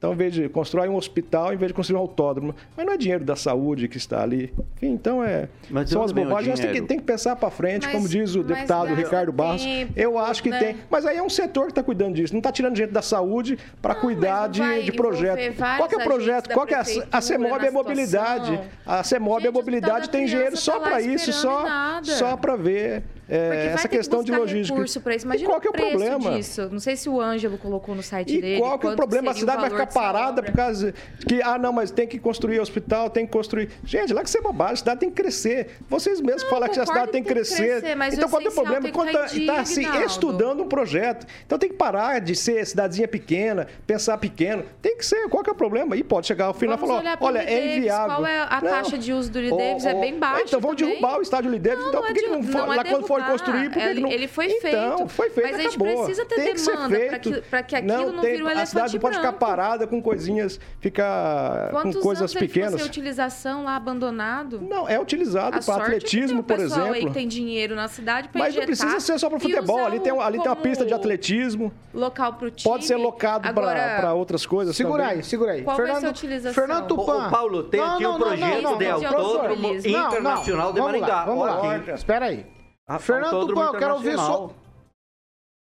então, 0.00 0.14
em 0.14 0.16
vez 0.16 0.32
de 0.32 0.48
construir 0.48 0.88
um 0.88 0.96
hospital, 0.96 1.52
em 1.52 1.58
vez 1.58 1.68
de 1.68 1.74
construir 1.74 1.98
um 1.98 2.00
autódromo, 2.00 2.54
mas 2.74 2.86
não 2.86 2.94
é 2.94 2.96
dinheiro 2.96 3.22
da 3.22 3.36
saúde 3.36 3.86
que 3.86 3.98
está 3.98 4.22
ali. 4.22 4.50
Enfim, 4.74 4.94
então 4.94 5.22
é. 5.22 5.46
Mas 5.68 5.90
são 5.90 6.02
as 6.02 6.10
bobagens. 6.10 6.58
Tem 6.58 6.72
que, 6.72 6.80
tem 6.80 6.98
que 6.98 7.04
pensar 7.04 7.36
para 7.36 7.50
frente, 7.50 7.84
mas, 7.84 7.94
como 7.94 8.08
diz 8.08 8.34
o 8.34 8.42
deputado 8.42 8.94
Ricardo 8.94 9.30
Barros. 9.30 9.62
Tempo, 9.62 9.92
eu 9.94 10.18
acho 10.18 10.42
que 10.42 10.48
né? 10.48 10.58
tem. 10.58 10.76
Mas 10.88 11.04
aí 11.04 11.18
é 11.18 11.22
um 11.22 11.28
setor 11.28 11.66
que 11.66 11.72
está 11.72 11.82
cuidando 11.82 12.14
disso. 12.14 12.32
Não 12.32 12.38
está 12.38 12.50
tirando 12.50 12.78
gente 12.78 12.92
da 12.92 13.02
saúde 13.02 13.58
para 13.82 13.94
cuidar 13.94 14.48
de, 14.48 14.84
de 14.84 14.92
projeto. 14.92 15.54
Qual 15.76 15.86
que 15.86 15.96
é 15.96 15.98
o 15.98 16.02
projeto? 16.04 16.48
Qual 16.48 16.66
que 16.66 16.72
é 16.72 16.78
a, 16.78 16.84
a 17.12 17.20
CEMOB 17.20 17.66
é 17.66 17.70
mobilidade. 17.70 18.58
A 18.86 19.04
CEMOB 19.04 19.48
é 19.48 19.50
mobilidade 19.50 20.08
tem 20.08 20.24
dinheiro 20.24 20.56
só 20.56 20.80
para 20.80 21.02
isso, 21.02 21.30
só, 21.30 21.66
só 22.02 22.38
para 22.38 22.56
ver 22.56 23.02
é, 23.30 23.66
essa 23.74 23.88
questão 23.88 24.24
de 24.24 24.32
logística. 24.32 24.74
recurso 24.74 25.00
para 25.00 25.14
isso. 25.14 25.24
Imagina 25.24 25.48
e 25.48 25.50
qual 25.50 25.60
que 25.60 25.68
é 25.68 25.70
o 25.70 25.72
problema 25.72 26.30
disso? 26.32 26.68
Não 26.70 26.80
sei 26.80 26.96
se 26.96 27.08
o 27.08 27.20
Ângelo 27.20 27.56
colocou 27.58 27.94
no 27.94 28.02
site 28.02 28.36
e 28.36 28.40
dele. 28.40 28.60
qual 28.60 28.78
que 28.78 28.86
é 28.86 28.90
o 28.90 28.96
problema? 28.96 29.30
A 29.30 29.34
cidade 29.34 29.60
vai 29.60 29.70
ficar 29.70 29.86
parada 29.86 30.42
por 30.42 30.52
causa 30.52 30.92
que, 31.26 31.40
ah, 31.40 31.56
não, 31.56 31.72
mas 31.72 31.90
tem 31.90 32.06
que 32.06 32.18
construir 32.18 32.58
hospital, 32.58 33.08
tem 33.08 33.24
que 33.24 33.32
construir. 33.32 33.70
Gente, 33.84 34.12
lá 34.12 34.22
que 34.22 34.30
você 34.30 34.38
é 34.38 34.42
bobagem, 34.42 34.74
a 34.74 34.76
cidade 34.76 35.00
tem 35.00 35.10
que 35.10 35.22
crescer. 35.22 35.78
Vocês 35.88 36.20
mesmos 36.20 36.42
não, 36.42 36.50
falam 36.50 36.68
que 36.68 36.80
a 36.80 36.86
cidade 36.86 37.12
tem 37.12 37.22
que 37.22 37.28
crescer. 37.28 37.80
crescer 37.80 38.14
então, 38.14 38.28
qual 38.28 38.42
é 38.42 38.48
o 38.48 38.52
problema? 38.52 38.90
Quando 38.90 39.08
está 39.08 39.54
tá, 39.54 39.64
se 39.64 39.86
assim, 39.86 40.04
estudando 40.04 40.62
um 40.62 40.68
projeto. 40.68 41.26
Então 41.46 41.58
tem 41.58 41.68
que 41.68 41.76
parar 41.76 42.20
de 42.20 42.34
ser 42.34 42.66
cidadezinha 42.66 43.06
pequena, 43.06 43.68
pensar 43.86 44.18
pequeno. 44.18 44.64
Tem 44.82 44.96
que 44.96 45.06
ser. 45.06 45.28
Qual 45.28 45.42
que 45.42 45.50
é 45.50 45.52
o 45.52 45.56
problema? 45.56 45.96
E 45.96 46.02
pode 46.02 46.26
chegar 46.26 46.46
ao 46.46 46.54
final 46.54 46.76
e 46.76 46.80
falar, 46.80 47.18
olha, 47.20 47.38
é 47.38 47.76
inviável. 47.76 48.16
Qual 48.16 48.26
é 48.26 48.40
a 48.40 48.60
taxa 48.60 48.98
de 48.98 49.12
uso 49.12 49.30
do 49.30 49.38
Lee 49.38 49.50
Davis? 49.50 49.84
É 49.84 49.94
bem 49.94 50.18
baixa. 50.18 50.44
Então 50.46 50.60
vamos 50.60 50.76
derrubar 50.76 51.18
o 51.18 51.22
estádio 51.22 51.50
Lee 51.50 51.60
Davis. 51.60 51.84
Então 51.86 52.02
por 52.02 52.12
que 52.12 52.26
não, 52.26 52.66
lá 52.66 52.84
quando 52.84 53.06
for 53.06 53.19
construir, 53.22 53.70
por 53.70 53.82
que 53.82 54.00
não... 54.00 54.10
Ele 54.10 54.28
foi 54.28 54.48
feito. 54.48 54.66
Então, 54.66 55.08
foi 55.08 55.30
feito, 55.30 55.50
Mas 55.50 55.58
a 55.58 55.62
gente 55.62 55.78
precisa 55.78 56.24
ter 56.24 56.34
tem 56.34 56.54
demanda 56.54 56.98
para 57.06 57.18
que, 57.18 57.40
pra 57.42 57.62
que 57.62 57.76
aquilo 57.76 57.96
não, 57.96 58.12
não 58.12 58.22
tem, 58.22 58.32
vire 58.32 58.42
um 58.44 58.48
A 58.48 58.66
cidade 58.66 58.94
não 58.94 59.00
pode 59.00 59.16
ficar 59.16 59.32
parada 59.32 59.86
com 59.86 60.00
coisinhas, 60.02 60.60
ficar 60.80 61.70
Quantos 61.70 61.96
com 61.96 62.02
coisas 62.02 62.22
anos 62.22 62.34
pequenas. 62.34 62.72
Quantos 62.72 62.86
utilização 62.86 63.64
lá 63.64 63.76
abandonado? 63.76 64.60
Não, 64.60 64.88
é 64.88 65.00
utilizado 65.00 65.64
para 65.64 65.84
atletismo, 65.84 66.42
por 66.42 66.58
exemplo. 66.58 66.92
aí 66.92 67.10
tem 67.10 67.26
dinheiro 67.26 67.74
na 67.74 67.88
cidade 67.88 68.28
para 68.28 68.40
Mas 68.40 68.54
não 68.54 68.64
precisa 68.64 69.00
ser 69.00 69.18
só 69.18 69.28
para 69.28 69.38
futebol. 69.40 69.84
Ali 69.84 70.00
tem, 70.00 70.12
ali 70.20 70.38
tem 70.38 70.48
uma 70.48 70.56
pista 70.56 70.84
de 70.84 70.92
atletismo. 70.92 71.72
Local 71.92 72.34
para 72.34 72.46
o 72.46 72.50
time. 72.50 72.70
Pode 72.70 72.84
ser 72.84 72.96
locado 72.96 73.52
para 73.52 74.14
outras 74.14 74.46
coisas 74.46 74.76
Segura 74.76 75.04
também. 75.04 75.18
aí, 75.18 75.24
segura 75.24 75.52
aí. 75.52 75.62
Qual 75.62 75.76
Fernando, 75.76 75.92
vai 75.92 76.00
ser 76.00 76.06
a 76.06 76.10
utilização? 76.10 76.54
Fernando 76.54 76.86
Tupan. 76.88 77.26
O 77.26 77.30
Paulo 77.30 77.62
tem 77.64 77.80
aqui 77.80 78.06
um 78.06 78.18
projeto 78.18 78.78
de 78.78 79.06
autódromo 79.06 79.74
internacional 79.74 80.72
de 80.72 80.80
Maringá. 80.80 81.24
Vamos 81.24 81.46
lá, 81.46 81.78
espera 81.94 82.26
aí. 82.26 82.59
Ah, 82.92 82.98
Fernando 82.98 83.46
Tupan, 83.46 83.66
eu 83.66 83.78
quero 83.78 83.94
ouvir 83.94 84.16
só. 84.16 84.52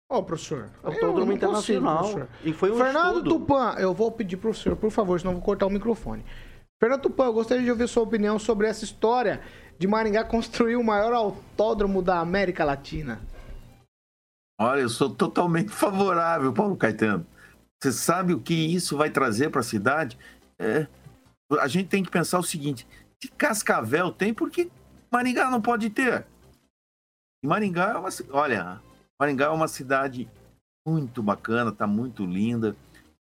Ó, 0.07 0.20
oh, 0.20 0.24
professor. 0.24 0.70
Autódromo 0.84 1.32
Internacional. 1.32 2.03
Consigo, 2.03 2.28
e 2.43 2.53
foi 2.53 2.72
um 2.72 2.78
Fernando 2.78 3.18
estudo. 3.18 3.39
Tupan, 3.39 3.74
eu 3.80 3.91
vou 3.91 4.11
pedir 4.11 4.38
pro 4.38 4.53
senhor, 4.53 4.76
por 4.76 4.91
favor, 4.91 5.20
senão 5.20 5.32
eu 5.32 5.38
vou 5.38 5.43
cortar 5.43 5.65
o 5.65 5.70
microfone. 5.72 6.24
Fernando 6.80 7.01
Tupan, 7.01 7.26
eu 7.26 7.34
gostaria 7.34 7.63
de 7.63 7.72
ouvir 7.72 7.88
sua 7.88 8.03
opinião 8.03 8.38
sobre 8.38 8.68
essa 8.68 8.84
história 8.84 9.41
de 9.80 9.88
Maringá 9.88 10.24
construir 10.24 10.76
o 10.76 10.84
maior 10.84 11.11
autódromo 11.11 12.03
da 12.03 12.20
América 12.20 12.63
Latina. 12.63 13.20
Olha, 14.61 14.82
eu 14.82 14.89
sou 14.89 15.09
totalmente 15.09 15.70
favorável, 15.74 16.53
Paulo 16.53 16.78
Caetano. 16.78 17.26
Você 17.82 17.91
sabe 17.91 18.32
o 18.32 18.39
que 18.39 18.53
isso 18.53 18.95
vai 18.95 19.09
trazer 19.09 19.49
para 19.49 19.61
a 19.61 19.63
cidade? 19.63 20.20
É, 20.59 20.86
a 21.59 21.68
gente 21.68 21.89
tem 21.89 22.03
que 22.03 22.11
pensar 22.11 22.38
o 22.38 22.43
seguinte: 22.43 22.88
se 23.20 23.28
Cascavel 23.32 24.11
tem, 24.11 24.36
por 24.36 24.51
que 24.51 24.70
Maringá 25.09 25.49
não 25.49 25.59
pode 25.59 25.89
ter. 25.89 26.28
E 27.44 27.48
Maringá 27.48 27.94
é 27.94 27.98
uma. 27.98 28.10
Olha, 28.32 28.82
Maringá 29.20 29.46
é 29.46 29.50
uma 29.50 29.68
cidade 29.68 30.30
muito 30.88 31.22
bacana, 31.22 31.72
tá 31.72 31.86
muito 31.86 32.26
linda. 32.26 32.76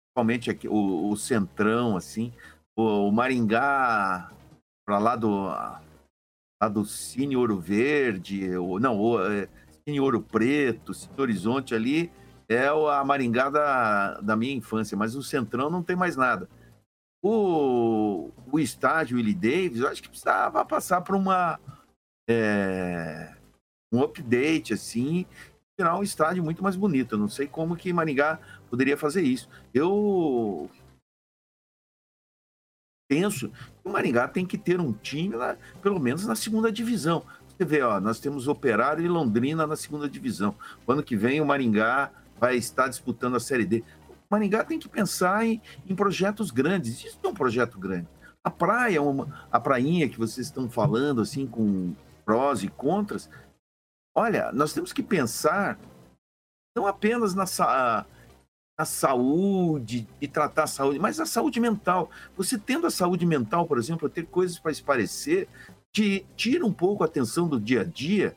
Principalmente 0.08 0.50
aqui, 0.50 0.68
o, 0.68 1.10
o 1.10 1.18
centrão, 1.18 1.98
assim. 1.98 2.34
O, 2.76 3.08
o 3.08 3.12
Maringá, 3.12 4.32
para 4.86 5.00
lá 5.00 5.16
do. 5.16 5.48
Lá 6.60 6.68
do 6.70 6.84
Cine 6.86 7.38
Ouro 7.38 7.60
Verde, 7.60 8.58
o, 8.58 8.80
não, 8.80 9.00
o 9.00 9.24
é, 9.24 9.48
Cine 9.86 10.00
Ouro 10.00 10.24
Preto, 10.24 10.92
Cine 10.92 11.14
Horizonte 11.16 11.76
ali, 11.76 12.12
é 12.50 12.68
a 12.68 13.04
Maringá 13.06 13.50
da, 13.50 14.20
da 14.22 14.36
minha 14.36 14.56
infância, 14.56 14.98
mas 14.98 15.16
o 15.16 15.22
Centrão 15.22 15.70
não 15.70 15.84
tem 15.84 15.96
mais 15.96 16.16
nada. 16.16 16.50
O, 17.22 18.32
o 18.52 18.60
estádio 18.60 19.18
Willie 19.18 19.36
Davis, 19.36 19.82
eu 19.82 19.88
acho 19.88 20.02
que 20.02 20.10
precisava 20.10 20.64
passar 20.66 21.02
por 21.02 21.16
uma. 21.16 21.60
É, 22.30 23.37
um 23.92 24.02
update, 24.02 24.74
assim, 24.74 25.26
virar 25.78 25.98
um 25.98 26.04
estádio 26.04 26.44
muito 26.44 26.64
mais 26.64 26.76
bonito. 26.76 27.16
Eu 27.16 27.20
não 27.20 27.30
sei 27.30 27.48
como 27.48 27.76
que 27.76 27.94
Maringá 27.94 28.40
poderia 28.70 28.98
fazer 28.98 29.22
isso. 29.22 29.50
Eu 29.74 30.70
penso 33.10 33.50
que 33.50 33.88
o 33.88 33.90
Maringá 33.90 34.28
tem 34.28 34.46
que 34.46 34.58
ter 34.58 34.80
um 34.80 34.92
time, 34.92 35.36
lá, 35.36 35.58
pelo 35.82 36.00
menos 36.00 36.26
na 36.26 36.36
segunda 36.36 36.72
divisão. 36.72 37.24
Você 37.48 37.66
vê, 37.66 37.82
ó, 37.82 38.00
nós 38.00 38.20
temos 38.20 38.48
Operário 38.48 39.04
e 39.04 39.08
Londrina 39.08 39.66
na 39.66 39.76
segunda 39.76 40.10
divisão. 40.10 40.54
O 40.86 40.92
ano 40.92 41.04
que 41.04 41.16
vem 41.16 41.42
o 41.42 41.46
Maringá 41.46 42.12
vai 42.40 42.56
estar 42.56 42.88
disputando 42.88 43.36
a 43.36 43.40
Série 43.40 43.66
D. 43.66 43.84
O 44.10 44.14
Maringá 44.30 44.64
tem 44.64 44.78
que 44.78 44.90
pensar 44.90 45.46
em, 45.46 45.62
em 45.88 45.96
projetos 45.96 46.52
grandes. 46.52 47.04
Isso 47.04 47.20
é 47.24 47.28
um 47.28 47.34
projeto 47.34 47.80
grande. 47.80 48.08
A 48.44 48.52
praia, 48.52 49.02
uma, 49.02 49.48
a 49.52 49.60
prainha 49.60 50.08
que 50.08 50.18
vocês 50.18 50.48
estão 50.48 50.70
falando, 50.70 51.22
assim, 51.22 51.48
com 51.48 51.96
prós 52.24 52.62
e 52.62 52.68
contras, 52.68 53.30
olha, 54.18 54.52
nós 54.52 54.74
temos 54.74 54.92
que 54.92 55.04
pensar 55.04 55.78
não 56.76 56.88
apenas 56.88 57.36
na, 57.36 57.46
na 58.78 58.86
saúde, 58.86 60.08
e 60.20 60.28
tratar 60.28 60.64
a 60.64 60.68
saúde, 60.68 61.00
mas 61.00 61.20
a 61.20 61.26
saúde 61.26 61.60
mental. 61.60 62.10
Você 62.36 62.58
tendo 62.58 62.88
a 62.88 62.92
saúde 62.92 63.26
mental, 63.28 63.68
por 63.68 63.78
exemplo, 63.78 64.10
ter 64.10 64.26
coisas 64.26 64.58
para 64.58 64.74
se 64.74 64.82
parecer, 64.82 65.48
te 65.92 66.26
tira 66.36 66.66
um 66.66 66.74
pouco 66.74 67.04
a 67.04 67.06
atenção 67.06 67.48
do 67.48 67.60
dia 67.60 67.82
a 67.82 67.84
dia 67.84 68.36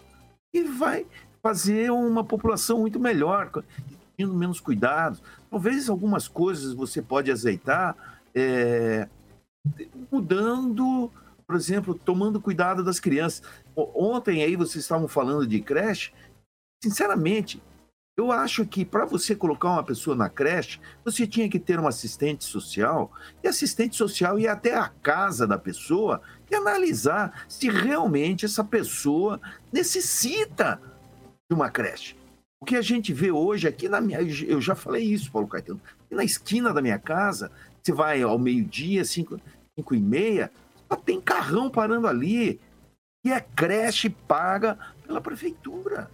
e 0.53 0.63
vai 0.65 1.07
fazer 1.43 1.91
uma 1.91 2.23
população 2.23 2.81
muito 2.81 3.01
melhor, 3.01 3.51
tendo 4.19 4.35
menos 4.35 4.61
cuidados. 4.61 5.23
Talvez 5.51 5.89
algumas 5.89 6.29
coisas 6.29 6.75
você 6.75 7.01
pode 7.01 7.31
azeitar 7.31 7.97
é, 8.35 9.09
mudando, 10.13 11.11
por 11.47 11.57
exemplo, 11.57 11.95
tomando 11.95 12.41
cuidado 12.41 12.85
das 12.85 13.01
crianças. 13.01 13.43
Ontem 13.77 14.43
aí 14.43 14.57
vocês 14.57 14.85
estavam 14.85 15.09
falando 15.09 15.47
de 15.47 15.61
creche. 15.61 16.13
Sinceramente, 16.83 17.63
eu 18.17 18.31
acho 18.31 18.67
que 18.67 18.85
para 18.85 19.07
você 19.07 19.35
colocar 19.35 19.71
uma 19.71 19.83
pessoa 19.83 20.15
na 20.15 20.29
creche, 20.29 20.81
você 21.05 21.27
tinha 21.27 21.49
que 21.49 21.59
ter 21.59 21.81
um 21.81 21.87
assistente 21.87 22.45
social, 22.45 23.11
e 23.43 23.49
assistente 23.49 23.97
social 23.97 24.39
ia 24.39 24.53
até 24.53 24.75
a 24.75 24.89
casa 24.89 25.47
da 25.47 25.57
pessoa 25.57 26.21
e 26.51 26.55
analisar 26.55 27.47
se 27.49 27.71
realmente 27.71 28.45
essa 28.45 28.63
pessoa 28.63 29.41
necessita 29.73 30.81
de 31.51 31.55
uma 31.57 31.71
creche. 31.71 32.15
O 32.63 32.67
que 32.67 32.77
a 32.77 32.83
gente 32.83 33.11
vê 33.13 33.31
hoje 33.31 33.67
aqui 33.67 33.89
na 33.89 34.03
minha. 34.03 34.21
Eu 34.21 34.61
já 34.61 34.75
falei 34.75 35.03
isso, 35.03 35.33
Paulo 35.33 35.49
Caetano. 35.49 35.81
Na 36.11 36.23
esquina 36.23 36.75
da 36.75 36.83
minha 36.83 36.99
casa, 36.99 37.51
você 37.83 37.91
vai 37.91 38.21
ao 38.21 38.39
meio-dia, 38.39 39.03
cinco, 39.03 39.41
cinco 39.75 39.95
e 39.95 40.01
meia, 40.01 40.51
só 40.87 40.95
tem 40.95 41.21
carrão 41.21 41.71
parando 41.71 42.07
ali. 42.07 42.61
E 43.25 43.33
é 43.33 43.41
creche 43.41 44.09
paga 44.09 44.79
pela 45.07 45.21
prefeitura. 45.21 46.11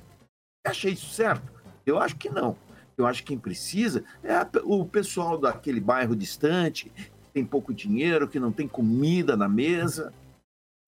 Você 0.64 0.70
acha 0.70 0.88
isso 0.88 1.08
certo? 1.12 1.52
Eu 1.84 1.98
acho 1.98 2.16
que 2.16 2.28
não. 2.28 2.56
Eu 2.96 3.06
acho 3.06 3.22
que 3.22 3.28
quem 3.28 3.38
precisa 3.38 4.04
é 4.22 4.34
a, 4.34 4.48
o 4.64 4.84
pessoal 4.86 5.38
daquele 5.38 5.80
bairro 5.80 6.16
distante, 6.16 6.90
que 6.90 7.30
tem 7.32 7.44
pouco 7.44 7.72
dinheiro, 7.72 8.28
que 8.28 8.40
não 8.40 8.50
tem 8.50 8.66
comida 8.66 9.36
na 9.36 9.48
mesa. 9.48 10.12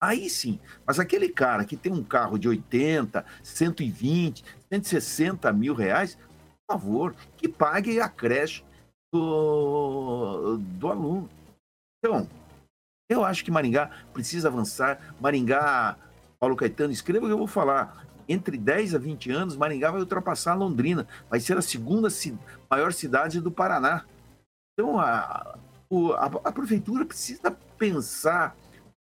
Aí 0.01 0.29
sim. 0.29 0.59
Mas 0.85 0.99
aquele 0.99 1.29
cara 1.29 1.63
que 1.65 1.77
tem 1.77 1.91
um 1.91 2.03
carro 2.03 2.37
de 2.37 2.47
80, 2.47 3.25
120, 3.43 4.43
160 4.71 5.53
mil 5.53 5.73
reais, 5.73 6.15
por 6.15 6.73
favor, 6.73 7.15
que 7.37 7.47
pague 7.47 8.01
a 8.01 8.09
creche 8.09 8.63
do, 9.13 10.57
do 10.57 10.87
aluno. 10.87 11.29
Então, 11.97 12.27
eu 13.09 13.23
acho 13.23 13.43
que 13.43 13.51
Maringá 13.51 13.91
precisa 14.13 14.47
avançar. 14.47 15.15
Maringá, 15.19 15.97
Paulo 16.39 16.55
Caetano, 16.55 16.93
escreva 16.93 17.25
que 17.27 17.33
eu 17.33 17.37
vou 17.37 17.47
falar 17.47 18.05
entre 18.27 18.57
10 18.57 18.95
a 18.95 18.97
20 18.99 19.31
anos, 19.31 19.57
Maringá 19.57 19.91
vai 19.91 19.99
ultrapassar 19.99 20.53
Londrina, 20.53 21.07
vai 21.29 21.39
ser 21.39 21.57
a 21.57 21.61
segunda 21.61 22.07
maior 22.69 22.93
cidade 22.93 23.41
do 23.41 23.51
Paraná. 23.51 24.05
Então, 24.73 24.99
a, 24.99 25.57
a, 26.17 26.25
a 26.25 26.51
prefeitura 26.51 27.05
precisa 27.05 27.51
pensar 27.77 28.55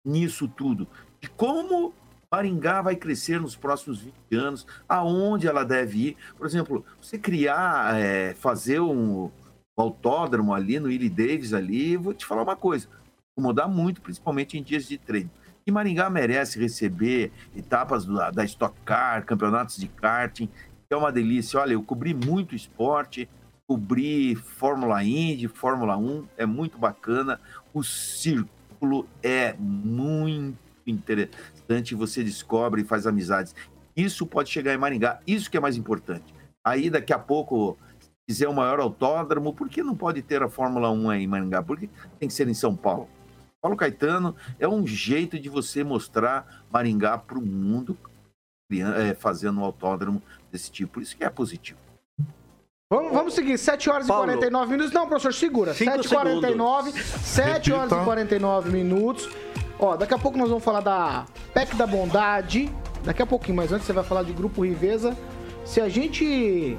nisso 0.07 0.49
tudo, 0.49 0.87
de 1.20 1.29
como 1.31 1.93
Maringá 2.31 2.81
vai 2.81 2.95
crescer 2.95 3.41
nos 3.41 3.57
próximos 3.57 4.01
20 4.01 4.14
anos, 4.35 4.66
aonde 4.89 5.49
ela 5.49 5.64
deve 5.64 6.09
ir. 6.09 6.16
Por 6.37 6.47
exemplo, 6.47 6.85
você 7.01 7.18
criar, 7.18 7.99
é, 7.99 8.35
fazer 8.35 8.81
um, 8.81 9.31
autódromo 9.76 10.55
ali 10.55 10.79
no 10.79 10.89
Willie 10.89 11.09
Davis 11.09 11.53
ali, 11.53 11.97
vou 11.97 12.12
te 12.12 12.26
falar 12.26 12.43
uma 12.43 12.57
coisa, 12.57 12.89
incomodar 13.33 13.68
muito, 13.68 14.01
principalmente 14.01 14.59
em 14.59 14.62
dias 14.62 14.87
de 14.87 14.99
treino. 14.99 15.31
E 15.69 15.71
Maringá 15.71 16.09
merece 16.09 16.59
receber 16.59 17.31
etapas 17.55 18.07
da, 18.07 18.31
da 18.31 18.43
Stock 18.43 18.75
Car, 18.87 19.27
campeonatos 19.27 19.77
de 19.77 19.87
karting, 19.87 20.49
é 20.89 20.97
uma 20.97 21.12
delícia. 21.12 21.61
Olha, 21.61 21.75
eu 21.75 21.83
cobri 21.83 22.14
muito 22.14 22.55
esporte, 22.55 23.29
cobri 23.66 24.35
Fórmula 24.35 25.05
Indy, 25.05 25.47
Fórmula 25.47 25.95
1, 25.99 26.25
é 26.39 26.47
muito 26.47 26.79
bacana. 26.79 27.39
O 27.75 27.85
círculo 27.85 29.07
é 29.23 29.55
muito 29.59 30.57
interessante, 30.87 31.95
você 31.95 32.25
descobre 32.25 32.81
e 32.81 32.85
faz 32.87 33.07
amizades. 33.07 33.55
Isso 33.95 34.27
pode 34.27 34.49
chegar 34.49 34.73
em 34.73 34.79
Maringá, 34.79 35.21
isso 35.27 35.51
que 35.51 35.59
é 35.59 35.61
mais 35.61 35.77
importante. 35.77 36.33
Aí 36.64 36.89
daqui 36.89 37.12
a 37.12 37.19
pouco, 37.19 37.77
se 38.01 38.09
quiser 38.27 38.49
o 38.49 38.55
maior 38.55 38.81
autódromo, 38.81 39.53
por 39.53 39.69
que 39.69 39.83
não 39.83 39.95
pode 39.95 40.23
ter 40.23 40.43
a 40.43 40.49
Fórmula 40.49 40.91
1 40.91 41.11
aí 41.11 41.25
em 41.25 41.27
Maringá? 41.27 41.62
Porque 41.62 41.91
tem 42.19 42.27
que 42.27 42.35
ser 42.35 42.49
em 42.49 42.55
São 42.55 42.75
Paulo. 42.75 43.18
Paulo 43.61 43.77
Caetano 43.77 44.37
é 44.59 44.69
um 44.69 44.87
jeito 44.87 45.39
de 45.39 45.49
você 45.49 45.83
mostrar 45.83 46.65
Maringá 46.71 47.19
para 47.19 47.39
o 47.39 47.43
mundo, 47.43 47.99
é, 48.71 49.15
fazendo 49.15 49.61
um 49.61 49.65
autódromo 49.65 50.23
desse 50.51 50.71
tipo. 50.71 51.01
Isso 51.01 51.17
que 51.17 51.25
é 51.25 51.31
positivo. 51.31 51.79
Vamos, 52.91 53.13
vamos 53.13 53.35
seguir, 53.35 53.59
7 53.59 53.91
horas 53.91 54.07
Paulo. 54.07 54.25
e 54.25 54.37
49 54.37 54.71
minutos. 54.71 54.93
Não, 54.93 55.07
professor, 55.07 55.35
segura. 55.35 55.75
7 55.75 56.07
e 56.07 56.09
49 56.09 56.93
7 56.93 57.73
horas 57.73 57.93
e 57.93 58.05
49 58.05 58.71
minutos. 58.71 59.29
Ó, 59.79 59.97
daqui 59.97 60.15
a 60.15 60.19
pouco 60.19 60.39
nós 60.39 60.49
vamos 60.49 60.65
falar 60.65 60.81
da 60.81 61.27
PEC 61.53 61.77
da 61.77 61.87
Bondade. 61.87 62.73
Daqui 63.05 63.23
a 63.23 63.27
pouquinho, 63.27 63.57
mas 63.57 63.73
antes 63.73 63.87
você 63.87 63.93
vai 63.93 64.05
falar 64.05 64.23
de 64.23 64.33
Grupo 64.33 64.65
Riveza. 64.65 65.17
Se 65.65 65.81
a 65.81 65.89
gente 65.89 66.79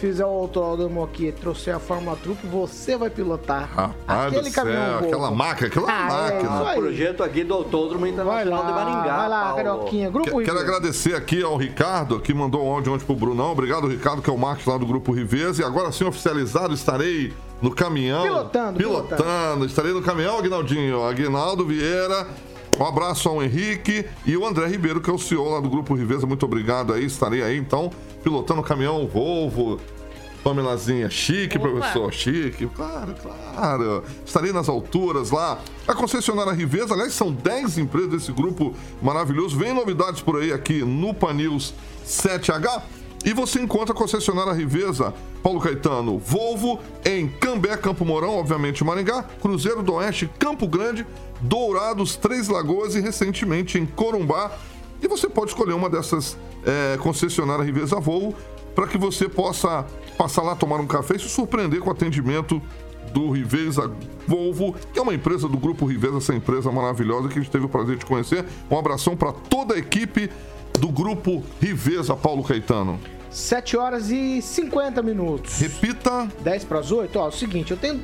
fizer 0.00 0.24
o 0.24 0.28
autódromo 0.28 1.04
aqui 1.04 1.30
trouxer 1.30 1.76
a 1.76 1.78
Fórmula 1.78 2.16
Truck, 2.16 2.46
você 2.46 2.96
vai 2.96 3.10
pilotar 3.10 3.70
Rapaz 3.74 4.32
aquele 4.32 4.50
caminhão 4.50 4.98
céu, 4.98 5.08
Aquela 5.08 5.30
máquina, 5.30 5.68
aquela 5.68 5.92
ah, 5.92 6.08
máquina. 6.08 6.50
É, 6.50 6.72
o 6.72 6.74
projeto 6.80 7.22
aqui 7.22 7.44
do 7.44 7.54
Autódromo 7.54 8.06
Internacional 8.06 8.64
de 8.64 8.72
Maringá. 8.72 9.16
Vai 9.16 9.28
lá, 9.28 9.52
Carioquinha. 9.54 10.10
Grupo 10.10 10.42
Quero 10.42 10.58
agradecer 10.58 11.14
aqui 11.14 11.42
ao 11.42 11.56
Ricardo, 11.56 12.18
que 12.18 12.32
mandou 12.32 12.66
um 12.66 12.72
áudio 12.72 12.94
ontem 12.94 13.04
pro 13.04 13.14
Brunão. 13.14 13.52
Obrigado, 13.52 13.86
Ricardo, 13.86 14.22
que 14.22 14.30
é 14.30 14.32
o 14.32 14.38
marketing 14.38 14.70
lá 14.70 14.78
do 14.78 14.86
Grupo 14.86 15.12
Riveza. 15.12 15.60
E 15.60 15.64
agora 15.64 15.92
sim, 15.92 16.04
oficializado, 16.04 16.72
estarei 16.72 17.32
no 17.60 17.70
caminhão. 17.70 18.22
Pilotando, 18.22 18.78
pilotando. 18.78 19.22
Pilotando. 19.22 19.66
Estarei 19.66 19.92
no 19.92 20.00
caminhão, 20.00 20.38
Aguinaldinho. 20.38 21.04
Aguinaldo 21.04 21.66
Vieira. 21.66 22.26
Um 22.78 22.86
abraço 22.86 23.28
ao 23.28 23.42
Henrique 23.42 24.06
e 24.24 24.36
o 24.36 24.46
André 24.46 24.66
Ribeiro, 24.66 25.02
que 25.02 25.10
é 25.10 25.12
o 25.12 25.18
CEO 25.18 25.50
lá 25.50 25.60
do 25.60 25.68
Grupo 25.68 25.94
Riveza. 25.94 26.26
Muito 26.26 26.46
obrigado 26.46 26.94
aí. 26.94 27.04
Estarei 27.04 27.42
aí, 27.42 27.58
então, 27.58 27.90
pilotando 28.22 28.60
o 28.60 28.64
caminhão 28.64 29.06
Volvo, 29.06 29.80
Pamelazinha, 30.42 31.10
chique, 31.10 31.58
Opa. 31.58 31.68
professor, 31.68 32.12
chique. 32.12 32.66
Claro, 32.68 33.14
claro. 33.14 34.02
Estarei 34.24 34.52
nas 34.52 34.68
alturas 34.68 35.30
lá. 35.30 35.58
A 35.86 35.94
concessionária 35.94 36.52
Riveza, 36.52 36.94
aliás, 36.94 37.12
são 37.12 37.30
10 37.30 37.78
empresas 37.78 38.10
desse 38.10 38.32
grupo 38.32 38.74
maravilhoso. 39.02 39.56
Vem 39.58 39.74
novidades 39.74 40.22
por 40.22 40.40
aí 40.40 40.52
aqui 40.52 40.82
no 40.82 41.12
Panils 41.12 41.74
7H. 42.06 42.82
E 43.22 43.34
você 43.34 43.60
encontra 43.60 43.92
a 43.94 43.96
concessionária 43.96 44.54
Riveza, 44.54 45.12
Paulo 45.42 45.60
Caetano, 45.60 46.18
Volvo, 46.18 46.80
em 47.04 47.28
Cambé, 47.28 47.76
Campo 47.76 48.02
Mourão, 48.02 48.38
obviamente 48.38 48.82
Maringá, 48.82 49.24
Cruzeiro 49.42 49.82
do 49.82 49.92
Oeste, 49.92 50.30
Campo 50.38 50.66
Grande, 50.66 51.06
Dourados, 51.38 52.16
Três 52.16 52.48
Lagoas 52.48 52.94
e 52.94 53.00
recentemente 53.00 53.78
em 53.78 53.84
Corumbá. 53.84 54.52
E 55.02 55.08
você 55.08 55.28
pode 55.28 55.50
escolher 55.50 55.72
uma 55.72 55.88
dessas 55.88 56.36
é, 56.64 56.96
concessionárias 56.98 57.66
Riveza 57.66 57.98
Volvo 57.98 58.34
para 58.74 58.86
que 58.86 58.98
você 58.98 59.28
possa 59.28 59.86
passar 60.16 60.42
lá 60.42 60.54
tomar 60.54 60.80
um 60.80 60.86
café 60.86 61.16
e 61.16 61.18
se 61.18 61.28
surpreender 61.28 61.80
com 61.80 61.88
o 61.88 61.92
atendimento 61.92 62.62
do 63.12 63.30
Riveza 63.30 63.90
Volvo, 64.26 64.74
que 64.92 64.98
é 64.98 65.02
uma 65.02 65.14
empresa 65.14 65.48
do 65.48 65.58
grupo 65.58 65.84
Riveza, 65.86 66.18
essa 66.18 66.34
empresa 66.34 66.70
maravilhosa 66.70 67.28
que 67.28 67.38
a 67.38 67.42
gente 67.42 67.50
teve 67.50 67.66
o 67.66 67.68
prazer 67.68 67.96
de 67.96 68.06
conhecer. 68.06 68.44
Um 68.70 68.78
abração 68.78 69.16
para 69.16 69.32
toda 69.32 69.74
a 69.74 69.78
equipe 69.78 70.30
do 70.78 70.88
grupo 70.88 71.42
Riveza 71.60 72.14
Paulo 72.14 72.44
Caetano. 72.44 73.00
7 73.30 73.76
horas 73.76 74.10
e 74.10 74.42
50 74.42 75.02
minutos. 75.02 75.58
Repita. 75.58 76.28
10 76.40 76.64
para 76.64 76.80
as 76.80 76.90
8. 76.90 77.18
Ó, 77.18 77.26
é 77.26 77.28
o 77.28 77.32
seguinte, 77.32 77.70
eu 77.70 77.76
tenho 77.76 78.00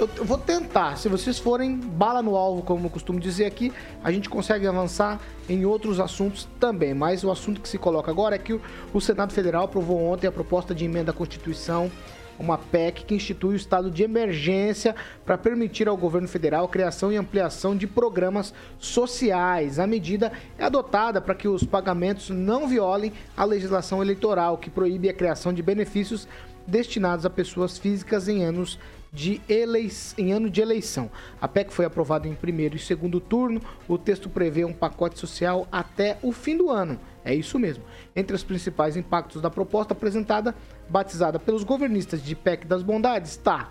eu, 0.00 0.08
eu 0.16 0.24
vou 0.24 0.38
tentar. 0.38 0.96
Se 0.96 1.08
vocês 1.08 1.38
forem 1.38 1.76
bala 1.76 2.22
no 2.22 2.34
alvo, 2.34 2.62
como 2.62 2.86
eu 2.86 2.90
costumo 2.90 3.20
dizer 3.20 3.44
aqui, 3.44 3.70
a 4.02 4.10
gente 4.10 4.30
consegue 4.30 4.66
avançar 4.66 5.20
em 5.48 5.66
outros 5.66 6.00
assuntos 6.00 6.48
também. 6.58 6.94
Mas 6.94 7.22
o 7.22 7.30
assunto 7.30 7.60
que 7.60 7.68
se 7.68 7.76
coloca 7.76 8.10
agora 8.10 8.36
é 8.36 8.38
que 8.38 8.54
o, 8.54 8.60
o 8.94 9.00
Senado 9.00 9.32
Federal 9.32 9.64
aprovou 9.64 10.02
ontem 10.02 10.26
a 10.26 10.32
proposta 10.32 10.74
de 10.74 10.86
emenda 10.86 11.10
à 11.10 11.14
Constituição 11.14 11.90
uma 12.38 12.56
PEC 12.56 13.04
que 13.04 13.14
institui 13.14 13.52
o 13.52 13.56
estado 13.56 13.90
de 13.90 14.02
emergência 14.02 14.96
para 15.26 15.36
permitir 15.36 15.86
ao 15.86 15.96
governo 15.96 16.26
federal 16.26 16.64
a 16.64 16.68
criação 16.70 17.12
e 17.12 17.16
ampliação 17.16 17.76
de 17.76 17.86
programas 17.86 18.54
sociais. 18.78 19.78
A 19.78 19.86
medida 19.86 20.32
é 20.58 20.64
adotada 20.64 21.20
para 21.20 21.34
que 21.34 21.46
os 21.46 21.64
pagamentos 21.64 22.30
não 22.30 22.66
violem 22.66 23.12
a 23.36 23.44
legislação 23.44 24.00
eleitoral, 24.00 24.56
que 24.56 24.70
proíbe 24.70 25.10
a 25.10 25.12
criação 25.12 25.52
de 25.52 25.62
benefícios 25.62 26.26
destinados 26.66 27.26
a 27.26 27.30
pessoas 27.30 27.76
físicas 27.76 28.26
em 28.26 28.42
anos 28.42 28.78
de 29.12 29.40
elei... 29.48 29.90
em 30.16 30.32
ano 30.32 30.48
de 30.48 30.60
eleição. 30.60 31.10
A 31.40 31.48
PEC 31.48 31.72
foi 31.72 31.84
aprovada 31.84 32.28
em 32.28 32.34
primeiro 32.34 32.76
e 32.76 32.78
segundo 32.78 33.20
turno. 33.20 33.60
O 33.88 33.98
texto 33.98 34.28
prevê 34.28 34.64
um 34.64 34.72
pacote 34.72 35.18
social 35.18 35.66
até 35.70 36.18
o 36.22 36.32
fim 36.32 36.56
do 36.56 36.70
ano. 36.70 36.98
É 37.24 37.34
isso 37.34 37.58
mesmo. 37.58 37.84
Entre 38.14 38.34
os 38.34 38.44
principais 38.44 38.96
impactos 38.96 39.42
da 39.42 39.50
proposta 39.50 39.92
apresentada, 39.92 40.54
batizada 40.88 41.38
pelos 41.38 41.64
governistas 41.64 42.22
de 42.22 42.34
PEC 42.34 42.66
das 42.66 42.82
Bondades, 42.82 43.32
está 43.32 43.70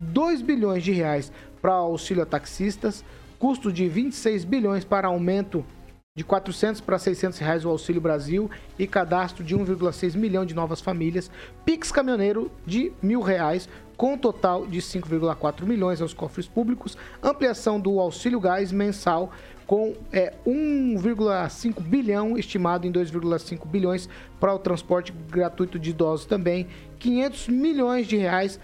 2 0.00 0.42
bilhões 0.42 0.82
de 0.82 0.92
reais 0.92 1.32
para 1.60 1.72
auxílio 1.72 2.22
a 2.22 2.26
taxistas, 2.26 3.04
custo 3.38 3.72
de 3.72 3.88
26 3.88 4.44
bilhões 4.44 4.84
para 4.84 5.08
aumento 5.08 5.64
de 6.16 6.24
400 6.24 6.80
para 6.80 6.98
600 6.98 7.38
reais 7.38 7.64
o 7.64 7.68
Auxílio 7.68 8.00
Brasil 8.00 8.50
e 8.76 8.88
cadastro 8.88 9.44
de 9.44 9.56
1,6 9.56 10.16
milhão 10.16 10.44
de 10.44 10.52
novas 10.52 10.80
famílias, 10.80 11.30
Pix 11.64 11.92
caminhoneiro 11.92 12.50
de 12.66 12.92
mil 13.00 13.20
reais, 13.20 13.68
com 13.98 14.16
total 14.16 14.64
de 14.64 14.78
5,4 14.78 15.64
milhões 15.64 16.00
aos 16.00 16.14
cofres 16.14 16.46
públicos, 16.46 16.96
ampliação 17.20 17.80
do 17.80 17.98
Auxílio 17.98 18.38
Gás 18.38 18.70
mensal 18.70 19.32
com 19.66 19.92
é, 20.12 20.32
1,5 20.46 21.82
bilhão, 21.82 22.38
estimado 22.38 22.86
em 22.86 22.92
2,5 22.92 23.66
bilhões 23.66 24.08
para 24.38 24.54
o 24.54 24.58
transporte 24.58 25.12
gratuito 25.28 25.80
de 25.80 25.90
idosos 25.90 26.26
também, 26.26 26.68
500 27.00 27.48
milhões 27.48 28.06
de 28.06 28.16
reais 28.16 28.60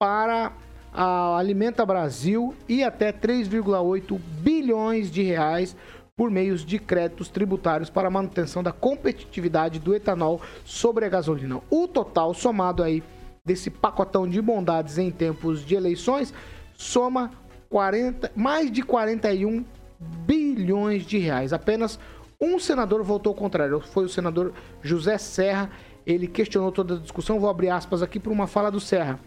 para 0.00 0.52
a 0.92 1.38
Alimenta 1.38 1.86
Brasil 1.86 2.52
e 2.68 2.82
até 2.82 3.12
3,8 3.12 4.18
bilhões 4.40 5.12
de 5.12 5.22
reais 5.22 5.76
por 6.16 6.28
meios 6.28 6.66
de 6.66 6.78
créditos 6.78 7.28
tributários 7.28 7.88
para 7.88 8.08
a 8.08 8.10
manutenção 8.10 8.64
da 8.64 8.72
competitividade 8.72 9.78
do 9.78 9.94
etanol 9.94 10.40
sobre 10.64 11.06
a 11.06 11.08
gasolina. 11.08 11.60
O 11.70 11.86
total 11.86 12.34
somado 12.34 12.82
aí 12.82 13.02
desse 13.44 13.70
pacotão 13.70 14.28
de 14.28 14.40
bondades 14.40 14.98
em 14.98 15.10
tempos 15.10 15.64
de 15.64 15.74
eleições 15.74 16.32
soma 16.74 17.32
40, 17.68 18.30
mais 18.36 18.70
de 18.70 18.82
41 18.82 19.64
bilhões 19.98 21.04
de 21.04 21.18
reais. 21.18 21.52
Apenas 21.52 21.98
um 22.40 22.58
senador 22.58 23.02
votou 23.02 23.34
contrário, 23.34 23.80
foi 23.80 24.04
o 24.04 24.08
senador 24.08 24.52
José 24.80 25.18
Serra. 25.18 25.70
Ele 26.06 26.26
questionou 26.26 26.70
toda 26.70 26.94
a 26.94 26.98
discussão. 26.98 27.40
Vou 27.40 27.48
abrir 27.48 27.70
aspas 27.70 28.02
aqui 28.02 28.18
para 28.18 28.32
uma 28.32 28.46
fala 28.46 28.70
do 28.70 28.80
Serra. 28.80 29.18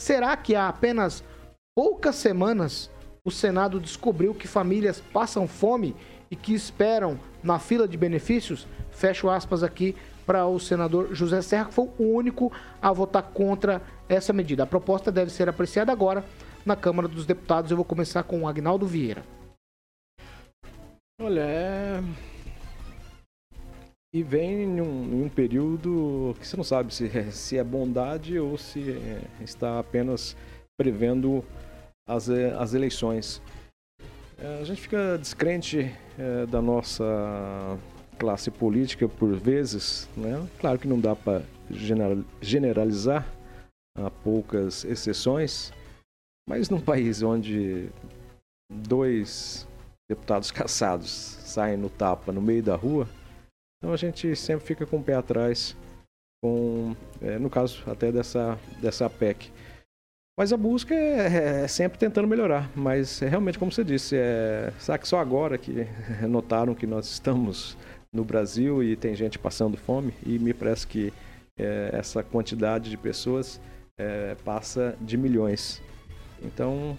Será 0.00 0.36
que 0.36 0.54
há 0.54 0.68
apenas 0.68 1.22
poucas 1.74 2.16
semanas 2.16 2.90
o 3.24 3.30
Senado 3.30 3.80
descobriu 3.80 4.34
que 4.34 4.48
famílias 4.48 5.00
passam 5.12 5.46
fome 5.46 5.94
e 6.30 6.36
que 6.36 6.54
esperam 6.54 7.18
na 7.42 7.58
fila 7.58 7.86
de 7.86 7.96
benefícios? 7.96 8.66
Fecho 8.90 9.28
aspas 9.30 9.62
aqui 9.62 9.94
para 10.26 10.46
o 10.46 10.58
senador 10.58 11.14
José 11.14 11.42
Serra, 11.42 11.66
que 11.66 11.74
foi 11.74 11.88
o 11.98 12.14
único 12.14 12.52
a 12.80 12.92
votar 12.92 13.22
contra 13.22 13.82
essa 14.08 14.32
medida. 14.32 14.62
A 14.62 14.66
proposta 14.66 15.10
deve 15.10 15.30
ser 15.30 15.48
apreciada 15.48 15.92
agora 15.92 16.24
na 16.64 16.76
Câmara 16.76 17.08
dos 17.08 17.26
Deputados. 17.26 17.70
Eu 17.70 17.76
vou 17.76 17.84
começar 17.84 18.22
com 18.22 18.42
o 18.42 18.48
Agnaldo 18.48 18.86
Vieira. 18.86 19.22
Olha, 21.20 21.40
é... 21.40 22.02
E 24.14 24.22
vem 24.22 24.64
em 24.64 24.80
um, 24.80 25.04
em 25.04 25.24
um, 25.24 25.28
período 25.28 26.36
que 26.38 26.46
você 26.46 26.54
não 26.54 26.64
sabe 26.64 26.92
se 26.92 27.06
é, 27.16 27.30
se 27.30 27.56
é 27.56 27.64
bondade 27.64 28.38
ou 28.38 28.58
se 28.58 28.90
é, 28.90 29.22
está 29.42 29.78
apenas 29.78 30.36
prevendo 30.76 31.42
as, 32.06 32.28
eh, 32.28 32.54
as 32.58 32.74
eleições. 32.74 33.40
É, 34.38 34.60
a 34.60 34.64
gente 34.64 34.82
fica 34.82 35.16
descrente 35.18 35.94
é, 36.18 36.44
da 36.46 36.60
nossa 36.60 37.78
classe 38.22 38.52
política 38.52 39.08
por 39.08 39.34
vezes, 39.34 40.08
né? 40.16 40.48
Claro 40.60 40.78
que 40.78 40.86
não 40.86 41.00
dá 41.00 41.16
para 41.16 41.42
generalizar, 42.40 43.26
há 43.98 44.08
poucas 44.08 44.84
exceções, 44.84 45.72
mas 46.48 46.70
num 46.70 46.80
país 46.80 47.20
onde 47.20 47.90
dois 48.72 49.66
deputados 50.08 50.52
caçados 50.54 51.10
saem 51.10 51.76
no 51.76 51.90
tapa 51.90 52.30
no 52.30 52.40
meio 52.40 52.62
da 52.62 52.76
rua, 52.76 53.08
então 53.78 53.92
a 53.92 53.96
gente 53.96 54.36
sempre 54.36 54.64
fica 54.64 54.86
com 54.86 54.98
o 54.98 55.02
pé 55.02 55.14
atrás, 55.14 55.76
com, 56.40 56.94
é, 57.20 57.40
no 57.40 57.50
caso 57.50 57.82
até 57.90 58.12
dessa, 58.12 58.56
dessa 58.80 59.10
PEC. 59.10 59.50
Mas 60.38 60.52
a 60.52 60.56
busca 60.56 60.94
é, 60.94 61.64
é, 61.64 61.68
sempre 61.68 61.98
tentando 61.98 62.26
melhorar. 62.26 62.70
Mas 62.74 63.20
é 63.20 63.28
realmente, 63.28 63.58
como 63.58 63.70
você 63.70 63.84
disse, 63.84 64.16
é, 64.16 64.72
será 64.78 64.96
que 64.96 65.06
só 65.06 65.18
agora 65.18 65.58
que 65.58 65.86
notaram 66.26 66.74
que 66.74 66.86
nós 66.86 67.06
estamos 67.06 67.76
no 68.12 68.24
Brasil 68.24 68.82
e 68.82 68.94
tem 68.94 69.14
gente 69.14 69.38
passando 69.38 69.76
fome? 69.76 70.12
E 70.24 70.38
me 70.38 70.52
parece 70.52 70.86
que 70.86 71.12
é, 71.58 71.90
essa 71.92 72.22
quantidade 72.22 72.90
de 72.90 72.96
pessoas 72.96 73.60
é, 73.98 74.36
passa 74.44 74.96
de 75.00 75.16
milhões. 75.16 75.82
Então, 76.42 76.98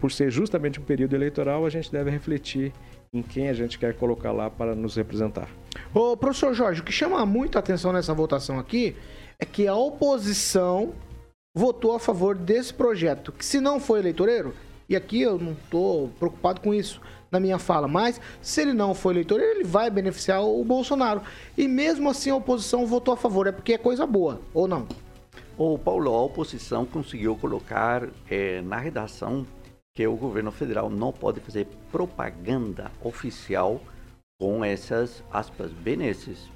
por 0.00 0.10
ser 0.10 0.30
justamente 0.30 0.80
um 0.80 0.84
período 0.84 1.14
eleitoral, 1.14 1.66
a 1.66 1.70
gente 1.70 1.90
deve 1.90 2.10
refletir 2.10 2.72
em 3.12 3.22
quem 3.22 3.48
a 3.48 3.54
gente 3.54 3.78
quer 3.78 3.94
colocar 3.94 4.32
lá 4.32 4.50
para 4.50 4.74
nos 4.74 4.96
representar. 4.96 5.48
Ô, 5.94 6.16
professor 6.16 6.54
Jorge, 6.54 6.80
o 6.80 6.84
que 6.84 6.92
chama 6.92 7.24
muito 7.24 7.56
a 7.56 7.60
atenção 7.60 7.92
nessa 7.92 8.12
votação 8.12 8.58
aqui 8.58 8.96
é 9.38 9.44
que 9.44 9.66
a 9.66 9.74
oposição 9.74 10.92
votou 11.54 11.94
a 11.94 12.00
favor 12.00 12.36
desse 12.36 12.72
projeto, 12.72 13.32
que 13.32 13.44
se 13.44 13.60
não 13.60 13.80
for 13.80 13.98
eleitoreiro, 13.98 14.54
e 14.88 14.96
aqui 14.96 15.20
eu 15.20 15.38
não 15.38 15.52
estou 15.52 16.08
preocupado 16.18 16.60
com 16.60 16.72
isso 16.72 17.00
na 17.30 17.38
minha 17.38 17.58
fala, 17.58 17.86
mas 17.86 18.20
se 18.40 18.62
ele 18.62 18.72
não 18.72 18.94
for 18.94 19.10
eleitoreiro, 19.10 19.58
ele 19.58 19.64
vai 19.64 19.90
beneficiar 19.90 20.42
o 20.42 20.64
Bolsonaro. 20.64 21.20
E 21.56 21.68
mesmo 21.68 22.08
assim 22.08 22.30
a 22.30 22.36
oposição 22.36 22.86
votou 22.86 23.12
a 23.12 23.16
favor, 23.16 23.46
é 23.46 23.52
porque 23.52 23.74
é 23.74 23.78
coisa 23.78 24.06
boa, 24.06 24.40
ou 24.54 24.66
não? 24.66 24.88
O 25.58 25.76
Paulo, 25.76 26.14
a 26.14 26.22
oposição 26.22 26.86
conseguiu 26.86 27.36
colocar 27.36 28.08
é, 28.30 28.62
na 28.62 28.78
redação 28.78 29.44
que 29.94 30.06
o 30.06 30.16
governo 30.16 30.52
federal 30.52 30.88
não 30.88 31.12
pode 31.12 31.40
fazer 31.40 31.66
propaganda 31.90 32.90
oficial 33.02 33.80
com 34.40 34.64
essas 34.64 35.22
aspas 35.32 35.72
benesses. 35.72 36.48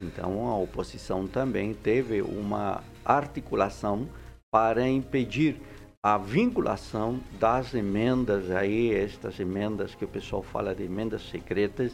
Então 0.00 0.46
a 0.46 0.56
oposição 0.56 1.26
também 1.26 1.74
teve 1.74 2.22
uma 2.22 2.84
articulação 3.04 4.08
para 4.52 4.88
impedir 4.88 5.60
a 6.06 6.18
vinculação 6.18 7.18
das 7.40 7.74
emendas 7.74 8.48
aí, 8.52 8.94
estas 8.94 9.40
emendas 9.40 9.92
que 9.92 10.04
o 10.04 10.08
pessoal 10.08 10.40
fala 10.40 10.72
de 10.72 10.84
emendas 10.84 11.28
secretas, 11.28 11.90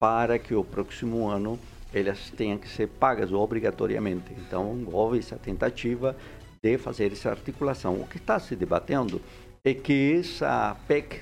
para 0.00 0.38
que 0.38 0.54
o 0.54 0.62
próximo 0.62 1.26
ano 1.26 1.58
elas 1.92 2.30
tenham 2.30 2.56
que 2.56 2.68
ser 2.68 2.86
pagas 2.86 3.32
obrigatoriamente. 3.32 4.32
Então 4.38 4.86
houve 4.92 5.18
essa 5.18 5.34
tentativa 5.34 6.14
de 6.62 6.78
fazer 6.78 7.10
essa 7.10 7.30
articulação. 7.30 7.94
O 7.94 8.06
que 8.06 8.18
está 8.18 8.38
se 8.38 8.54
debatendo 8.54 9.20
é 9.64 9.74
que 9.74 10.20
essa 10.20 10.76
PEC 10.86 11.20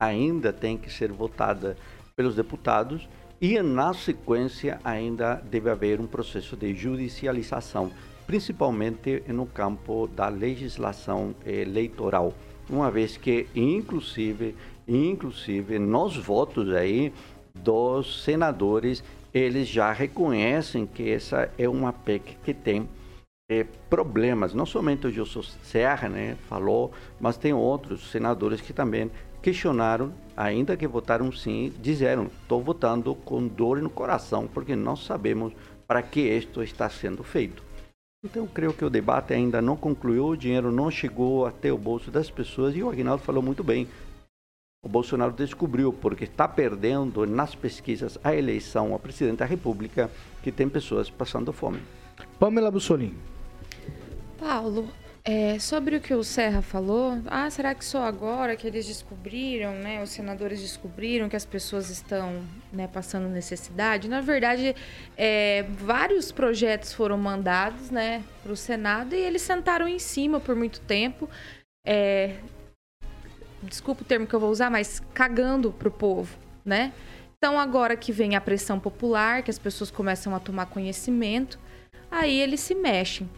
ainda 0.00 0.52
tem 0.52 0.78
que 0.78 0.88
ser 0.88 1.10
votada 1.10 1.76
pelos 2.14 2.36
deputados 2.36 3.08
e 3.40 3.60
na 3.60 3.92
sequência 3.92 4.78
ainda 4.84 5.42
deve 5.44 5.68
haver 5.68 6.00
um 6.00 6.06
processo 6.06 6.56
de 6.56 6.72
judicialização 6.72 7.90
principalmente 8.26 9.22
no 9.28 9.46
campo 9.46 10.08
da 10.08 10.28
legislação 10.28 11.34
eleitoral, 11.44 12.32
uma 12.68 12.90
vez 12.90 13.16
que 13.16 13.46
inclusive, 13.54 14.54
inclusive 14.88 15.78
nos 15.78 16.16
votos 16.16 16.72
aí 16.74 17.12
dos 17.54 18.22
senadores, 18.24 19.02
eles 19.32 19.68
já 19.68 19.92
reconhecem 19.92 20.86
que 20.86 21.10
essa 21.10 21.50
é 21.58 21.68
uma 21.68 21.92
PEC 21.92 22.36
que 22.44 22.54
tem 22.54 22.88
é, 23.50 23.64
problemas. 23.90 24.54
Não 24.54 24.64
somente 24.64 25.06
o 25.06 25.10
Gilson 25.10 25.42
Serra 25.62 26.08
né, 26.08 26.36
falou, 26.48 26.92
mas 27.20 27.36
tem 27.36 27.52
outros 27.52 28.10
senadores 28.10 28.60
que 28.60 28.72
também 28.72 29.10
questionaram, 29.42 30.12
ainda 30.36 30.76
que 30.76 30.86
votaram 30.86 31.30
sim, 31.30 31.72
disseram: 31.80 32.30
estou 32.42 32.62
votando 32.62 33.14
com 33.14 33.46
dor 33.46 33.82
no 33.82 33.90
coração, 33.90 34.46
porque 34.46 34.74
não 34.74 34.96
sabemos 34.96 35.52
para 35.86 36.02
que 36.02 36.20
isto 36.20 36.62
está 36.62 36.88
sendo 36.88 37.22
feito. 37.22 37.62
Então, 38.24 38.44
eu 38.44 38.48
creio 38.48 38.72
que 38.72 38.82
o 38.82 38.88
debate 38.88 39.34
ainda 39.34 39.60
não 39.60 39.76
concluiu, 39.76 40.28
o 40.28 40.36
dinheiro 40.36 40.72
não 40.72 40.90
chegou 40.90 41.44
até 41.44 41.70
o 41.70 41.76
bolso 41.76 42.10
das 42.10 42.30
pessoas 42.30 42.74
e 42.74 42.82
o 42.82 42.88
Agnaldo 42.88 43.22
falou 43.22 43.42
muito 43.42 43.62
bem. 43.62 43.86
O 44.82 44.88
Bolsonaro 44.88 45.32
descobriu, 45.32 45.92
porque 45.92 46.24
está 46.24 46.48
perdendo 46.48 47.26
nas 47.26 47.54
pesquisas 47.54 48.18
a 48.24 48.34
eleição 48.34 48.94
a 48.94 48.98
presidente 48.98 49.38
da 49.38 49.44
República, 49.44 50.10
que 50.42 50.50
tem 50.50 50.70
pessoas 50.70 51.10
passando 51.10 51.52
fome. 51.52 51.80
Pamela 52.38 52.70
Bussolini. 52.70 53.16
Paulo, 54.38 54.88
é, 55.26 55.58
sobre 55.58 55.96
o 55.96 56.00
que 56.02 56.12
o 56.12 56.22
Serra 56.22 56.60
falou, 56.60 57.18
ah, 57.26 57.48
será 57.48 57.74
que 57.74 57.82
só 57.82 58.04
agora 58.04 58.54
que 58.56 58.66
eles 58.66 58.86
descobriram, 58.86 59.72
né, 59.72 60.02
os 60.02 60.10
senadores 60.10 60.60
descobriram 60.60 61.30
que 61.30 61.36
as 61.36 61.46
pessoas 61.46 61.88
estão 61.88 62.44
né, 62.70 62.86
passando 62.86 63.26
necessidade? 63.26 64.06
Na 64.06 64.20
verdade, 64.20 64.76
é, 65.16 65.62
vários 65.62 66.30
projetos 66.30 66.92
foram 66.92 67.16
mandados 67.16 67.90
né, 67.90 68.22
para 68.42 68.52
o 68.52 68.56
Senado 68.56 69.14
e 69.14 69.18
eles 69.18 69.40
sentaram 69.40 69.88
em 69.88 69.98
cima 69.98 70.40
por 70.40 70.54
muito 70.54 70.78
tempo. 70.80 71.26
É, 71.86 72.36
desculpa 73.62 74.02
o 74.02 74.04
termo 74.04 74.26
que 74.26 74.34
eu 74.34 74.40
vou 74.40 74.50
usar, 74.50 74.70
mas 74.70 75.00
cagando 75.14 75.72
para 75.72 75.88
o 75.88 75.90
povo, 75.90 76.36
né? 76.62 76.92
Então, 77.38 77.58
agora 77.58 77.96
que 77.96 78.12
vem 78.12 78.36
a 78.36 78.40
pressão 78.40 78.78
popular, 78.78 79.42
que 79.42 79.50
as 79.50 79.58
pessoas 79.58 79.90
começam 79.90 80.34
a 80.34 80.40
tomar 80.40 80.66
conhecimento, 80.66 81.58
aí 82.10 82.40
eles 82.40 82.60
se 82.60 82.74
mexem. 82.74 83.28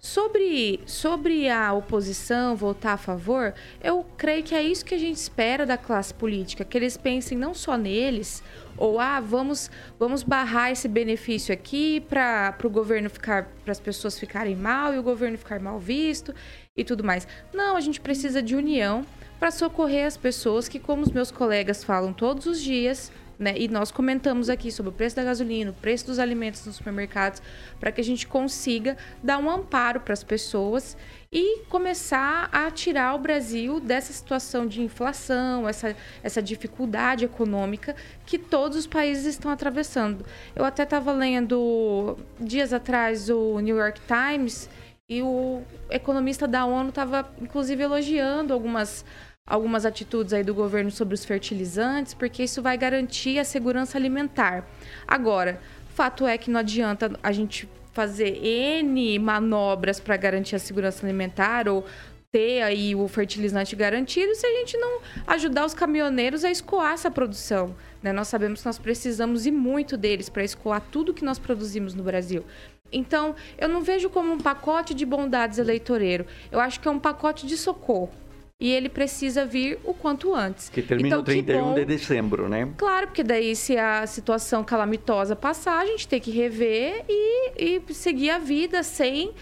Sobre, 0.00 0.80
sobre 0.86 1.48
a 1.48 1.72
oposição 1.72 2.54
votar 2.54 2.94
a 2.94 2.96
favor, 2.96 3.52
eu 3.82 4.06
creio 4.16 4.44
que 4.44 4.54
é 4.54 4.62
isso 4.62 4.84
que 4.84 4.94
a 4.94 4.98
gente 4.98 5.16
espera 5.16 5.66
da 5.66 5.76
classe 5.76 6.14
política, 6.14 6.64
que 6.64 6.78
eles 6.78 6.96
pensem 6.96 7.36
não 7.36 7.52
só 7.52 7.76
neles, 7.76 8.40
ou 8.76 9.00
ah, 9.00 9.18
vamos, 9.18 9.68
vamos 9.98 10.22
barrar 10.22 10.70
esse 10.70 10.86
benefício 10.86 11.52
aqui 11.52 12.00
para 12.00 12.56
o 12.62 12.70
governo 12.70 13.10
ficar, 13.10 13.48
para 13.64 13.72
as 13.72 13.80
pessoas 13.80 14.16
ficarem 14.16 14.54
mal 14.54 14.94
e 14.94 14.98
o 14.98 15.02
governo 15.02 15.36
ficar 15.36 15.58
mal 15.58 15.80
visto 15.80 16.32
e 16.76 16.84
tudo 16.84 17.02
mais. 17.02 17.26
Não, 17.52 17.76
a 17.76 17.80
gente 17.80 18.00
precisa 18.00 18.40
de 18.40 18.54
união 18.54 19.04
para 19.40 19.50
socorrer 19.50 20.06
as 20.06 20.16
pessoas 20.16 20.68
que, 20.68 20.78
como 20.78 21.02
os 21.02 21.10
meus 21.10 21.32
colegas 21.32 21.82
falam 21.82 22.12
todos 22.12 22.46
os 22.46 22.60
dias, 22.60 23.10
né? 23.38 23.54
E 23.56 23.68
nós 23.68 23.90
comentamos 23.90 24.48
aqui 24.50 24.72
sobre 24.72 24.90
o 24.90 24.92
preço 24.92 25.16
da 25.16 25.22
gasolina, 25.22 25.70
o 25.70 25.74
preço 25.74 26.06
dos 26.06 26.18
alimentos 26.18 26.64
nos 26.66 26.76
supermercados, 26.76 27.40
para 27.78 27.92
que 27.92 28.00
a 28.00 28.04
gente 28.04 28.26
consiga 28.26 28.96
dar 29.22 29.38
um 29.38 29.48
amparo 29.48 30.00
para 30.00 30.12
as 30.12 30.24
pessoas 30.24 30.96
e 31.30 31.60
começar 31.68 32.48
a 32.50 32.70
tirar 32.70 33.14
o 33.14 33.18
Brasil 33.18 33.78
dessa 33.78 34.12
situação 34.12 34.66
de 34.66 34.82
inflação, 34.82 35.68
essa, 35.68 35.94
essa 36.22 36.42
dificuldade 36.42 37.24
econômica 37.24 37.94
que 38.24 38.38
todos 38.38 38.76
os 38.76 38.86
países 38.86 39.26
estão 39.26 39.50
atravessando. 39.50 40.24
Eu 40.56 40.64
até 40.64 40.82
estava 40.82 41.12
lendo 41.12 42.16
dias 42.40 42.72
atrás 42.72 43.28
o 43.28 43.60
New 43.60 43.76
York 43.76 44.00
Times 44.06 44.68
e 45.10 45.22
o 45.22 45.62
economista 45.88 46.46
da 46.46 46.66
ONU 46.66 46.90
estava, 46.90 47.30
inclusive, 47.40 47.82
elogiando 47.82 48.52
algumas 48.52 49.04
algumas 49.48 49.86
atitudes 49.86 50.32
aí 50.34 50.44
do 50.44 50.54
governo 50.54 50.90
sobre 50.90 51.14
os 51.14 51.24
fertilizantes, 51.24 52.12
porque 52.12 52.42
isso 52.42 52.60
vai 52.60 52.76
garantir 52.76 53.38
a 53.38 53.44
segurança 53.44 53.96
alimentar. 53.96 54.68
Agora, 55.06 55.60
fato 55.94 56.26
é 56.26 56.36
que 56.36 56.50
não 56.50 56.60
adianta 56.60 57.10
a 57.22 57.32
gente 57.32 57.68
fazer 57.92 58.44
N 58.44 59.18
manobras 59.18 59.98
para 59.98 60.16
garantir 60.16 60.54
a 60.54 60.58
segurança 60.58 61.04
alimentar 61.04 61.66
ou 61.66 61.84
ter 62.30 62.60
aí 62.60 62.94
o 62.94 63.08
fertilizante 63.08 63.74
garantido 63.74 64.34
se 64.34 64.46
a 64.46 64.50
gente 64.50 64.76
não 64.76 65.00
ajudar 65.26 65.64
os 65.64 65.72
caminhoneiros 65.72 66.44
a 66.44 66.50
escoar 66.50 66.92
essa 66.92 67.10
produção. 67.10 67.74
Né? 68.02 68.12
Nós 68.12 68.28
sabemos 68.28 68.60
que 68.60 68.66
nós 68.66 68.78
precisamos 68.78 69.46
e 69.46 69.50
muito 69.50 69.96
deles 69.96 70.28
para 70.28 70.44
escoar 70.44 70.82
tudo 70.92 71.14
que 71.14 71.24
nós 71.24 71.38
produzimos 71.38 71.94
no 71.94 72.02
Brasil. 72.02 72.44
Então, 72.92 73.34
eu 73.56 73.68
não 73.68 73.80
vejo 73.80 74.10
como 74.10 74.32
um 74.32 74.38
pacote 74.38 74.92
de 74.92 75.06
bondades 75.06 75.58
eleitoreiro. 75.58 76.26
Eu 76.52 76.60
acho 76.60 76.80
que 76.80 76.86
é 76.86 76.90
um 76.90 76.98
pacote 76.98 77.46
de 77.46 77.56
socorro 77.56 78.10
e 78.60 78.72
ele 78.72 78.88
precisa 78.88 79.46
vir 79.46 79.78
o 79.84 79.94
quanto 79.94 80.34
antes. 80.34 80.68
Que 80.68 80.82
termina 80.82 81.08
então, 81.08 81.20
o 81.20 81.24
31 81.24 81.62
bom... 81.62 81.74
de 81.74 81.84
dezembro, 81.84 82.48
né? 82.48 82.68
Claro, 82.76 83.06
porque 83.06 83.22
daí 83.22 83.54
se 83.54 83.76
a 83.76 84.04
situação 84.04 84.64
calamitosa 84.64 85.36
passar, 85.36 85.78
a 85.78 85.86
gente 85.86 86.08
tem 86.08 86.20
que 86.20 86.32
rever 86.32 87.04
e, 87.08 87.52
e 87.56 87.94
seguir 87.94 88.30
a 88.30 88.38
vida 88.38 88.82
sem 88.82 89.32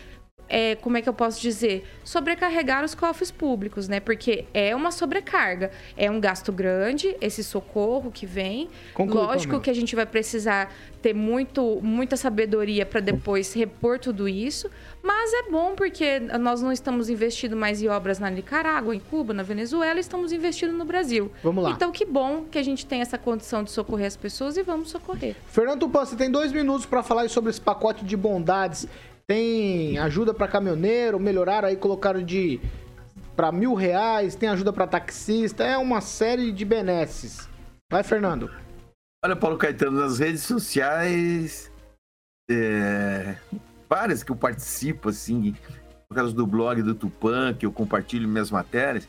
é, 0.48 0.74
como 0.76 0.96
é 0.96 1.02
que 1.02 1.08
eu 1.08 1.14
posso 1.14 1.40
dizer, 1.40 1.84
sobrecarregar 2.04 2.84
os 2.84 2.94
cofres 2.94 3.30
públicos, 3.30 3.88
né? 3.88 4.00
Porque 4.00 4.44
é 4.54 4.74
uma 4.74 4.90
sobrecarga, 4.90 5.70
é 5.96 6.10
um 6.10 6.20
gasto 6.20 6.52
grande, 6.52 7.16
esse 7.20 7.42
socorro 7.42 8.10
que 8.10 8.26
vem. 8.26 8.68
Conclui, 8.94 9.22
Lógico 9.22 9.60
que 9.60 9.70
a 9.70 9.74
gente 9.74 9.94
vai 9.96 10.06
precisar 10.06 10.72
ter 11.02 11.14
muito, 11.14 11.80
muita 11.82 12.16
sabedoria 12.16 12.84
para 12.84 13.00
depois 13.00 13.52
repor 13.52 13.98
tudo 13.98 14.28
isso, 14.28 14.70
mas 15.02 15.32
é 15.32 15.50
bom 15.50 15.74
porque 15.76 16.18
nós 16.18 16.60
não 16.60 16.72
estamos 16.72 17.08
investindo 17.08 17.56
mais 17.56 17.80
em 17.80 17.88
obras 17.88 18.18
na 18.18 18.28
Nicarágua, 18.28 18.94
em 18.94 19.00
Cuba, 19.00 19.32
na 19.32 19.42
Venezuela, 19.42 20.00
estamos 20.00 20.32
investindo 20.32 20.72
no 20.72 20.84
Brasil. 20.84 21.30
Vamos 21.42 21.62
lá. 21.62 21.70
Então 21.70 21.92
que 21.92 22.04
bom 22.04 22.44
que 22.50 22.58
a 22.58 22.62
gente 22.62 22.84
tem 22.84 23.00
essa 23.00 23.16
condição 23.16 23.62
de 23.62 23.70
socorrer 23.70 24.06
as 24.06 24.16
pessoas 24.16 24.56
e 24.56 24.62
vamos 24.62 24.90
socorrer. 24.90 25.36
Fernando 25.46 25.80
Tupan, 25.80 26.04
você 26.04 26.16
tem 26.16 26.30
dois 26.30 26.52
minutos 26.52 26.86
para 26.86 27.02
falar 27.02 27.28
sobre 27.30 27.50
esse 27.50 27.60
pacote 27.60 28.04
de 28.04 28.16
bondades. 28.16 28.88
Tem 29.28 29.98
ajuda 29.98 30.32
para 30.32 30.46
caminhoneiro, 30.46 31.18
melhoraram 31.18 31.68
aí, 31.68 31.76
colocaram 31.76 32.22
de 32.22 32.60
para 33.34 33.52
mil 33.52 33.74
reais, 33.74 34.34
tem 34.34 34.48
ajuda 34.48 34.72
para 34.72 34.86
taxista, 34.86 35.62
é 35.64 35.76
uma 35.76 36.00
série 36.00 36.52
de 36.52 36.64
benesses. 36.64 37.48
Vai, 37.90 38.02
Fernando. 38.02 38.50
Olha, 39.24 39.36
Paulo 39.36 39.58
Caetano, 39.58 40.00
nas 40.00 40.18
redes 40.18 40.42
sociais, 40.42 41.70
é, 42.50 43.36
várias 43.88 44.22
que 44.22 44.30
eu 44.30 44.36
participo, 44.36 45.08
assim, 45.08 45.54
por 46.08 46.14
causa 46.14 46.32
do 46.32 46.46
blog 46.46 46.82
do 46.82 46.94
Tupan, 46.94 47.52
que 47.52 47.66
eu 47.66 47.72
compartilho 47.72 48.28
minhas 48.28 48.50
matérias, 48.50 49.08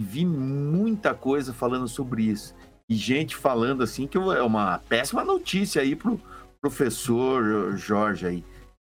vi 0.00 0.24
muita 0.24 1.14
coisa 1.14 1.52
falando 1.52 1.86
sobre 1.86 2.24
isso. 2.24 2.54
E 2.88 2.94
gente 2.96 3.36
falando, 3.36 3.82
assim, 3.82 4.06
que 4.06 4.16
é 4.16 4.42
uma 4.42 4.78
péssima 4.88 5.22
notícia 5.22 5.82
aí 5.82 5.94
pro 5.94 6.20
professor 6.60 7.76
Jorge 7.76 8.26
aí. 8.26 8.44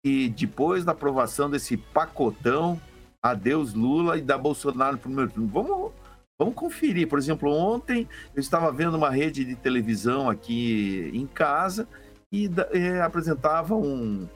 E 0.06 0.30
depois 0.30 0.86
da 0.86 0.92
aprovação 0.92 1.50
desse 1.50 1.76
pacotão, 1.76 2.80
adeus 3.24 3.74
Lula 3.74 4.20
e 4.20 4.22
da 4.22 4.38
Bolsonaro 4.38 4.92
no 4.94 5.00
primeiro 5.00 5.32
turno. 5.32 5.48
Vamos, 5.48 5.92
vamos 6.38 6.54
conferir. 6.54 7.10
Por 7.10 7.18
exemplo, 7.18 7.52
ontem 7.52 8.08
eu 8.36 8.40
estava 8.40 8.72
vendo 8.72 8.98
uma 8.98 9.10
rede 9.10 9.44
de 9.44 9.56
televisão 9.56 10.30
aqui 10.30 11.10
em 11.12 11.26
casa 11.26 11.88
e 12.32 12.48
eh, 12.72 13.02
apresentava 13.02 13.74
um, 13.74 14.30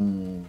um, 0.00 0.42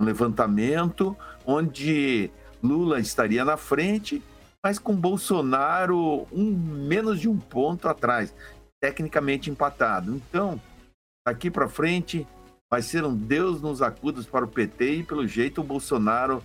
um 0.00 0.04
levantamento 0.04 1.14
onde 1.44 2.30
Lula 2.62 2.98
estaria 2.98 3.44
na 3.44 3.58
frente, 3.58 4.22
mas 4.64 4.78
com 4.78 4.96
Bolsonaro 4.96 6.26
um, 6.32 6.50
menos 6.52 7.20
de 7.20 7.28
um 7.28 7.38
ponto 7.38 7.86
atrás, 7.86 8.34
tecnicamente 8.80 9.50
empatado. 9.50 10.16
Então, 10.16 10.58
daqui 11.26 11.50
para 11.50 11.68
frente 11.68 12.26
vai 12.70 12.82
ser 12.82 13.04
um 13.04 13.16
Deus 13.16 13.60
nos 13.60 13.80
acudas 13.80 14.26
para 14.26 14.44
o 14.44 14.48
PT 14.48 14.96
e 14.96 15.02
pelo 15.02 15.26
jeito 15.26 15.60
o 15.60 15.64
Bolsonaro 15.64 16.42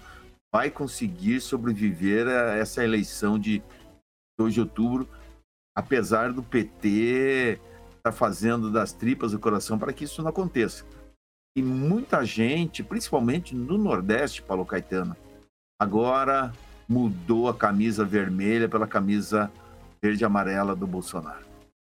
vai 0.54 0.70
conseguir 0.70 1.42
sobreviver 1.42 2.28
a 2.28 2.56
essa 2.56 2.84
eleição 2.84 3.40
de 3.40 3.62
2 4.38 4.54
de 4.54 4.60
outubro, 4.62 5.08
apesar 5.76 6.32
do 6.32 6.44
PT 6.44 7.60
estar 7.98 8.12
fazendo 8.12 8.72
das 8.72 8.94
tripas 8.94 9.32
do 9.32 9.40
coração 9.40 9.80
para 9.80 9.94
que 9.94 10.04
isso 10.04 10.22
não 10.22 10.30
aconteça. 10.30 10.86
E 11.56 11.62
muita 11.62 12.26
gente, 12.26 12.84
principalmente 12.84 13.56
no 13.56 13.78
Nordeste, 13.78 14.42
Paulo 14.42 14.66
Caetano, 14.66 15.16
agora 15.80 16.54
mudou 16.88 17.48
a 17.48 17.56
camisa 17.56 18.04
vermelha 18.04 18.68
pela 18.68 18.88
camisa 18.88 19.52
verde 20.02 20.26
amarela 20.26 20.76
do 20.76 20.86
Bolsonaro. 20.86 21.46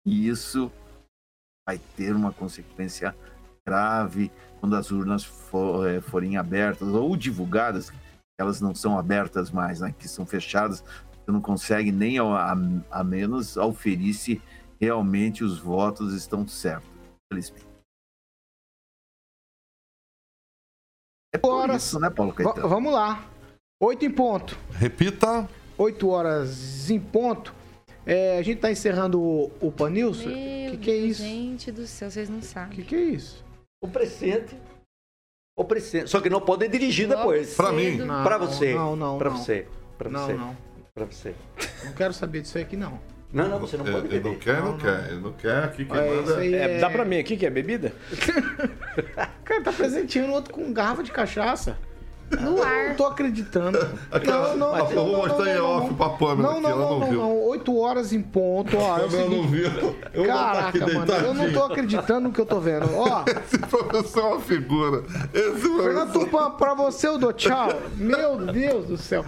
E 0.05 0.29
isso 0.29 0.71
vai 1.67 1.79
ter 1.97 2.15
uma 2.15 2.33
consequência 2.33 3.15
grave 3.67 4.31
quando 4.61 4.77
as 4.77 4.91
urnas 4.91 5.25
for- 5.25 5.89
eh, 5.89 6.01
forem 6.01 6.37
abertas 6.37 6.89
ou 6.89 7.17
divulgadas, 7.17 7.93
elas 8.39 8.61
não 8.61 8.75
são 8.75 8.99
abertas 8.99 9.51
mais, 9.51 9.81
né, 9.81 9.95
que 9.99 10.09
são 10.09 10.27
fechadas, 10.27 10.83
você 11.25 11.31
não 11.31 11.41
consegue 11.41 11.93
nem 11.93 12.19
ao- 12.19 12.35
a, 12.35 12.55
a 12.91 13.05
menos 13.05 13.57
auferir 13.57 14.15
se 14.15 14.41
realmente 14.81 15.45
os 15.45 15.59
votos 15.59 16.13
estão 16.15 16.47
certos. 16.47 16.89
Felizmente. 17.33 17.67
É 21.35 21.39
por 21.39 21.49
Agora- 21.49 21.77
isso, 21.77 21.99
né, 21.99 22.11
Paulo 22.11 22.33
Caetano? 22.33 22.69
vamos 22.69 22.93
lá. 22.93 23.25
Oito 23.81 24.05
em 24.05 24.11
ponto. 24.11 24.57
Repita. 24.73 25.49
8 25.79 26.09
horas 26.11 26.91
em 26.91 27.01
ponto. 27.01 27.53
É, 28.05 28.39
a 28.39 28.43
gente 28.43 28.61
tá 28.61 28.71
encerrando 28.71 29.21
o, 29.21 29.51
o 29.61 29.73
Pan 29.73 29.91
News. 29.91 30.21
O 30.25 30.29
Meu 30.29 30.73
que, 30.73 30.77
que 30.79 30.91
é 30.91 30.97
isso? 30.97 31.23
Gente 31.23 31.73
do 31.73 31.87
céu, 31.87 32.11
vocês 32.11 32.29
não 32.29 32.39
O 32.39 32.43
sabem. 32.43 32.77
que, 32.77 32.85
que 32.85 32.95
é 32.95 33.01
isso? 33.05 33.43
O 33.83 33.89
presidente. 33.89 34.57
O 35.57 35.65
presidente. 35.65 36.09
Só 36.09 36.21
que 36.21 36.31
não 36.31 36.41
pode 36.41 36.67
dirigir 36.69 37.07
Logo 37.09 37.19
depois. 37.21 37.55
Pra 37.55 37.67
cedo. 37.71 37.77
mim. 37.77 37.97
Não, 37.99 38.23
Pra 38.25 38.39
você. 38.39 38.73
Não, 38.75 38.97
não, 38.97 39.19
Pra 39.19 39.29
não. 39.31 39.37
você. 39.37 39.67
Pra 39.99 40.09
Não, 40.09 40.27
você. 40.27 40.33
não. 40.35 40.57
Pra 40.95 41.05
você. 41.05 41.35
Não 41.85 41.93
quero 41.93 42.13
saber 42.15 42.41
disso 42.43 42.59
aqui, 42.59 42.77
não. 42.77 42.99
Não, 43.33 43.49
não, 43.49 43.59
você 43.59 43.77
não 43.79 43.85
pode 43.85 44.07
Ele 44.09 44.17
não 44.21 44.23
beber. 44.33 44.39
quer, 44.39 44.61
não, 44.61 44.73
Não, 44.73 44.79
quer. 44.79 45.07
Ele 45.11 45.21
não 45.21 45.33
quer. 45.33 45.65
Aqui 45.65 45.85
quem 45.87 45.97
É, 45.97 46.15
manda. 46.17 46.45
É, 46.47 46.77
é... 46.77 46.79
dá 46.81 46.91
pra 46.91 47.05
mim 47.05 47.19
aqui 47.19 47.37
que 47.37 47.45
é 47.47 47.51
bebida? 47.51 47.93
O 49.41 49.45
cara 49.45 49.63
tá 49.65 49.73
presenteando 49.73 50.31
o 50.31 50.35
outro 50.35 50.53
com 50.55 50.73
garrafa 50.73 51.03
de 51.03 51.11
cachaça. 51.11 51.77
No 52.41 52.57
Eu 52.59 52.63
ar. 52.63 52.89
não 52.89 52.95
tô 52.95 53.07
acreditando. 53.07 53.79
Aquela- 54.11 54.49
Não, 54.49 54.57
não, 54.57 54.73
Mas 54.73 54.83
não, 54.85 54.91
eu 54.91 54.95
vou 54.97 55.13
não, 55.13 55.19
mostrar 55.29 55.45
não, 55.45 55.53
em 55.53 55.59
off 55.61 55.95
pra 55.95 56.09
Pamela 56.11 56.43
Não, 56.55 56.61
não, 56.61 56.71
ela 56.71 56.81
não, 56.81 56.91
não 56.91 56.99
não, 57.01 57.09
viu. 57.09 57.21
não. 57.21 57.43
8 57.49 57.79
horas 57.79 58.13
em 58.13 58.23
ponto, 58.23 58.77
ó. 58.77 58.99
É 58.99 59.07
o 59.07 59.17
Ela 59.19 59.29
não 59.29 59.43
viu. 59.49 59.71
Eu 60.15 60.25
Caraca, 60.27 60.87
mano, 60.87 61.13
eu 61.13 61.35
não 61.35 61.53
tô 61.53 61.65
acreditando 61.65 62.21
no 62.29 62.33
que 62.33 62.41
eu 62.41 62.47
tô 62.47 62.59
vendo. 62.61 62.87
Ó, 62.97 63.25
Esse 63.45 63.59
professor 63.59 64.21
é 64.21 64.27
uma 64.29 64.41
figura. 64.41 65.03
Esse 65.35 65.61
Fernando. 65.83 66.13
Tupan, 66.13 66.51
pra 66.53 66.75
você 66.75 67.07
eu 67.09 67.19
dou 67.19 67.33
tchau. 67.33 67.69
Meu 67.97 68.37
Deus 68.39 68.87
do 68.87 68.97
céu. 68.97 69.25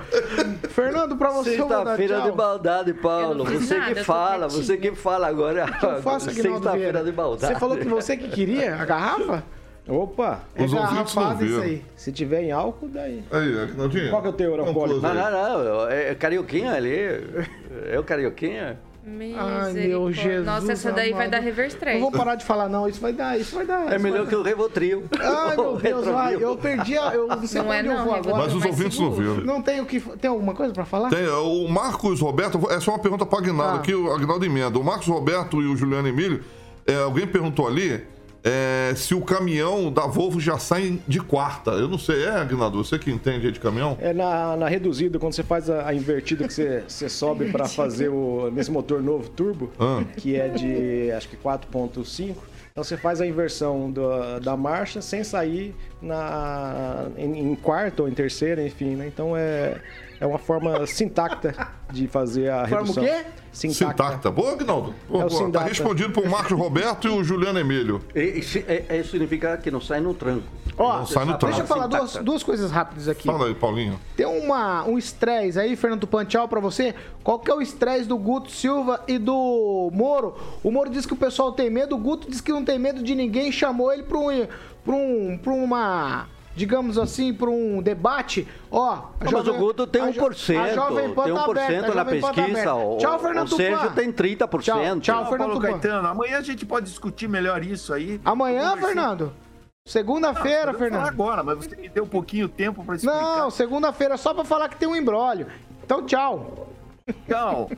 Fernando, 0.70 1.16
pra 1.16 1.30
você 1.30 1.54
eu 1.54 1.58
vou 1.58 1.68
dar 1.68 1.76
Sexta-feira 1.78 2.16
de 2.20 2.26
tchau. 2.28 2.36
maldade, 2.36 2.94
Paulo. 2.94 3.46
Eu 3.50 3.60
Você 3.60 3.78
nada, 3.78 3.92
que 3.94 4.00
eu 4.00 4.04
fala, 4.04 4.48
você 4.48 4.76
que 4.76 4.92
fala 4.94 5.26
agora. 5.26 5.66
Eu 5.82 6.20
Sexta-feira 6.20 7.04
de 7.04 7.12
maldade. 7.12 7.52
Você 7.54 7.58
falou 7.60 7.76
que 7.76 7.88
você 7.88 8.16
que 8.16 8.28
queria 8.28 8.76
a 8.76 8.84
garrafa? 8.84 9.42
Opa, 9.86 10.40
É 10.54 10.64
Os 10.64 10.72
ouvintes 10.72 11.14
não 11.14 11.22
garrafada 11.22 11.44
isso 11.44 11.54
viram. 11.60 11.62
aí. 11.62 11.84
se 11.94 12.10
tiver 12.10 12.42
em 12.44 12.50
álcool, 12.52 12.88
daí. 12.88 13.22
Aí, 13.30 13.58
Aguinaldinho. 13.62 14.08
Qual 14.10 14.22
que 14.22 14.28
é 14.28 14.30
o 14.30 14.32
teu 14.32 14.72
close 14.72 14.94
Não, 15.00 15.14
não, 15.14 15.64
não. 15.64 15.88
É 15.90 16.14
carioquinha 16.14 16.72
ali. 16.72 16.96
É 17.90 17.98
o 17.98 18.02
carioquinha. 18.04 18.78
Ai, 19.36 19.72
meu 19.74 20.10
Jesus. 20.10 20.46
Nossa, 20.46 20.72
essa 20.72 20.90
daí 20.90 21.10
vai 21.12 21.26
amado. 21.26 21.32
dar 21.32 21.40
reverse 21.40 21.76
Não 21.76 21.80
track. 21.80 22.00
vou 22.00 22.10
parar 22.10 22.36
de 22.36 22.44
falar, 22.46 22.70
não. 22.70 22.88
Isso 22.88 22.98
vai 23.02 23.12
dar, 23.12 23.38
isso 23.38 23.54
vai 23.54 23.66
dar. 23.66 23.92
É 23.92 23.98
melhor 23.98 24.20
vai 24.20 24.28
que 24.28 24.34
o 24.36 24.42
Revotril. 24.42 25.04
Ai, 25.20 25.54
meu 25.54 25.76
Deus, 25.82 26.06
vai. 26.06 26.34
Eu 26.42 26.56
perdi 26.56 26.96
a. 26.96 27.14
Eu 27.14 27.26
não 27.28 27.46
sei 27.46 27.60
Não 27.60 27.66
pra 27.68 27.76
é 27.76 27.80
onde 27.80 27.88
eu 27.90 27.94
não, 27.98 28.04
vou 28.06 28.14
Revotril. 28.14 28.34
agora. 28.34 28.46
Mas 28.50 28.56
os 28.56 28.64
ouvintes 28.64 28.98
não 28.98 29.12
viram. 29.12 29.34
Não 29.44 29.60
tem 29.60 29.82
o 29.82 29.84
que. 29.84 30.00
Tem 30.00 30.30
alguma 30.30 30.54
coisa 30.54 30.72
pra 30.72 30.86
falar? 30.86 31.10
Tem, 31.10 31.28
o 31.28 31.68
Marcos 31.68 32.22
Roberto, 32.22 32.58
é 32.70 32.80
só 32.80 32.92
uma 32.92 32.98
pergunta 32.98 33.26
para 33.26 33.38
Aguinaldo 33.40 33.76
Ah. 33.76 33.80
aqui, 33.80 33.94
o 33.94 34.10
Aguinaldo 34.10 34.46
emenda. 34.46 34.78
O 34.78 34.82
Marcos 34.82 35.06
Roberto 35.08 35.60
e 35.60 35.66
o 35.66 35.76
Juliano 35.76 36.08
Emílio, 36.08 36.42
é, 36.86 36.94
alguém 36.96 37.26
perguntou 37.26 37.68
ali 37.68 38.02
é, 38.44 38.92
se 38.94 39.14
o 39.14 39.22
caminhão 39.22 39.90
da 39.90 40.06
Volvo 40.06 40.38
já 40.38 40.58
sai 40.58 41.00
de 41.08 41.18
quarta. 41.18 41.70
Eu 41.70 41.88
não 41.88 41.98
sei, 41.98 42.24
é, 42.24 42.28
Aguinaldo, 42.30 42.84
você 42.84 42.98
que 42.98 43.10
entende 43.10 43.50
de 43.50 43.58
caminhão? 43.58 43.96
É 44.00 44.12
na, 44.12 44.54
na 44.56 44.68
reduzida, 44.68 45.18
quando 45.18 45.32
você 45.32 45.42
faz 45.42 45.70
a, 45.70 45.88
a 45.88 45.94
invertida 45.94 46.46
que 46.46 46.52
você, 46.52 46.84
você 46.86 47.08
sobe 47.08 47.50
para 47.50 47.66
fazer 47.66 48.08
o, 48.10 48.50
nesse 48.52 48.70
motor 48.70 49.02
novo 49.02 49.28
turbo, 49.30 49.70
Ah. 49.80 50.02
que 50.18 50.36
é 50.36 50.48
de 50.48 51.10
acho 51.12 51.28
que 51.28 51.36
4.5. 51.36 52.34
Então 52.76 52.82
você 52.82 52.96
faz 52.96 53.20
a 53.20 53.26
inversão 53.26 53.88
da, 53.88 54.40
da 54.40 54.56
marcha 54.56 55.00
sem 55.00 55.22
sair 55.22 55.72
na, 56.02 57.06
em, 57.16 57.38
em 57.52 57.54
quarta 57.54 58.02
ou 58.02 58.08
em 58.08 58.12
terceira, 58.12 58.66
enfim, 58.66 58.96
né? 58.96 59.06
Então 59.06 59.36
é, 59.36 59.80
é 60.20 60.26
uma 60.26 60.40
forma 60.40 60.84
sintacta 60.84 61.54
de 61.92 62.08
fazer 62.08 62.48
a 62.50 62.66
Forma 62.66 62.90
o 62.90 62.92
redução. 62.92 63.04
quê? 63.04 63.24
Sintacta. 63.52 64.28
Boa, 64.28 64.54
Aguinaldo. 64.54 64.92
Boa, 65.08 65.22
É 65.22 65.26
o 65.26 65.28
boa. 65.30 65.52
Tá 65.52 65.62
respondido 65.62 66.10
por 66.12 66.28
Marcos 66.28 66.50
Roberto 66.58 67.06
e 67.06 67.10
o 67.12 67.22
Juliano 67.22 67.60
Emílio. 67.60 68.02
E- 68.12 68.40
e- 68.40 68.64
é- 68.66 68.96
Isso 68.98 69.12
significa 69.12 69.56
que 69.56 69.70
não 69.70 69.80
sai 69.80 70.00
no 70.00 70.12
tranco. 70.12 70.42
Ó, 70.76 70.98
Não 70.98 71.06
sai 71.06 71.24
no 71.24 71.38
deixa 71.38 71.60
eu 71.60 71.66
falar 71.66 71.86
duas, 71.86 72.16
duas 72.16 72.42
coisas 72.42 72.70
rápidas 72.70 73.08
aqui. 73.08 73.26
Fala 73.26 73.46
aí, 73.46 73.54
Paulinho. 73.54 73.98
Tem 74.16 74.26
uma, 74.26 74.84
um 74.84 74.98
estresse 74.98 75.58
aí, 75.58 75.76
Fernando 75.76 76.00
Tupan, 76.00 76.24
tchau 76.24 76.48
pra 76.48 76.58
você. 76.60 76.94
Qual 77.22 77.38
que 77.38 77.50
é 77.50 77.54
o 77.54 77.60
estresse 77.62 78.06
do 78.08 78.16
Guto 78.16 78.50
Silva 78.50 79.00
e 79.06 79.16
do 79.18 79.90
Moro? 79.92 80.34
O 80.62 80.70
Moro 80.70 80.90
diz 80.90 81.06
que 81.06 81.12
o 81.12 81.16
pessoal 81.16 81.52
tem 81.52 81.70
medo, 81.70 81.94
o 81.94 81.98
Guto 81.98 82.28
diz 82.28 82.40
que 82.40 82.50
não 82.52 82.64
tem 82.64 82.78
medo 82.78 83.02
de 83.02 83.14
ninguém, 83.14 83.52
chamou 83.52 83.92
ele 83.92 84.02
pra, 84.02 84.18
um, 84.18 84.46
pra, 84.84 84.94
um, 84.94 85.38
pra 85.42 85.52
uma, 85.52 86.26
digamos 86.56 86.98
assim, 86.98 87.32
pra 87.32 87.48
um 87.50 87.80
debate. 87.80 88.46
Ó, 88.70 88.90
a 88.92 89.02
Mas 89.20 89.30
Jovem- 89.30 89.54
o 89.54 89.58
Guto 89.58 89.86
tem 89.86 90.02
a 90.02 90.10
Jo- 90.10 90.22
1%. 90.22 90.58
a 90.60 90.74
Jovem 90.74 91.14
Pan 91.14 91.24
tem 91.24 91.34
tá 91.34 91.44
1% 91.44 91.50
aberta, 91.50 91.92
a 91.92 91.94
na 91.94 92.04
tá 92.04 92.10
pesquisa. 92.10 92.42
aberta. 92.42 92.74
O, 92.74 92.96
Tchau, 92.98 93.18
Fernando 93.20 93.46
o 93.52 93.56
Sérgio 93.56 93.78
Tupan. 93.78 93.92
tem 93.94 94.12
30%. 94.12 94.62
Tchau, 94.64 95.00
tchau, 95.00 95.26
Fernando 95.30 95.48
Paulo. 95.50 95.60
Caetano, 95.60 96.08
amanhã 96.08 96.38
a 96.38 96.42
gente 96.42 96.66
pode 96.66 96.86
discutir 96.86 97.28
melhor 97.28 97.62
isso 97.64 97.94
aí. 97.94 98.20
Amanhã, 98.24 98.76
Fernando? 98.76 99.32
Segunda-feira, 99.86 100.72
Fernando. 100.72 101.06
agora, 101.06 101.42
mas 101.42 101.58
você 101.58 101.76
me 101.76 101.88
deu 101.90 102.04
um 102.04 102.08
pouquinho 102.08 102.48
de 102.48 102.54
tempo 102.54 102.82
pra 102.84 102.94
explicar. 102.96 103.36
Não, 103.38 103.50
segunda-feira, 103.50 104.16
só 104.16 104.32
pra 104.32 104.42
falar 104.44 104.68
que 104.70 104.76
tem 104.76 104.88
um 104.88 104.96
embrólio. 104.96 105.46
Então, 105.82 106.04
tchau. 106.06 106.68
Não. 107.28 107.68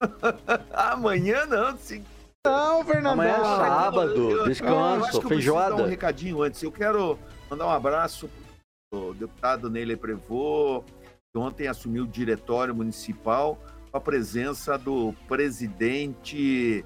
Amanhã 0.72 1.44
não, 1.44 1.76
sim. 1.76 2.02
Não, 2.46 2.82
Fernandão. 2.82 3.12
Amanhã 3.12 3.34
é 3.36 3.44
sábado, 3.44 4.10
Eu- 4.14 4.16
eu- 4.16 4.30
eu 4.30 4.40
acho 4.40 4.48
descanso, 4.48 5.10
que 5.10 5.16
eu 5.16 5.20
dar 5.20 5.26
um 5.26 5.28
feijoada. 5.28 5.86
recadinho 5.86 6.42
antes. 6.42 6.62
Eu 6.62 6.72
quero 6.72 7.18
mandar 7.50 7.66
um 7.66 7.70
abraço 7.70 8.30
pro 8.90 9.12
deputado 9.12 9.68
Neile 9.68 9.96
Prevô, 9.96 10.82
que 11.30 11.38
ontem 11.38 11.68
assumiu 11.68 12.04
o 12.04 12.08
diretório 12.08 12.74
municipal 12.74 13.58
com 13.90 13.98
a 13.98 14.00
presença 14.00 14.78
do 14.78 15.12
presidente 15.28 16.82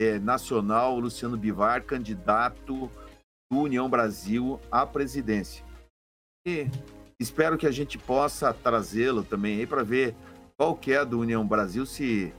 eh, 0.00 0.18
nacional, 0.18 0.98
Luciano 0.98 1.36
Bivar, 1.36 1.84
candidato 1.84 2.90
do 3.50 3.60
União 3.60 3.88
Brasil 3.88 4.60
à 4.70 4.86
presidência. 4.86 5.64
E 6.46 6.70
espero 7.18 7.56
que 7.56 7.66
a 7.66 7.70
gente 7.70 7.98
possa 7.98 8.52
trazê-lo 8.52 9.22
também 9.22 9.58
aí 9.58 9.66
para 9.66 9.82
ver 9.82 10.14
qual 10.56 10.76
que 10.76 10.92
é 10.92 10.98
a 10.98 11.04
do 11.04 11.18
União 11.20 11.46
Brasil, 11.46 11.86
se 11.86 12.32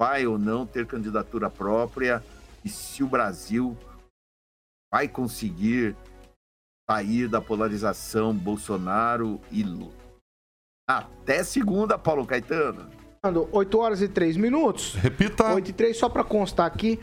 vai 0.00 0.26
ou 0.26 0.38
não 0.38 0.66
ter 0.66 0.86
candidatura 0.86 1.48
própria 1.48 2.22
e 2.64 2.68
se 2.68 3.02
o 3.02 3.08
Brasil 3.08 3.76
vai 4.92 5.08
conseguir 5.08 5.96
sair 6.88 7.28
da 7.28 7.40
polarização 7.40 8.34
Bolsonaro 8.34 9.40
e 9.50 9.62
Lula. 9.62 9.94
Até 10.88 11.42
segunda, 11.42 11.98
Paulo 11.98 12.26
Caetano. 12.26 12.90
8 13.50 13.78
horas 13.78 14.00
e 14.02 14.08
3 14.08 14.36
minutos. 14.36 14.94
Repita. 14.94 15.52
8 15.52 15.70
e 15.70 15.72
3, 15.72 15.96
só 15.96 16.08
pra 16.08 16.22
constar 16.22 16.66
aqui. 16.66 17.00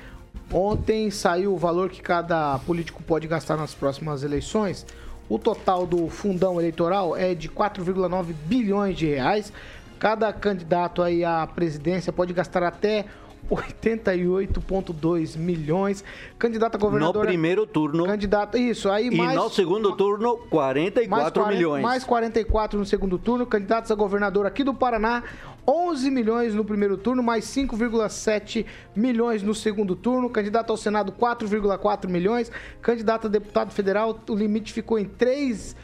Ontem 0.52 1.10
saiu 1.10 1.54
o 1.54 1.58
valor 1.58 1.90
que 1.90 2.02
cada 2.02 2.60
político 2.60 3.02
pode 3.02 3.28
gastar 3.28 3.58
nas 3.58 3.74
próximas 3.74 4.24
eleições. 4.24 4.86
O 5.30 5.40
total 5.40 5.88
do 5.88 6.10
fundão 6.10 6.60
eleitoral 6.60 7.16
é 7.16 7.34
de 7.34 7.50
4,9 7.50 8.34
bilhões 8.46 8.98
de 8.98 9.08
reais. 9.08 9.52
Cada 9.98 10.32
candidato 10.34 11.02
aí 11.02 11.24
à 11.24 11.48
presidência 11.48 12.12
pode 12.12 12.34
gastar 12.34 12.62
até 12.62 13.06
88,2 13.50 15.36
milhões. 15.38 16.04
Candidato 16.38 16.76
a 16.76 16.78
No 16.78 16.84
governador. 16.86 17.26
primeiro 17.26 17.66
turno. 17.66 18.06
Candidato, 18.06 18.58
isso, 18.58 18.90
aí 18.90 19.08
E 19.08 19.16
mais. 19.18 19.36
no 19.36 19.50
segundo 19.50 19.96
turno, 19.96 20.38
44 20.50 21.10
mais 21.10 21.32
40 21.34 21.52
milhões. 21.56 21.82
Mais 21.84 22.04
44 22.04 22.80
no 22.80 22.86
segundo 22.86 23.18
turno. 23.18 23.46
Candidatos 23.46 23.92
a 23.92 23.96
governador 23.96 24.46
aqui 24.46 24.64
do 24.64 24.74
Paraná, 24.74 25.24
11 25.68 26.10
milhões 26.12 26.54
no 26.54 26.66
primeiro 26.66 26.98
turno, 26.98 27.22
mais 27.24 27.46
5,7 27.46 28.66
milhões 28.96 29.42
no 29.44 29.54
segundo 29.56 29.96
turno. 29.96 30.30
Candidato 30.30 30.70
ao 30.72 30.78
Senado, 30.78 31.12
4,4 31.12 32.10
milhões. 32.10 32.52
Candidato 32.82 33.28
a 33.28 33.30
deputado 33.30 33.72
federal, 33.72 34.20
o 34.30 34.36
limite 34.36 34.74
ficou 34.74 34.98
em 35.00 35.06
3 35.06 35.76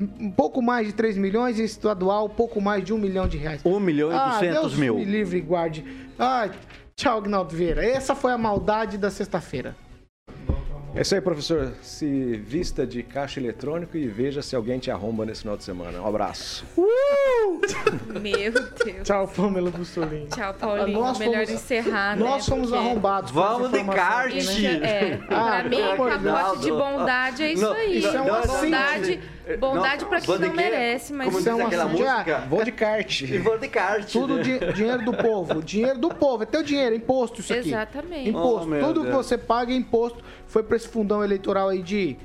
um 0.00 0.28
pouco 0.28 0.60
mais 0.60 0.88
de 0.88 0.92
3 0.92 1.16
milhões, 1.16 1.56
e 1.60 1.62
estadual, 1.62 2.28
pouco 2.28 2.60
mais 2.60 2.82
de 2.84 2.92
1 2.92 2.98
milhão 2.98 3.28
de 3.28 3.36
reais. 3.38 3.60
1 3.64 3.78
milhão 3.78 4.10
e 4.10 4.14
Ah, 4.14 4.30
200 4.40 4.60
Deus 4.60 4.76
mil. 4.76 4.96
me 4.96 5.04
livre 5.04 5.40
guarde. 5.40 5.84
Ai, 6.18 6.50
tchau, 6.96 7.20
Gnaldo 7.22 7.54
Vieira. 7.54 7.84
Essa 7.84 8.14
foi 8.14 8.32
a 8.32 8.38
maldade 8.38 8.98
da 8.98 9.10
sexta-feira. 9.10 9.74
É 10.96 11.00
isso 11.02 11.12
aí, 11.12 11.20
professor. 11.20 11.72
Se 11.82 12.36
vista 12.36 12.86
de 12.86 13.02
caixa 13.02 13.40
eletrônico 13.40 13.96
e 13.96 14.06
veja 14.06 14.40
se 14.42 14.54
alguém 14.54 14.78
te 14.78 14.92
arromba 14.92 15.26
nesse 15.26 15.40
final 15.40 15.56
de 15.56 15.64
semana. 15.64 16.00
Um 16.00 16.06
abraço. 16.06 16.64
Meu 18.20 18.52
Deus. 18.84 19.02
Tchau, 19.02 19.26
Pamela 19.26 19.72
Bussolini. 19.72 20.28
Tchau, 20.28 20.54
Paulinho. 20.54 21.00
Nós 21.00 21.18
Melhor 21.18 21.46
fomos- 21.46 21.50
encerrar, 21.50 22.16
né? 22.16 22.24
Nós 22.24 22.44
somos 22.44 22.70
Porque 22.70 22.84
arrombados. 22.86 23.30
Vamos 23.32 23.72
de 23.72 23.84
kart. 23.84 24.32
né? 24.34 24.74
É, 24.88 25.20
Ah, 25.30 25.58
pra 25.60 25.68
mim, 25.68 25.82
amor 25.82 26.16
de 26.18 26.24
capote 26.24 26.58
de 26.60 26.66
Deus. 26.66 26.78
bondade 26.78 27.42
é 27.42 27.52
isso 27.52 27.62
Não, 27.62 27.72
aí. 27.72 27.98
isso 27.98 28.08
é 28.08 28.20
um 28.22 28.24
bondade, 28.46 29.10
assim. 29.14 29.20
Bondade 29.58 30.02
Não, 30.02 30.08
pra 30.08 30.20
quem 30.20 30.38
não 30.38 30.52
merece, 30.54 31.12
mas 31.12 31.26
Como 31.26 31.38
é 31.38 31.42
diz 31.42 31.48
aquela 31.66 31.84
assunto- 31.84 32.02
música? 32.02 32.38
Vou 32.48 32.64
de 32.64 32.72
kart. 32.72 33.20
E 33.28 33.38
vou 33.38 33.58
de 33.58 33.68
kart. 33.68 34.10
Tudo 34.12 34.36
né? 34.36 34.42
di- 34.42 34.72
dinheiro 34.72 35.04
do 35.04 35.12
povo. 35.12 35.62
Dinheiro 35.62 35.98
do 35.98 36.08
povo. 36.08 36.42
É 36.42 36.46
teu 36.46 36.62
dinheiro, 36.62 36.94
imposto 36.94 37.40
isso 37.40 37.52
aqui. 37.52 37.68
Exatamente. 37.68 38.30
Imposto. 38.30 38.68
Oh, 38.74 38.80
Tudo 38.86 39.00
que 39.02 39.10
Deus. 39.10 39.26
você 39.26 39.36
paga 39.38 39.72
é 39.72 39.76
imposto. 39.76 40.22
Foi 40.46 40.62
pra 40.62 40.76
esse 40.76 40.88
fundão 40.88 41.22
eleitoral 41.22 41.68
aí 41.68 41.82
de. 41.82 42.16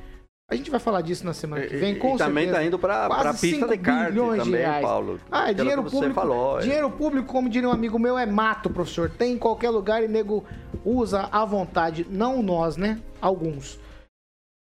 A 0.52 0.56
gente 0.56 0.72
vai 0.72 0.80
falar 0.80 1.02
disso 1.02 1.24
na 1.24 1.34
semana 1.34 1.62
que 1.68 1.76
vem, 1.78 1.94
E- 1.94 1.96
com 1.98 2.16
e 2.16 2.18
também 2.18 2.46
certeza. 2.46 2.60
tá 2.60 2.66
indo 2.66 2.80
pra- 2.80 3.06
Quase 3.06 3.22
pra 3.22 3.32
pista 3.34 3.48
5 3.48 3.68
de 3.68 3.78
kart 3.78 4.10
bilhões 4.10 4.40
de 4.44 4.50
também, 4.50 4.62
reais. 4.62 4.82
Paulo. 4.84 5.20
Ah, 5.32 5.52
é 5.52 5.54
dinheiro 5.54 5.84
que 5.84 5.90
você 5.92 5.96
público. 5.98 6.16
falou, 6.16 6.58
é. 6.60 6.64
Dinheiro 6.64 6.90
público, 6.90 7.28
como 7.28 7.48
diria 7.48 7.70
um 7.70 7.72
amigo 7.72 8.00
meu, 8.00 8.18
é 8.18 8.26
mato, 8.26 8.68
professor. 8.70 9.12
Tem 9.12 9.34
em 9.34 9.38
qualquer 9.38 9.70
lugar 9.70 10.04
e 10.04 10.08
nego 10.08 10.44
usa 10.84 11.30
à 11.32 11.46
vontade. 11.46 12.08
Não 12.10 12.42
nós, 12.42 12.78
né? 12.78 12.98
Alguns. 13.22 13.80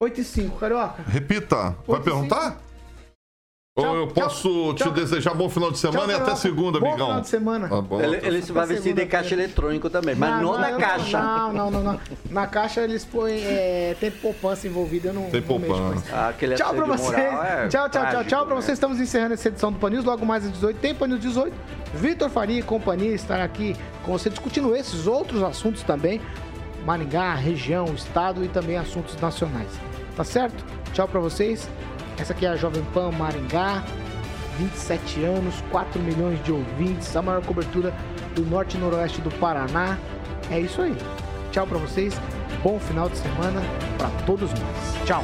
8 0.02 0.18
e 0.18 0.24
5, 0.24 0.56
carioca. 0.58 1.02
Repita. 1.06 1.76
Vai 1.86 2.00
perguntar? 2.00 2.56
Ou 3.76 3.84
Tchau, 3.84 3.96
eu 3.96 4.06
tchau, 4.06 4.14
posso 4.14 4.74
te 4.74 4.82
tchau. 4.84 4.92
desejar 4.92 5.34
bom 5.34 5.48
final 5.50 5.70
de 5.70 5.78
semana 5.78 6.04
e 6.12 6.16
até 6.16 6.18
Carioca. 6.24 6.36
segunda, 6.40 6.80
Bom 6.80 6.88
amigão. 6.88 7.06
final 7.08 7.20
de 7.20 7.28
semana. 7.28 7.68
Tá 7.68 7.80
bom. 7.82 8.00
Ele, 8.00 8.16
ele 8.26 8.42
se 8.42 8.50
vai 8.50 8.66
vestir 8.66 8.94
de 8.94 9.04
caixa 9.04 9.34
eletrônico 9.34 9.90
também, 9.90 10.14
mas 10.14 10.42
não, 10.42 10.58
na 10.58 10.70
eu 10.70 10.78
caixa. 10.78 11.20
Não, 11.20 11.52
não, 11.52 11.70
não, 11.70 11.82
não. 11.82 12.00
Na 12.30 12.46
caixa 12.46 12.80
eles 12.80 13.04
põem. 13.04 13.40
É, 13.44 13.94
tem 14.00 14.10
poupança 14.10 14.66
envolvida, 14.66 15.08
eu 15.08 15.12
não. 15.14 15.24
Tem 15.30 15.40
não 15.42 15.46
poupança. 15.46 16.02
Ah, 16.12 16.28
Aquele 16.30 16.54
Tchau 16.54 16.74
pra 16.74 16.84
vocês. 16.86 17.12
é 17.12 17.68
tchau, 17.68 17.68
tchau, 17.68 17.68
tchau, 17.68 17.88
trágico, 17.90 18.24
tchau 18.24 18.46
pra 18.46 18.54
né? 18.54 18.62
vocês. 18.62 18.76
Estamos 18.76 18.98
encerrando 19.00 19.34
essa 19.34 19.48
edição 19.48 19.70
do 19.70 19.78
Pan 19.78 19.90
News. 19.90 20.04
Logo 20.06 20.24
mais 20.24 20.46
às 20.46 20.52
18 20.52 20.78
tem 20.80 20.94
Pan 20.94 21.08
News 21.08 21.20
18. 21.20 21.54
Vitor 21.94 22.30
Faria 22.30 22.58
e 22.58 22.62
companhia 22.62 23.14
estará 23.14 23.44
aqui 23.44 23.76
com 24.04 24.12
você 24.12 24.30
discutindo 24.30 24.74
esses 24.74 25.06
outros 25.06 25.42
assuntos 25.42 25.82
também. 25.82 26.20
Maringá, 26.86 27.34
região, 27.34 27.84
estado 27.94 28.42
e 28.42 28.48
também 28.48 28.78
assuntos 28.78 29.14
nacionais. 29.20 29.68
Tá 30.20 30.24
certo? 30.24 30.62
Tchau 30.92 31.08
pra 31.08 31.18
vocês. 31.18 31.66
Essa 32.18 32.34
aqui 32.34 32.44
é 32.44 32.50
a 32.50 32.56
Jovem 32.56 32.84
Pan 32.92 33.10
Maringá. 33.10 33.82
27 34.58 35.24
anos, 35.24 35.54
4 35.70 35.98
milhões 35.98 36.44
de 36.44 36.52
ouvintes, 36.52 37.16
a 37.16 37.22
maior 37.22 37.42
cobertura 37.42 37.90
do 38.34 38.44
norte 38.44 38.76
e 38.76 38.80
noroeste 38.80 39.22
do 39.22 39.30
Paraná. 39.30 39.96
É 40.50 40.60
isso 40.60 40.82
aí. 40.82 40.94
Tchau 41.50 41.66
pra 41.66 41.78
vocês. 41.78 42.20
Bom 42.62 42.78
final 42.78 43.08
de 43.08 43.16
semana 43.16 43.62
pra 43.96 44.10
todos 44.26 44.50
nós. 44.50 45.06
Tchau. 45.06 45.18